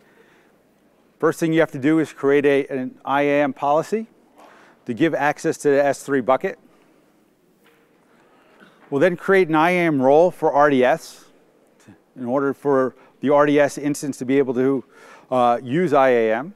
First 1.19 1.41
thing 1.41 1.53
you 1.53 1.61
have 1.61 1.73
to 1.73 1.79
do 1.81 1.99
is 1.99 2.13
create 2.13 2.47
a, 2.47 2.67
an 2.69 2.99
IAM 3.07 3.55
policy 3.55 4.07
to 4.87 4.95
give 4.95 5.15
access 5.15 5.57
to 5.59 5.69
the 5.69 5.83
S3 5.83 6.25
bucket. 6.25 6.61
We'll 8.89 9.01
then 9.01 9.17
create 9.17 9.49
an 9.49 9.57
IAM 9.57 10.01
role 10.01 10.31
for 10.31 10.51
RDS 10.57 11.32
in 12.17 12.27
order 12.27 12.53
for 12.53 12.95
the 13.21 13.35
RDS 13.35 13.79
instance 13.79 14.19
to 14.19 14.25
be 14.25 14.39
able 14.39 14.55
to 14.55 14.85
uh, 15.31 15.61
use 15.63 15.93
IAM. 15.93 16.55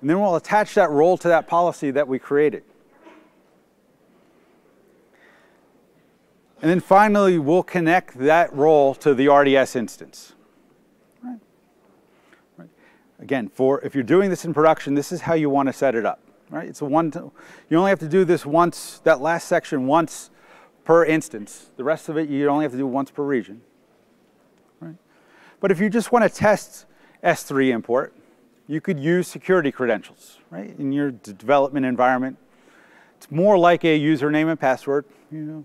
And 0.00 0.10
then 0.10 0.20
we'll 0.20 0.36
attach 0.36 0.74
that 0.74 0.90
role 0.90 1.16
to 1.18 1.28
that 1.28 1.46
policy 1.46 1.90
that 1.90 2.06
we 2.06 2.18
created. 2.18 2.62
And 6.60 6.70
then 6.70 6.80
finally, 6.80 7.38
we'll 7.38 7.62
connect 7.62 8.18
that 8.18 8.52
role 8.54 8.94
to 8.96 9.14
the 9.14 9.28
RDS 9.28 9.76
instance. 9.76 10.32
Right. 11.22 11.38
Right. 12.56 12.70
Again, 13.18 13.48
for 13.48 13.82
if 13.82 13.94
you're 13.94 14.02
doing 14.02 14.30
this 14.30 14.44
in 14.44 14.54
production, 14.54 14.94
this 14.94 15.12
is 15.12 15.22
how 15.22 15.34
you 15.34 15.50
want 15.50 15.68
to 15.68 15.72
set 15.72 15.94
it 15.94 16.06
up. 16.06 16.20
Right? 16.50 16.68
It's 16.68 16.80
a 16.80 16.86
one. 16.86 17.12
you 17.68 17.78
only 17.78 17.90
have 17.90 17.98
to 18.00 18.08
do 18.08 18.24
this 18.24 18.46
once. 18.46 19.00
That 19.04 19.20
last 19.20 19.46
section 19.46 19.86
once 19.86 20.30
per 20.84 21.04
instance. 21.04 21.70
The 21.76 21.84
rest 21.84 22.08
of 22.08 22.16
it 22.16 22.28
you 22.28 22.48
only 22.48 22.64
have 22.64 22.72
to 22.72 22.78
do 22.78 22.86
once 22.86 23.10
per 23.10 23.22
region. 23.22 23.60
But 25.64 25.70
if 25.70 25.80
you 25.80 25.88
just 25.88 26.12
want 26.12 26.24
to 26.24 26.28
test 26.28 26.84
S3 27.24 27.70
import, 27.70 28.12
you 28.68 28.82
could 28.82 29.00
use 29.00 29.26
security 29.26 29.72
credentials, 29.72 30.36
right, 30.50 30.78
in 30.78 30.92
your 30.92 31.10
development 31.10 31.86
environment. 31.86 32.36
It's 33.16 33.30
more 33.30 33.56
like 33.56 33.82
a 33.82 33.98
username 33.98 34.50
and 34.50 34.60
password, 34.60 35.06
you 35.32 35.38
know. 35.38 35.64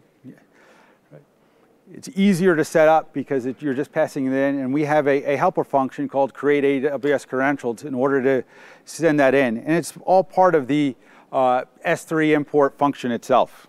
It's 1.93 2.07
easier 2.15 2.55
to 2.55 2.63
set 2.63 2.87
up 2.87 3.11
because 3.11 3.45
it, 3.45 3.61
you're 3.61 3.73
just 3.73 3.91
passing 3.91 4.27
it 4.27 4.31
in, 4.31 4.59
and 4.59 4.73
we 4.73 4.85
have 4.85 5.05
a, 5.05 5.33
a, 5.33 5.35
helper 5.35 5.65
function 5.65 6.07
called 6.07 6.33
create 6.33 6.63
AWS 6.63 7.27
credentials 7.27 7.83
in 7.83 7.93
order 7.93 8.23
to 8.23 8.47
send 8.85 9.19
that 9.19 9.35
in. 9.35 9.57
And 9.57 9.75
it's 9.75 9.91
all 10.05 10.23
part 10.23 10.55
of 10.55 10.67
the 10.67 10.95
uh, 11.33 11.65
S3 11.85 12.33
import 12.33 12.77
function 12.77 13.11
itself. 13.11 13.67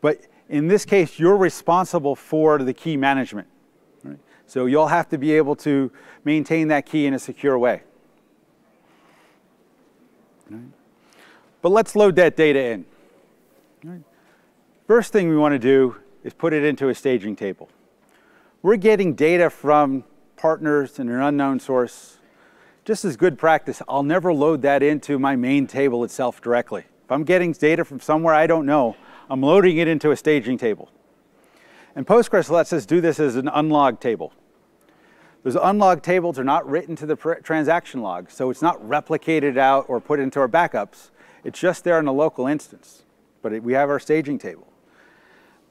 But 0.00 0.22
in 0.48 0.66
this 0.66 0.84
case, 0.84 1.20
you're 1.20 1.36
responsible 1.36 2.16
for 2.16 2.58
the 2.58 2.74
key 2.74 2.96
management. 2.96 3.46
So 4.48 4.64
you'll 4.64 4.88
have 4.88 5.10
to 5.10 5.18
be 5.18 5.32
able 5.32 5.54
to 5.56 5.92
maintain 6.24 6.68
that 6.68 6.86
key 6.86 7.04
in 7.04 7.12
a 7.12 7.18
secure 7.18 7.58
way. 7.58 7.82
But 11.60 11.68
let's 11.68 11.94
load 11.94 12.16
that 12.16 12.34
data 12.34 12.84
in. 13.82 14.02
First 14.86 15.12
thing 15.12 15.28
we 15.28 15.36
want 15.36 15.52
to 15.52 15.58
do 15.58 15.96
is 16.24 16.32
put 16.32 16.54
it 16.54 16.64
into 16.64 16.88
a 16.88 16.94
staging 16.94 17.36
table. 17.36 17.68
We're 18.62 18.76
getting 18.76 19.14
data 19.14 19.50
from 19.50 20.04
partners 20.36 20.98
in 20.98 21.10
an 21.10 21.20
unknown 21.20 21.60
source. 21.60 22.16
Just 22.86 23.04
as 23.04 23.18
good 23.18 23.38
practice, 23.38 23.82
I'll 23.86 24.02
never 24.02 24.32
load 24.32 24.62
that 24.62 24.82
into 24.82 25.18
my 25.18 25.36
main 25.36 25.66
table 25.66 26.04
itself 26.04 26.40
directly. 26.40 26.84
If 27.04 27.12
I'm 27.12 27.24
getting 27.24 27.52
data 27.52 27.84
from 27.84 28.00
somewhere 28.00 28.34
I 28.34 28.46
don't 28.46 28.64
know, 28.64 28.96
I'm 29.28 29.42
loading 29.42 29.76
it 29.76 29.88
into 29.88 30.10
a 30.10 30.16
staging 30.16 30.56
table. 30.56 30.90
And 31.98 32.06
Postgres 32.06 32.48
lets 32.48 32.72
us 32.72 32.86
do 32.86 33.00
this 33.00 33.18
as 33.18 33.34
an 33.34 33.48
unlogged 33.48 34.00
table. 34.00 34.32
Those 35.42 35.56
unlogged 35.56 36.04
tables 36.04 36.38
are 36.38 36.44
not 36.44 36.64
written 36.64 36.94
to 36.94 37.06
the 37.06 37.16
transaction 37.42 38.02
log, 38.02 38.30
so 38.30 38.50
it's 38.50 38.62
not 38.62 38.80
replicated 38.80 39.58
out 39.58 39.86
or 39.88 39.98
put 39.98 40.20
into 40.20 40.38
our 40.38 40.48
backups. 40.48 41.10
It's 41.42 41.58
just 41.58 41.82
there 41.82 41.98
in 41.98 42.06
a 42.06 42.12
local 42.12 42.46
instance, 42.46 43.02
but 43.42 43.52
it, 43.52 43.64
we 43.64 43.72
have 43.72 43.90
our 43.90 43.98
staging 43.98 44.38
table. 44.38 44.68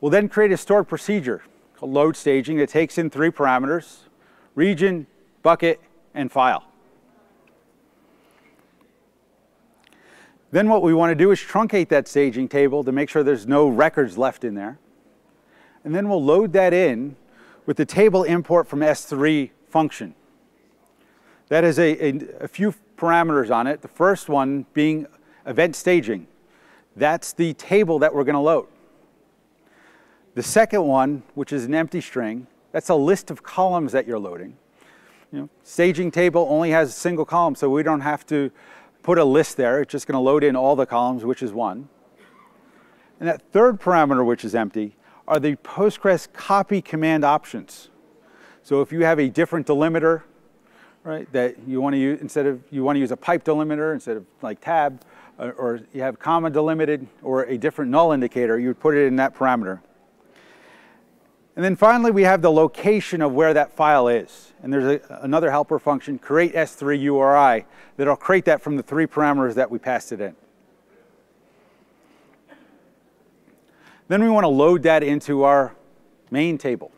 We'll 0.02 0.12
then 0.12 0.28
create 0.28 0.52
a 0.52 0.58
stored 0.58 0.90
procedure 0.90 1.44
called 1.78 1.94
load 1.94 2.18
staging 2.18 2.58
that 2.58 2.68
takes 2.68 2.98
in 2.98 3.10
three 3.10 3.32
parameters, 3.32 4.00
region, 4.54 5.08
bucket, 5.44 5.80
and 6.14 6.30
file. 6.30 6.66
Then 10.52 10.68
what 10.68 10.82
we 10.82 10.94
want 10.94 11.12
to 11.12 11.16
do 11.16 11.32
is 11.32 11.40
truncate 11.40 11.88
that 11.88 12.06
staging 12.06 12.50
table 12.50 12.84
to 12.84 12.92
make 12.92 13.10
sure 13.10 13.24
there's 13.24 13.48
no 13.48 13.70
records 13.70 14.18
left 14.18 14.44
in 14.44 14.56
there. 14.56 14.78
And 15.88 15.96
then 15.96 16.10
we'll 16.10 16.22
load 16.22 16.52
that 16.52 16.74
in 16.74 17.16
with 17.66 17.78
the 17.78 17.86
table 17.86 18.26
import 18.26 18.68
from 18.68 18.82
S3 18.82 19.52
function. 19.70 20.16
That 21.48 21.64
is 21.64 21.80
a, 21.80 22.10
a, 22.10 22.20
a 22.42 22.48
few 22.50 22.74
parameters 22.98 23.50
on 23.50 23.68
it. 23.68 23.82
The 23.82 23.88
first 23.88 24.28
one 24.28 24.66
being 24.74 25.08
event 25.46 25.78
staging. 25.78 26.28
That's 26.98 27.32
the 27.32 27.54
table 27.54 28.00
that 28.00 28.14
we're 28.14 28.26
going 28.26 28.34
to 28.34 28.42
load. 28.42 28.68
The 30.36 30.44
second 30.44 30.84
one, 30.84 31.24
which 31.36 31.54
is 31.54 31.64
an 31.64 31.74
empty 31.74 32.02
string, 32.02 32.48
that's 32.74 32.90
a 32.90 32.96
list 32.96 33.32
of 33.32 33.42
columns 33.42 33.94
that 33.94 34.06
you're 34.06 34.20
loading. 34.20 34.58
You 35.32 35.40
know, 35.40 35.50
staging 35.64 36.12
table 36.12 36.48
only 36.50 36.72
has 36.72 36.90
a 36.90 36.92
single 36.92 37.24
column, 37.24 37.56
so 37.56 37.70
we 37.70 37.82
don't 37.82 38.02
have 38.02 38.26
to 38.26 38.52
put 39.04 39.18
a 39.18 39.24
list 39.24 39.56
there. 39.56 39.82
It's 39.84 39.94
just 39.94 40.06
going 40.06 40.16
to 40.16 40.20
load 40.20 40.44
in 40.44 40.58
all 40.58 40.76
the 40.76 40.86
columns, 40.86 41.24
which 41.24 41.42
is 41.42 41.54
one. 41.54 41.88
And 43.22 43.30
that 43.30 43.42
third 43.54 43.80
parameter, 43.80 44.26
which 44.26 44.44
is 44.44 44.54
empty, 44.54 44.97
are 45.28 45.40
the 45.40 45.56
Postgres 45.58 46.32
copy 46.32 46.82
command 46.82 47.26
options. 47.26 47.90
So 48.64 48.82
if 48.82 48.92
you 48.92 49.04
have 49.04 49.20
a 49.20 49.30
different 49.30 49.68
delimiter, 49.68 50.24
right, 51.04 51.32
that 51.34 51.56
you 51.68 51.82
want 51.82 51.94
to 51.94 52.00
use, 52.00 52.22
instead 52.22 52.46
of, 52.46 52.62
you 52.70 52.84
want 52.84 52.96
to 52.96 53.00
use 53.00 53.12
a 53.12 53.18
pipe 53.18 53.44
delimiter 53.44 53.94
instead 53.94 54.18
of 54.18 54.26
like 54.42 54.62
tab, 54.62 55.02
or, 55.38 55.48
uh, 55.48 55.52
or 55.52 55.80
you 55.94 56.02
have 56.02 56.20
comma 56.20 56.50
delimited 56.50 57.08
or 57.22 57.44
a 57.44 57.58
different 57.58 57.92
null 57.92 58.12
indicator, 58.12 58.60
you 58.60 58.70
would 58.70 58.80
put 58.80 58.96
it 58.96 59.06
in 59.06 59.16
that 59.18 59.36
parameter. 59.36 59.80
And 61.56 61.66
then 61.66 61.76
finally, 61.76 62.12
we 62.12 62.22
have 62.24 62.44
the 62.44 62.52
location 62.52 63.22
of 63.22 63.34
where 63.34 63.54
that 63.54 63.72
file 63.72 64.08
is. 64.08 64.54
And 64.62 64.72
there's 64.72 65.02
a, 65.02 65.20
another 65.22 65.50
helper 65.50 65.80
function, 65.80 66.20
create 66.20 66.54
S3 66.54 67.02
URI, 67.02 67.66
that'll 67.98 68.16
create 68.16 68.46
that 68.46 68.62
from 68.62 68.78
the 68.78 68.84
three 68.84 69.08
parameters 69.08 69.56
that 69.56 69.72
we 69.72 69.80
passed 69.80 70.12
it 70.12 70.22
in. 70.22 70.36
Then 74.08 74.24
we 74.24 74.30
want 74.30 74.44
to 74.46 74.50
load 74.50 74.84
that 74.84 75.04
into 75.04 75.44
our 75.44 75.76
main 76.32 76.58
table 76.58 76.92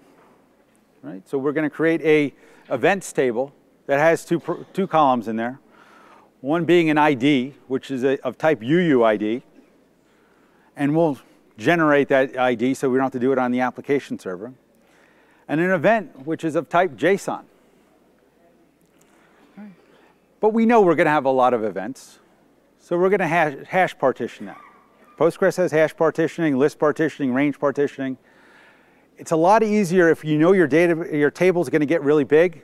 right? 1.03 1.27
So 1.27 1.37
we're 1.37 1.51
going 1.51 1.69
to 1.69 1.75
create 1.75 2.01
a 2.01 2.33
events 2.73 3.11
table 3.11 3.53
that 3.87 3.99
has 3.99 4.25
two, 4.25 4.41
two 4.73 4.87
columns 4.87 5.27
in 5.27 5.35
there. 5.35 5.59
One 6.41 6.65
being 6.65 6.89
an 6.89 6.97
ID, 6.97 7.55
which 7.67 7.91
is 7.91 8.03
a, 8.03 8.19
of 8.25 8.37
type 8.37 8.61
UUID, 8.61 9.41
and 10.75 10.95
we'll 10.95 11.17
generate 11.57 12.07
that 12.09 12.37
ID 12.37 12.73
so 12.73 12.89
we 12.89 12.97
don't 12.97 13.05
have 13.05 13.11
to 13.11 13.19
do 13.19 13.31
it 13.31 13.37
on 13.37 13.51
the 13.51 13.59
application 13.59 14.17
server. 14.17 14.53
And 15.47 15.59
an 15.59 15.71
event, 15.71 16.25
which 16.25 16.43
is 16.43 16.55
of 16.55 16.69
type 16.69 16.91
JSON. 16.91 17.43
But 20.39 20.53
we 20.53 20.65
know 20.65 20.81
we're 20.81 20.95
going 20.95 21.05
to 21.05 21.11
have 21.11 21.25
a 21.25 21.31
lot 21.31 21.53
of 21.53 21.65
events, 21.65 22.19
so 22.79 22.97
we're 22.97 23.09
going 23.09 23.19
to 23.19 23.27
hash, 23.27 23.55
hash 23.67 23.97
partition 23.97 24.45
that. 24.45 24.61
Postgres 25.19 25.57
has 25.57 25.73
hash 25.73 25.93
partitioning, 25.97 26.57
list 26.57 26.79
partitioning, 26.79 27.33
range 27.33 27.59
partitioning. 27.59 28.17
It's 29.17 29.31
a 29.31 29.35
lot 29.35 29.63
easier 29.63 30.09
if 30.09 30.23
you 30.23 30.37
know 30.37 30.53
your 30.53 30.65
data, 30.65 31.09
your 31.11 31.29
table 31.29 31.61
is 31.61 31.67
going 31.67 31.81
to 31.81 31.85
get 31.85 32.01
really 32.01 32.23
big, 32.23 32.63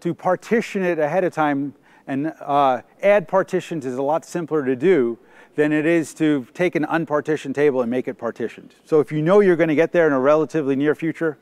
to 0.00 0.12
partition 0.12 0.82
it 0.82 0.98
ahead 0.98 1.22
of 1.22 1.32
time. 1.32 1.74
And 2.08 2.32
uh, 2.40 2.82
add 3.04 3.28
partitions 3.28 3.86
is 3.86 3.98
a 3.98 4.02
lot 4.02 4.24
simpler 4.24 4.64
to 4.64 4.74
do 4.74 5.16
than 5.54 5.72
it 5.72 5.86
is 5.86 6.12
to 6.14 6.44
take 6.54 6.74
an 6.74 6.84
unpartitioned 6.86 7.54
table 7.54 7.82
and 7.82 7.88
make 7.90 8.08
it 8.08 8.14
partitioned. 8.14 8.74
So 8.84 8.98
if 8.98 9.12
you 9.12 9.22
know 9.22 9.38
you're 9.38 9.54
going 9.54 9.68
to 9.68 9.76
get 9.76 9.92
there 9.92 10.08
in 10.08 10.12
a 10.12 10.18
relatively 10.18 10.74
near 10.74 10.96
future, 10.96 11.38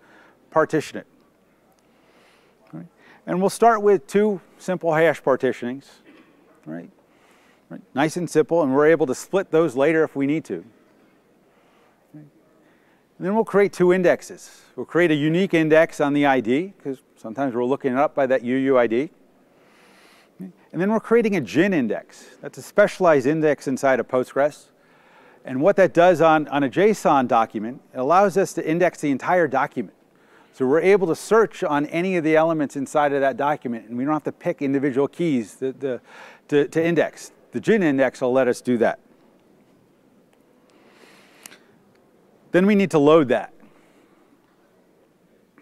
partition 0.50 0.98
it. 0.98 1.06
Right. 2.70 2.86
And 3.26 3.40
we'll 3.40 3.48
start 3.48 3.80
with 3.80 4.06
two 4.06 4.42
simple 4.58 4.92
hash 4.92 5.22
partitionings. 5.22 5.86
Right. 6.66 6.90
Right? 7.70 7.80
Nice 7.94 8.16
and 8.16 8.28
simple, 8.28 8.62
and 8.62 8.74
we're 8.74 8.88
able 8.88 9.06
to 9.06 9.14
split 9.14 9.50
those 9.50 9.76
later 9.76 10.02
if 10.02 10.16
we 10.16 10.26
need 10.26 10.44
to. 10.46 10.64
Then 13.20 13.34
we'll 13.34 13.44
create 13.44 13.74
two 13.74 13.92
indexes. 13.92 14.62
We'll 14.76 14.86
create 14.86 15.10
a 15.10 15.14
unique 15.14 15.52
index 15.52 16.00
on 16.00 16.14
the 16.14 16.24
ID, 16.24 16.72
because 16.76 17.02
sometimes 17.16 17.54
we're 17.54 17.66
looking 17.66 17.92
it 17.92 17.98
up 17.98 18.14
by 18.14 18.26
that 18.26 18.42
UUID. 18.42 19.10
And 20.38 20.80
then 20.80 20.90
we're 20.90 21.00
creating 21.00 21.36
a 21.36 21.40
GIN 21.42 21.74
index. 21.74 22.24
That's 22.40 22.56
a 22.56 22.62
specialized 22.62 23.26
index 23.26 23.68
inside 23.68 24.00
of 24.00 24.08
Postgres. 24.08 24.68
And 25.44 25.60
what 25.60 25.76
that 25.76 25.92
does 25.92 26.22
on, 26.22 26.48
on 26.48 26.64
a 26.64 26.70
JSON 26.70 27.28
document, 27.28 27.82
it 27.92 27.98
allows 27.98 28.38
us 28.38 28.54
to 28.54 28.66
index 28.66 29.02
the 29.02 29.10
entire 29.10 29.46
document. 29.46 29.94
So 30.54 30.66
we're 30.66 30.80
able 30.80 31.06
to 31.08 31.14
search 31.14 31.62
on 31.62 31.86
any 31.86 32.16
of 32.16 32.24
the 32.24 32.36
elements 32.36 32.74
inside 32.74 33.12
of 33.12 33.20
that 33.20 33.36
document, 33.36 33.88
and 33.88 33.98
we 33.98 34.04
don't 34.04 34.14
have 34.14 34.24
to 34.24 34.32
pick 34.32 34.62
individual 34.62 35.08
keys 35.08 35.56
to, 35.56 36.00
to, 36.48 36.68
to 36.68 36.84
index. 36.84 37.32
The 37.53 37.61
GIN 37.61 37.82
index 37.82 38.20
will 38.20 38.32
let 38.32 38.48
us 38.48 38.61
do 38.61 38.78
that. 38.78 39.01
Then 42.53 42.66
we 42.66 42.74
need 42.74 42.90
to 42.92 42.98
load 42.98 43.28
that. 43.28 43.53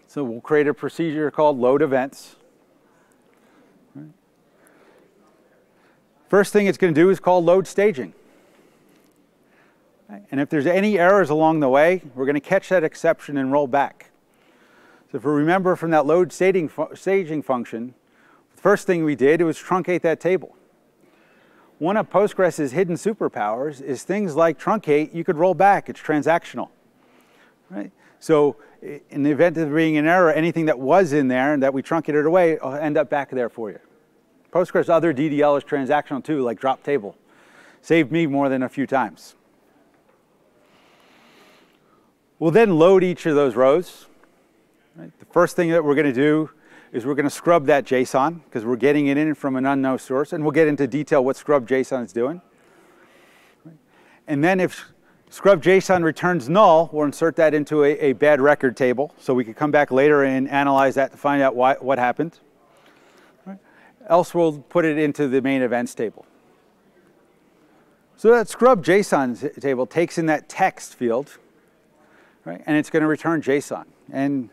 So 0.07 0.23
we'll 0.23 0.41
create 0.41 0.67
a 0.67 0.73
procedure 0.73 1.29
called 1.29 1.59
load 1.59 1.81
events. 1.81 2.35
First 6.27 6.53
thing 6.53 6.67
it's 6.67 6.77
going 6.77 6.93
to 6.93 6.99
do 6.99 7.09
is 7.09 7.19
call 7.19 7.43
load 7.43 7.67
staging. 7.67 8.13
And 10.31 10.39
if 10.39 10.49
there's 10.49 10.65
any 10.65 10.97
errors 10.97 11.29
along 11.29 11.59
the 11.59 11.69
way, 11.69 12.01
we're 12.15 12.25
going 12.25 12.35
to 12.35 12.39
catch 12.39 12.69
that 12.69 12.83
exception 12.83 13.37
and 13.37 13.51
roll 13.51 13.67
back. 13.67 14.09
So 15.11 15.17
if 15.17 15.23
we 15.23 15.31
remember 15.31 15.75
from 15.75 15.91
that 15.91 16.05
load 16.05 16.31
staging, 16.31 16.71
staging 16.93 17.41
function, 17.41 17.93
the 18.55 18.61
first 18.61 18.85
thing 18.87 19.03
we 19.03 19.15
did 19.15 19.41
was 19.41 19.57
truncate 19.57 20.01
that 20.01 20.19
table. 20.19 20.55
One 21.79 21.95
of 21.95 22.09
Postgres's 22.09 22.73
hidden 22.73 22.95
superpowers 22.95 23.81
is 23.81 24.03
things 24.03 24.35
like 24.35 24.59
truncate, 24.59 25.13
you 25.15 25.23
could 25.23 25.37
roll 25.37 25.53
back, 25.53 25.89
it's 25.89 26.01
transactional. 26.01 26.69
Right? 27.69 27.91
So 28.19 28.57
in 28.81 29.23
the 29.23 29.31
event 29.31 29.57
of 29.57 29.73
being 29.73 29.97
an 29.97 30.05
error, 30.05 30.31
anything 30.31 30.65
that 30.65 30.77
was 30.77 31.13
in 31.13 31.29
there 31.29 31.53
and 31.53 31.63
that 31.63 31.73
we 31.73 31.81
truncated 31.81 32.25
away 32.25 32.57
will 32.61 32.73
end 32.73 32.97
up 32.97 33.09
back 33.09 33.29
there 33.31 33.49
for 33.49 33.71
you. 33.71 33.79
Postgres 34.51 34.89
other 34.89 35.13
DDL 35.13 35.57
is 35.57 35.63
transactional 35.63 36.23
too, 36.23 36.41
like 36.41 36.59
drop 36.59 36.83
table. 36.83 37.15
Saved 37.81 38.11
me 38.11 38.27
more 38.27 38.49
than 38.49 38.61
a 38.61 38.69
few 38.69 38.85
times. 38.85 39.35
We'll 42.39 42.51
then 42.51 42.77
load 42.77 43.03
each 43.05 43.25
of 43.25 43.35
those 43.35 43.55
rows. 43.55 44.07
Right? 44.97 45.17
The 45.19 45.25
first 45.25 45.55
thing 45.55 45.71
that 45.71 45.83
we're 45.83 45.95
going 45.95 46.07
to 46.07 46.13
do 46.13 46.49
is 46.91 47.05
we're 47.05 47.15
going 47.15 47.25
to 47.25 47.29
scrub 47.29 47.65
that 47.67 47.85
JSON 47.85 48.41
because 48.45 48.65
we're 48.65 48.75
getting 48.75 49.07
it 49.07 49.17
in 49.17 49.35
from 49.35 49.55
an 49.55 49.65
unknown 49.65 49.99
source, 49.99 50.33
and 50.33 50.43
we'll 50.43 50.51
get 50.51 50.67
into 50.67 50.87
detail 50.87 51.23
what 51.23 51.35
scrub 51.35 51.67
JSON 51.67 52.05
is 52.05 52.13
doing. 52.13 52.41
And 54.27 54.43
then 54.43 54.59
if 54.59 54.91
scrub 55.29 55.63
JSON 55.63 56.03
returns 56.03 56.49
null, 56.49 56.89
we'll 56.91 57.05
insert 57.05 57.35
that 57.35 57.53
into 57.53 57.83
a, 57.83 57.91
a 57.99 58.13
bad 58.13 58.41
record 58.41 58.75
table 58.75 59.13
so 59.17 59.33
we 59.33 59.43
can 59.43 59.53
come 59.53 59.71
back 59.71 59.91
later 59.91 60.23
and 60.23 60.49
analyze 60.49 60.95
that 60.95 61.11
to 61.11 61.17
find 61.17 61.41
out 61.41 61.55
why, 61.55 61.75
what 61.75 61.99
happened. 61.99 62.39
Else 64.07 64.33
we'll 64.33 64.59
put 64.59 64.85
it 64.85 64.97
into 64.97 65.27
the 65.27 65.41
main 65.41 65.61
events 65.61 65.93
table. 65.93 66.25
So 68.17 68.31
that 68.31 68.49
scrub 68.49 68.83
JSON 68.83 69.61
table 69.61 69.85
takes 69.85 70.17
in 70.17 70.25
that 70.25 70.49
text 70.49 70.95
field, 70.95 71.37
right, 72.43 72.61
and 72.65 72.75
it's 72.75 72.89
going 72.89 73.01
to 73.01 73.07
return 73.07 73.41
JSON. 73.41 73.85
And 74.11 74.49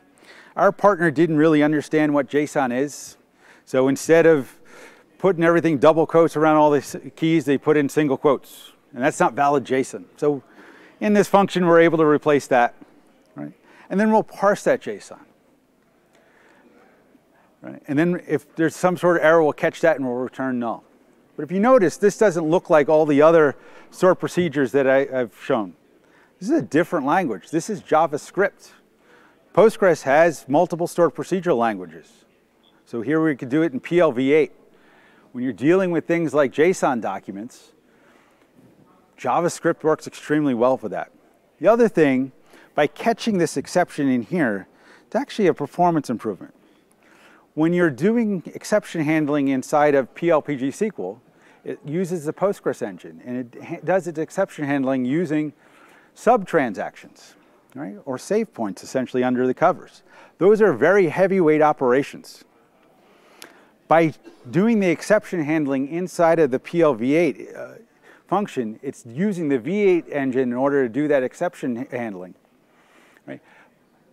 our 0.56 0.72
partner 0.72 1.10
didn't 1.10 1.36
really 1.36 1.62
understand 1.62 2.14
what 2.14 2.28
JSON 2.28 2.76
is. 2.76 3.16
So 3.64 3.88
instead 3.88 4.26
of 4.26 4.58
putting 5.18 5.44
everything 5.44 5.78
double 5.78 6.06
quotes 6.06 6.36
around 6.36 6.56
all 6.56 6.70
the 6.70 7.12
keys, 7.14 7.44
they 7.44 7.58
put 7.58 7.76
in 7.76 7.88
single 7.88 8.16
quotes. 8.16 8.72
And 8.94 9.04
that's 9.04 9.20
not 9.20 9.34
valid 9.34 9.64
JSON. 9.64 10.04
So 10.16 10.42
in 11.00 11.12
this 11.12 11.28
function, 11.28 11.66
we're 11.66 11.80
able 11.80 11.98
to 11.98 12.06
replace 12.06 12.46
that. 12.46 12.74
Right? 13.34 13.52
And 13.90 14.00
then 14.00 14.10
we'll 14.10 14.22
parse 14.22 14.62
that 14.64 14.80
JSON. 14.80 15.20
Right? 17.60 17.82
And 17.86 17.98
then 17.98 18.22
if 18.26 18.54
there's 18.56 18.74
some 18.74 18.96
sort 18.96 19.18
of 19.18 19.24
error, 19.24 19.42
we'll 19.42 19.52
catch 19.52 19.80
that 19.82 19.96
and 19.96 20.06
we'll 20.06 20.16
return 20.16 20.58
null. 20.58 20.84
But 21.36 21.42
if 21.42 21.52
you 21.52 21.60
notice, 21.60 21.98
this 21.98 22.16
doesn't 22.16 22.48
look 22.48 22.70
like 22.70 22.88
all 22.88 23.04
the 23.04 23.20
other 23.20 23.56
stored 23.90 24.18
procedures 24.18 24.72
that 24.72 24.86
I, 24.86 25.04
have 25.04 25.32
shown. 25.42 25.74
This 26.38 26.48
is 26.48 26.58
a 26.58 26.62
different 26.62 27.04
language. 27.04 27.50
This 27.50 27.68
is 27.68 27.82
JavaScript. 27.82 28.70
Postgres 29.56 30.02
has 30.02 30.46
multiple 30.48 30.86
stored 30.86 31.14
procedural 31.14 31.56
languages. 31.56 32.26
So 32.84 33.00
here 33.00 33.24
we 33.24 33.34
could 33.34 33.48
do 33.48 33.62
it 33.62 33.72
in 33.72 33.80
PLv8. 33.80 34.50
When 35.32 35.42
you're 35.42 35.54
dealing 35.54 35.90
with 35.90 36.06
things 36.06 36.34
like 36.34 36.52
JSON 36.52 37.00
documents, 37.00 37.72
JavaScript 39.18 39.82
works 39.82 40.06
extremely 40.06 40.52
well 40.52 40.76
for 40.76 40.90
that. 40.90 41.10
The 41.58 41.68
other 41.68 41.88
thing, 41.88 42.32
by 42.74 42.86
catching 42.86 43.38
this 43.38 43.56
exception 43.56 44.10
in 44.10 44.20
here, 44.20 44.68
it's 45.06 45.16
actually 45.16 45.46
a 45.46 45.54
performance 45.54 46.10
improvement. 46.10 46.52
When 47.54 47.72
you're 47.72 47.88
doing 47.88 48.42
exception 48.54 49.04
handling 49.04 49.48
inside 49.48 49.94
of 49.94 50.14
PL/pgSQL, 50.14 51.18
it 51.64 51.80
uses 51.82 52.26
the 52.26 52.34
Postgres 52.34 52.82
engine, 52.82 53.22
and 53.24 53.56
it 53.56 53.86
does 53.86 54.06
its 54.06 54.18
exception 54.18 54.66
handling 54.66 55.06
using 55.06 55.54
sub-transactions 56.12 57.35
right? 57.76 57.96
or 58.04 58.18
save 58.18 58.52
points 58.52 58.82
essentially 58.82 59.22
under 59.22 59.46
the 59.46 59.54
covers. 59.54 60.02
Those 60.38 60.60
are 60.60 60.72
very 60.72 61.08
heavyweight 61.08 61.62
operations. 61.62 62.44
By 63.88 64.14
doing 64.50 64.80
the 64.80 64.88
exception 64.88 65.44
handling 65.44 65.88
inside 65.88 66.38
of 66.38 66.50
the 66.50 66.58
PLv8 66.58 67.56
uh, 67.56 67.74
function, 68.26 68.80
it's 68.82 69.04
using 69.06 69.48
the 69.48 69.58
V8 69.58 70.10
engine 70.10 70.42
in 70.42 70.54
order 70.54 70.82
to 70.82 70.88
do 70.88 71.06
that 71.06 71.22
exception 71.22 71.86
handling. 71.90 72.34
Right? 73.26 73.40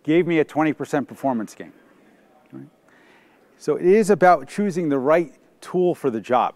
Gave 0.04 0.26
me 0.26 0.38
a 0.38 0.44
20% 0.44 1.08
performance 1.08 1.54
gain. 1.54 1.72
So 3.56 3.76
it 3.76 3.86
is 3.86 4.10
about 4.10 4.46
choosing 4.46 4.90
the 4.90 4.98
right 4.98 5.32
tool 5.62 5.94
for 5.94 6.10
the 6.10 6.20
job. 6.20 6.54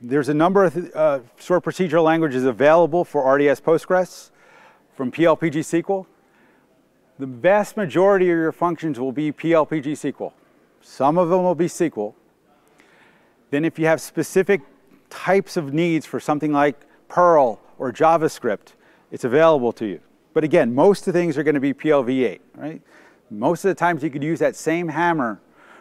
There's 0.00 0.28
a 0.28 0.34
number 0.34 0.64
of 0.64 0.90
uh, 0.92 1.20
stored 1.38 1.62
procedural 1.62 2.02
languages 2.02 2.42
available 2.44 3.04
for 3.04 3.32
RDS 3.32 3.60
Postgres 3.60 4.31
from 5.02 5.10
PL/pgSQL, 5.10 6.06
the 7.18 7.26
vast 7.26 7.76
majority 7.76 8.26
of 8.26 8.38
your 8.38 8.52
functions 8.52 9.00
will 9.00 9.10
be 9.10 9.32
PLPG 9.32 9.94
SQL. 9.94 10.32
Some 10.80 11.18
of 11.18 11.28
them 11.28 11.42
will 11.42 11.56
be 11.56 11.66
SQL. 11.66 12.14
Then 13.50 13.64
if 13.64 13.80
you 13.80 13.86
have 13.86 14.00
specific 14.00 14.60
types 15.10 15.56
of 15.56 15.74
needs 15.74 16.06
for 16.06 16.20
something 16.20 16.52
like 16.52 16.80
Perl 17.08 17.60
or 17.78 17.92
JavaScript, 17.92 18.74
it's 19.10 19.24
available 19.24 19.72
to 19.72 19.86
you. 19.86 19.98
But 20.34 20.44
again, 20.44 20.72
most 20.72 21.08
of 21.08 21.14
the 21.14 21.18
things 21.18 21.36
are 21.36 21.42
going 21.42 21.56
to 21.56 21.60
be 21.60 21.74
PLv8, 21.74 22.38
right? 22.54 22.80
Most 23.28 23.64
of 23.64 23.70
the 23.70 23.74
times 23.74 24.04
you 24.04 24.10
could 24.10 24.22
use 24.22 24.38
that 24.38 24.54
same 24.54 24.86
hammer, 24.86 25.40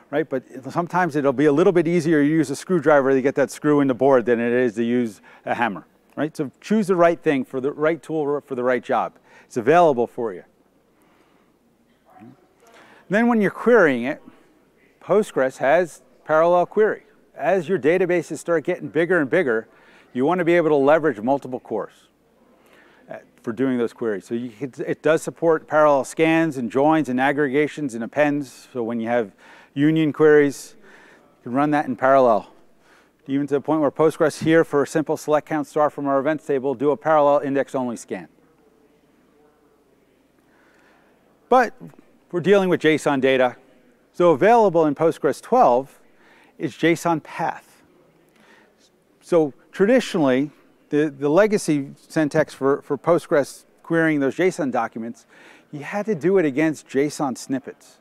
right? 0.09 0.28
But 0.28 0.45
sometimes 0.72 1.15
it'll 1.15 1.32
be 1.32 1.45
a 1.45 1.53
little 1.53 1.74
bit 1.74 1.88
easier 1.88 2.24
to 2.24 2.28
use 2.28 2.49
a 2.49 2.55
screwdriver 2.55 3.11
to 3.11 3.22
get 3.22 3.36
that 3.36 3.51
screw 3.51 3.82
in 3.82 3.88
the 3.88 3.93
board 3.93 4.26
than 4.26 4.39
it 4.39 4.51
is 4.51 4.74
to 4.78 4.84
use 4.84 5.22
a 5.45 5.53
hammer 5.53 5.86
right? 6.16 6.36
So 6.36 6.51
choose 6.59 6.88
the 6.88 6.95
right 6.95 7.22
thing 7.22 7.45
for 7.45 7.62
the 7.62 7.72
right 7.72 8.01
tool 8.01 8.41
for 8.41 8.55
the 8.55 8.64
right 8.64 8.84
job. 8.84 9.14
It's 9.45 9.57
available 9.57 10.07
for 10.07 10.34
you. 10.34 10.43
Then 13.09 13.28
when 13.28 13.41
you're 13.41 13.51
querying 13.51 14.03
it, 14.03 14.22
Postgres 15.01 15.57
has 15.57 16.01
parallel 16.24 16.66
query. 16.66 17.03
As 17.36 17.68
your 17.68 17.80
databases 17.80 18.38
start 18.38 18.64
getting 18.64 18.88
bigger 18.88 19.20
and 19.20 19.30
bigger, 19.30 19.68
you 20.14 20.26
want 20.26 20.39
to 20.39 20.45
be 20.45 20.53
able 20.53 20.70
to 20.70 20.76
leverage 20.76 21.20
multiple 21.20 21.59
cores 21.59 22.07
uh, 23.09 23.18
for 23.41 23.51
doing 23.51 23.78
those 23.78 23.91
queries. 23.91 24.26
So 24.26 24.36
can, 24.59 24.74
it 24.86 25.01
does 25.01 25.22
support 25.22 25.68
parallel 25.68 26.05
scans 26.05 26.55
and 26.55 26.72
joins 26.72 27.09
and 27.09 27.20
aggregations 27.20 27.95
and 27.95 28.03
appends. 28.03 28.70
So 28.72 28.84
when 28.84 28.99
you 28.99 29.07
have 29.07 29.32
union 29.74 30.14
queries, 30.14 30.76
you 31.39 31.43
can 31.43 31.53
run 31.53 31.72
that 31.72 31.88
in 31.88 31.95
parallel 31.95 32.51
even 33.28 33.47
to 33.47 33.53
the 33.55 33.61
point 33.61 33.82
where 33.82 33.91
Postgres 33.91 34.43
here 34.43 34.63
for 34.63 34.84
a 34.84 34.88
simple 34.88 35.17
select 35.17 35.47
count 35.47 35.67
star 35.67 35.89
from 35.89 36.07
our 36.07 36.19
events 36.19 36.45
table 36.45 36.74
do 36.76 36.91
a 36.91 36.97
parallel 36.97 37.39
index 37.39 37.76
only 37.76 37.95
scan. 37.95 38.28
But 41.49 41.74
we're 42.32 42.39
dealing 42.39 42.69
with 42.69 42.82
JSON 42.82 43.22
data. 43.22 43.57
So 44.13 44.32
available 44.32 44.86
in 44.86 44.95
Postgres 44.95 45.41
12 45.41 45.99
is 46.57 46.74
JSON 46.74 47.22
path. 47.24 47.84
So 49.22 49.53
traditionally, 49.72 50.51
the, 50.89 51.09
the 51.09 51.30
legacy 51.30 51.91
syntax 51.95 52.53
for, 52.53 52.82
for 52.82 52.97
Postgres 52.97 53.65
querying 53.84 54.19
those 54.19 54.36
JSON 54.36 54.72
documents, 54.72 55.26
you 55.72 55.80
had 55.80 56.05
to 56.05 56.15
do 56.15 56.38
it 56.38 56.45
against 56.45 56.88
JSON 56.88 57.38
snippets. 57.38 57.97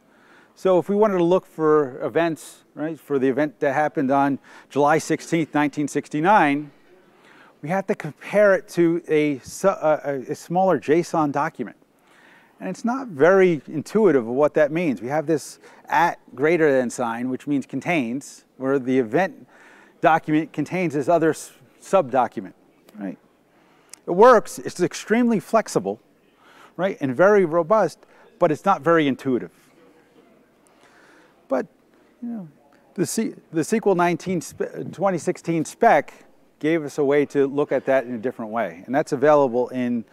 So 0.61 0.79
if 0.79 0.91
we 0.91 0.95
wanted 0.95 1.17
to 1.17 1.25
look 1.25 1.47
for 1.47 1.99
events, 2.05 2.65
right, 2.75 3.01
for 3.01 3.19
the 3.19 3.27
event 3.27 3.61
that 3.61 3.73
happened 3.73 4.11
on 4.11 4.39
July 4.69 4.99
16, 4.99 5.39
1969, 5.39 6.71
we 7.63 7.71
have 7.71 7.87
to 7.87 7.95
compare 7.95 8.55
it 8.55 8.69
to 8.69 9.03
a, 9.09 9.41
uh, 9.67 9.97
a, 10.05 10.15
a, 10.33 10.35
smaller 10.35 10.79
JSON 10.79 11.33
document. 11.33 11.79
And 12.61 12.69
it's 12.69 12.85
not 12.85 13.09
very 13.09 13.63
intuitive 13.69 14.29
of 14.29 14.35
what 14.35 14.53
that 14.53 14.71
means. 14.71 15.01
We 15.01 15.09
have 15.09 15.27
this 15.27 15.61
at 15.89 16.19
greater 16.35 16.71
than 16.71 16.91
sign, 16.91 17.31
which 17.31 17.47
means 17.47 17.65
contains, 17.65 18.45
where 18.59 18.79
the 18.79 18.99
event 18.99 19.49
document 20.03 20.53
contains 20.53 20.93
this 20.93 21.09
other 21.09 21.35
sub-document, 21.81 22.55
right? 22.99 23.17
It 24.07 24.11
works, 24.11 24.59
it's 24.59 24.79
extremely 24.79 25.41
flexible, 25.41 26.03
right, 26.77 26.99
and 27.01 27.17
very 27.17 27.47
robust, 27.47 28.01
but 28.39 28.53
it's 28.53 28.67
not 28.67 28.83
very 28.83 29.09
intuitive. 29.09 29.53
But, 31.51 31.67
you 32.23 32.29
know, 32.29 32.49
the, 32.95 33.35
the 33.53 33.61
SQL 33.61 33.97
19 33.97 34.41
2016 34.41 35.65
spec 35.67 36.15
gave 36.61 36.85
us 36.85 36.97
a 36.97 37.05
way 37.05 37.27
to 37.27 37.47
look 37.47 37.73
at 37.73 37.85
that 37.87 38.05
in 38.05 38.15
a 38.15 38.19
different 38.19 38.53
way, 38.53 38.83
and 38.87 38.95
that's 38.95 39.13
available 39.13 39.69
in 39.69 40.05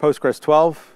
Postgres 0.00 0.40
12. 0.40 0.94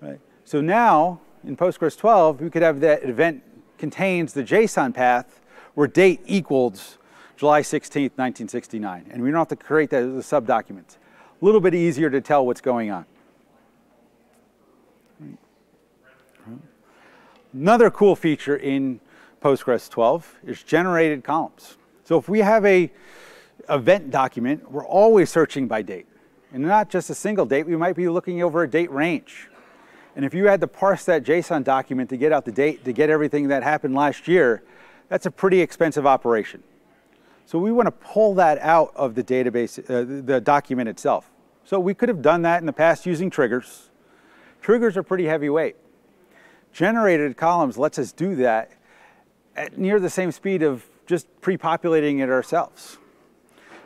Right? 0.00 0.20
So 0.44 0.60
now, 0.60 1.20
in 1.44 1.56
Postgres 1.56 1.96
12, 1.96 2.40
we 2.40 2.50
could 2.50 2.62
have 2.62 2.80
that 2.80 3.04
event 3.04 3.42
contains 3.78 4.32
the 4.32 4.42
JSON 4.42 4.92
path 4.92 5.40
where 5.74 5.86
date 5.86 6.20
equals 6.26 6.98
July 7.36 7.60
16th, 7.60 8.16
1969. 8.16 9.06
And 9.10 9.22
we 9.22 9.30
don't 9.30 9.38
have 9.38 9.48
to 9.48 9.56
create 9.56 9.90
that 9.90 10.02
as 10.02 10.08
a 10.08 10.40
subdocument. 10.40 10.96
A 11.40 11.44
little 11.44 11.60
bit 11.60 11.74
easier 11.74 12.10
to 12.10 12.20
tell 12.20 12.44
what's 12.44 12.60
going 12.60 12.90
on. 12.90 13.06
Another 17.52 17.90
cool 17.90 18.16
feature 18.16 18.56
in 18.56 19.00
Postgres 19.40 19.88
12 19.88 20.38
is 20.46 20.62
generated 20.62 21.24
columns. 21.24 21.76
So 22.04 22.18
if 22.18 22.28
we 22.28 22.40
have 22.40 22.64
a 22.64 22.90
event 23.68 24.10
document, 24.10 24.70
we're 24.70 24.86
always 24.86 25.30
searching 25.30 25.68
by 25.68 25.82
date. 25.82 26.06
And 26.52 26.62
not 26.62 26.88
just 26.88 27.10
a 27.10 27.14
single 27.14 27.44
date, 27.44 27.66
we 27.66 27.76
might 27.76 27.94
be 27.94 28.08
looking 28.08 28.42
over 28.42 28.62
a 28.62 28.70
date 28.70 28.90
range. 28.90 29.48
And 30.16 30.24
if 30.24 30.34
you 30.34 30.46
had 30.46 30.60
to 30.62 30.66
parse 30.66 31.04
that 31.04 31.22
JSON 31.22 31.62
document 31.62 32.10
to 32.10 32.16
get 32.16 32.32
out 32.32 32.44
the 32.44 32.52
date, 32.52 32.84
to 32.84 32.92
get 32.92 33.10
everything 33.10 33.48
that 33.48 33.62
happened 33.62 33.94
last 33.94 34.26
year, 34.26 34.62
that's 35.08 35.26
a 35.26 35.30
pretty 35.30 35.60
expensive 35.60 36.06
operation. 36.06 36.62
So 37.46 37.58
we 37.58 37.70
want 37.70 37.86
to 37.86 37.92
pull 37.92 38.34
that 38.34 38.58
out 38.58 38.92
of 38.96 39.14
the 39.14 39.22
database, 39.22 39.78
uh, 39.78 40.22
the 40.26 40.40
document 40.40 40.88
itself. 40.88 41.30
So 41.64 41.78
we 41.78 41.94
could 41.94 42.08
have 42.08 42.22
done 42.22 42.42
that 42.42 42.60
in 42.60 42.66
the 42.66 42.72
past 42.72 43.06
using 43.06 43.30
triggers. 43.30 43.90
Triggers 44.60 44.96
are 44.96 45.02
pretty 45.02 45.26
heavyweight. 45.26 45.76
Generated 46.72 47.36
columns 47.36 47.78
lets 47.78 47.98
us 47.98 48.12
do 48.12 48.34
that 48.36 48.72
at 49.58 49.76
near 49.76 49.98
the 49.98 50.08
same 50.08 50.30
speed 50.30 50.62
of 50.62 50.86
just 51.06 51.26
pre-populating 51.40 52.20
it 52.20 52.30
ourselves. 52.30 52.98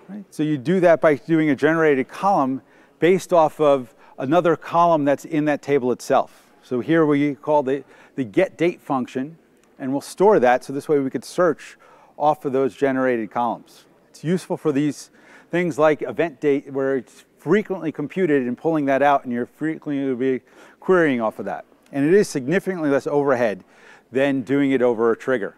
Right? 0.09 0.25
So 0.31 0.43
you 0.43 0.59
do 0.59 0.81
that 0.81 1.01
by 1.01 1.15
doing 1.15 1.49
a 1.49 1.57
generated 1.57 2.09
column 2.09 2.61
based 2.99 3.33
off 3.33 3.59
of 3.59 3.95
another 4.19 4.55
column 4.55 5.05
that's 5.05 5.25
in 5.25 5.47
that 5.47 5.63
table 5.63 5.91
itself. 5.91 6.51
So 6.63 6.81
here 6.81 7.07
we 7.07 7.35
call 7.35 7.63
the, 7.63 7.85
the 8.17 8.25
get 8.25 8.59
date 8.59 8.81
function, 8.83 9.39
and 9.79 9.93
we'll 9.93 10.03
store 10.03 10.39
that 10.41 10.63
so 10.63 10.73
this 10.73 10.89
way 10.89 10.99
we 10.99 11.11
could 11.11 11.25
search 11.25 11.79
off 12.19 12.45
of 12.45 12.53
those 12.53 12.77
generated 12.77 13.31
columns. 13.31 13.87
It's 14.11 14.23
useful 14.23 14.59
for 14.59 14.71
these 14.73 15.11
things 15.51 15.79
like 15.79 16.03
event 16.03 16.41
date 16.41 16.71
where 16.71 16.97
it's 16.97 17.25
frequently 17.39 17.91
computed 17.91 18.47
and 18.47 18.57
pulling 18.57 18.85
that 18.85 19.03
out 19.03 19.25
and 19.25 19.33
you're 19.33 19.47
frequently 19.47 20.43
querying 20.81 21.21
off 21.21 21.39
of 21.39 21.47
that. 21.47 21.65
And 21.91 22.07
it 22.07 22.15
is 22.15 22.29
significantly 22.29 22.91
less 22.91 23.07
overhead 23.07 23.65
than 24.13 24.43
doing 24.43 24.71
it 24.71 24.83
over 24.83 25.11
a 25.11 25.17
trigger. 25.17 25.57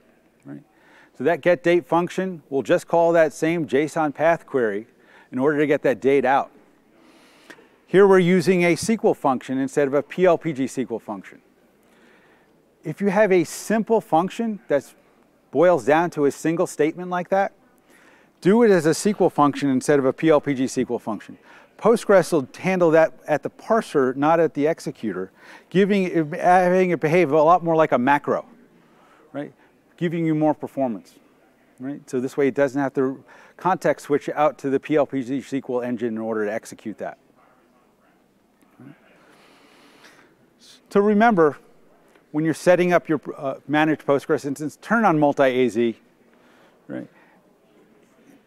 So 1.16 1.24
that 1.24 1.40
get 1.40 1.62
date 1.62 1.86
function, 1.86 2.42
we'll 2.50 2.62
just 2.62 2.88
call 2.88 3.12
that 3.12 3.32
same 3.32 3.66
JSON 3.66 4.14
path 4.14 4.46
query 4.46 4.86
in 5.30 5.38
order 5.38 5.58
to 5.58 5.66
get 5.66 5.82
that 5.82 6.00
date 6.00 6.24
out. 6.24 6.50
Here 7.86 8.06
we're 8.06 8.18
using 8.18 8.64
a 8.64 8.74
SQL 8.74 9.16
function 9.16 9.58
instead 9.58 9.86
of 9.86 9.94
a 9.94 10.02
PL/pgSQL 10.02 11.00
function. 11.00 11.40
If 12.82 13.00
you 13.00 13.10
have 13.10 13.30
a 13.30 13.44
simple 13.44 14.00
function 14.00 14.58
that 14.66 14.92
boils 15.52 15.84
down 15.84 16.10
to 16.10 16.24
a 16.24 16.30
single 16.32 16.66
statement 16.66 17.10
like 17.10 17.28
that, 17.28 17.52
do 18.40 18.64
it 18.64 18.70
as 18.70 18.84
a 18.84 18.90
SQL 18.90 19.30
function 19.30 19.70
instead 19.70 20.00
of 20.00 20.04
a 20.04 20.12
PL/pgSQL 20.12 21.00
function. 21.00 21.38
Postgres 21.78 22.32
will 22.32 22.48
handle 22.58 22.90
that 22.90 23.12
at 23.28 23.42
the 23.42 23.50
parser, 23.50 24.16
not 24.16 24.40
at 24.40 24.54
the 24.54 24.66
executor, 24.66 25.30
giving 25.70 26.32
having 26.32 26.90
it 26.90 27.00
behave 27.00 27.30
a 27.30 27.42
lot 27.42 27.62
more 27.62 27.76
like 27.76 27.92
a 27.92 27.98
macro, 27.98 28.44
right? 29.32 29.52
Giving 30.04 30.26
you 30.26 30.34
more 30.34 30.52
performance, 30.52 31.14
right? 31.80 31.98
So 32.10 32.20
this 32.20 32.36
way 32.36 32.48
it 32.48 32.54
doesn't 32.54 32.78
have 32.78 32.92
to 32.92 33.24
context 33.56 34.04
switch 34.04 34.28
out 34.28 34.58
to 34.58 34.68
the 34.68 34.78
PL/pgSQL 34.78 35.82
engine 35.82 36.08
in 36.08 36.18
order 36.18 36.44
to 36.44 36.52
execute 36.52 36.98
that. 36.98 37.16
So 40.90 41.00
remember, 41.00 41.56
when 42.32 42.44
you're 42.44 42.52
setting 42.52 42.92
up 42.92 43.08
your 43.08 43.18
uh, 43.34 43.54
managed 43.66 44.04
Postgres 44.04 44.44
instance, 44.44 44.78
turn 44.82 45.06
on 45.06 45.18
multi-AZ, 45.18 45.74
right? 46.86 47.08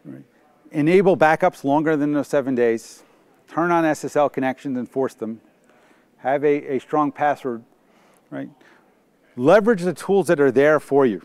right? 0.04 0.22
Enable 0.70 1.16
backups 1.16 1.64
longer 1.64 1.96
than 1.96 2.12
those 2.12 2.28
seven 2.28 2.54
days. 2.54 3.02
Turn 3.48 3.72
on 3.72 3.82
SSL 3.82 4.32
connections 4.32 4.78
and 4.78 4.88
force 4.88 5.14
them. 5.14 5.40
Have 6.18 6.44
a, 6.44 6.76
a 6.76 6.78
strong 6.78 7.10
password, 7.10 7.64
right? 8.30 8.48
Leverage 9.34 9.82
the 9.82 9.92
tools 9.92 10.28
that 10.28 10.38
are 10.38 10.52
there 10.52 10.78
for 10.78 11.04
you. 11.04 11.20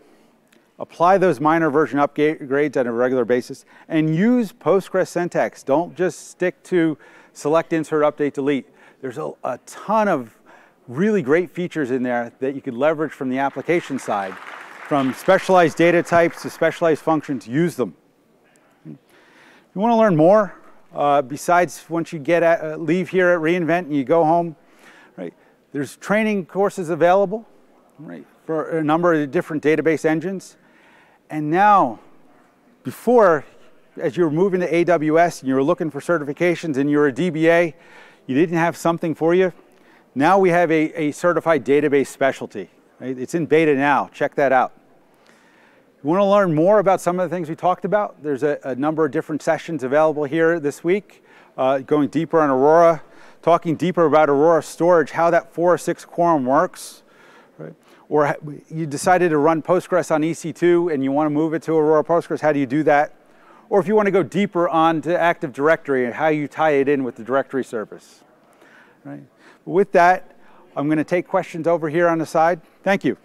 Apply 0.78 1.18
those 1.18 1.40
minor 1.40 1.70
version 1.70 2.00
upgrades 2.00 2.76
on 2.76 2.86
a 2.86 2.92
regular 2.92 3.24
basis 3.24 3.64
and 3.88 4.14
use 4.14 4.52
Postgres 4.52 5.08
syntax. 5.08 5.62
Don't 5.62 5.94
just 5.94 6.30
stick 6.30 6.60
to 6.64 6.98
select, 7.32 7.72
insert, 7.72 8.02
update, 8.02 8.32
delete. 8.32 8.66
There's 9.00 9.18
a, 9.18 9.32
a 9.44 9.58
ton 9.66 10.08
of 10.08 10.36
really 10.88 11.22
great 11.22 11.50
features 11.50 11.90
in 11.92 12.02
there 12.02 12.32
that 12.40 12.54
you 12.54 12.60
could 12.60 12.74
leverage 12.74 13.12
from 13.12 13.28
the 13.28 13.38
application 13.38 13.98
side. 13.98 14.34
From 14.88 15.14
specialized 15.14 15.78
data 15.78 16.02
types 16.02 16.42
to 16.42 16.50
specialized 16.50 17.02
functions, 17.02 17.46
use 17.46 17.76
them. 17.76 17.94
If 18.84 18.96
you 19.74 19.80
want 19.80 19.92
to 19.92 19.96
learn 19.96 20.16
more, 20.16 20.54
uh, 20.92 21.22
besides 21.22 21.84
once 21.88 22.12
you 22.12 22.18
get 22.18 22.42
at, 22.42 22.64
uh, 22.64 22.76
leave 22.76 23.08
here 23.08 23.30
at 23.30 23.40
re:Invent 23.40 23.86
and 23.86 23.96
you 23.96 24.04
go 24.04 24.24
home, 24.24 24.56
right? 25.16 25.32
There's 25.72 25.96
training 25.96 26.46
courses 26.46 26.90
available, 26.90 27.46
right, 27.98 28.26
for 28.44 28.78
a 28.78 28.84
number 28.84 29.14
of 29.14 29.30
different 29.30 29.62
database 29.62 30.04
engines. 30.04 30.56
And 31.30 31.50
now, 31.50 32.00
before, 32.82 33.44
as 33.96 34.16
you 34.16 34.24
were 34.24 34.30
moving 34.30 34.60
to 34.60 34.70
AWS 34.70 35.40
and 35.40 35.48
you 35.48 35.54
were 35.54 35.62
looking 35.62 35.90
for 35.90 36.00
certifications 36.00 36.76
and 36.76 36.90
you're 36.90 37.08
a 37.08 37.12
DBA, 37.12 37.74
you 38.26 38.34
didn't 38.34 38.58
have 38.58 38.76
something 38.76 39.14
for 39.14 39.34
you, 39.34 39.52
now 40.14 40.38
we 40.38 40.50
have 40.50 40.70
a, 40.70 40.92
a 40.94 41.12
certified 41.12 41.64
database 41.64 42.06
specialty. 42.08 42.70
It's 43.00 43.34
in 43.34 43.46
beta 43.46 43.74
now. 43.74 44.08
Check 44.12 44.34
that 44.36 44.52
out. 44.52 44.72
You 46.02 46.10
want 46.10 46.20
to 46.20 46.26
learn 46.26 46.54
more 46.54 46.78
about 46.80 47.00
some 47.00 47.18
of 47.18 47.28
the 47.28 47.34
things 47.34 47.48
we 47.48 47.56
talked 47.56 47.84
about? 47.84 48.22
There's 48.22 48.42
a, 48.42 48.58
a 48.62 48.74
number 48.74 49.06
of 49.06 49.10
different 49.10 49.42
sessions 49.42 49.82
available 49.82 50.24
here 50.24 50.60
this 50.60 50.84
week, 50.84 51.24
uh, 51.56 51.78
going 51.78 52.08
deeper 52.08 52.40
on 52.40 52.50
Aurora, 52.50 53.02
talking 53.40 53.74
deeper 53.74 54.04
about 54.04 54.28
Aurora 54.28 54.62
storage, 54.62 55.12
how 55.12 55.30
that 55.30 55.52
406 55.54 56.04
quorum 56.04 56.44
works. 56.44 57.03
Or 58.14 58.36
you 58.70 58.86
decided 58.86 59.30
to 59.30 59.38
run 59.38 59.60
Postgres 59.60 60.12
on 60.12 60.22
EC2 60.22 60.94
and 60.94 61.02
you 61.02 61.10
want 61.10 61.26
to 61.26 61.30
move 61.30 61.52
it 61.52 61.64
to 61.64 61.72
Aurora 61.72 62.04
Postgres, 62.04 62.40
how 62.40 62.52
do 62.52 62.60
you 62.60 62.64
do 62.64 62.84
that? 62.84 63.12
Or 63.68 63.80
if 63.80 63.88
you 63.88 63.96
want 63.96 64.06
to 64.06 64.12
go 64.12 64.22
deeper 64.22 64.68
on 64.68 65.02
to 65.02 65.18
Active 65.18 65.52
Directory 65.52 66.04
and 66.04 66.14
how 66.14 66.28
you 66.28 66.46
tie 66.46 66.74
it 66.74 66.88
in 66.88 67.02
with 67.02 67.16
the 67.16 67.24
directory 67.24 67.64
service. 67.64 68.22
Right? 69.04 69.24
With 69.64 69.90
that, 69.92 70.36
I'm 70.76 70.86
going 70.86 70.98
to 70.98 71.02
take 71.02 71.26
questions 71.26 71.66
over 71.66 71.88
here 71.88 72.06
on 72.06 72.18
the 72.18 72.24
side. 72.24 72.60
Thank 72.84 73.04
you. 73.04 73.16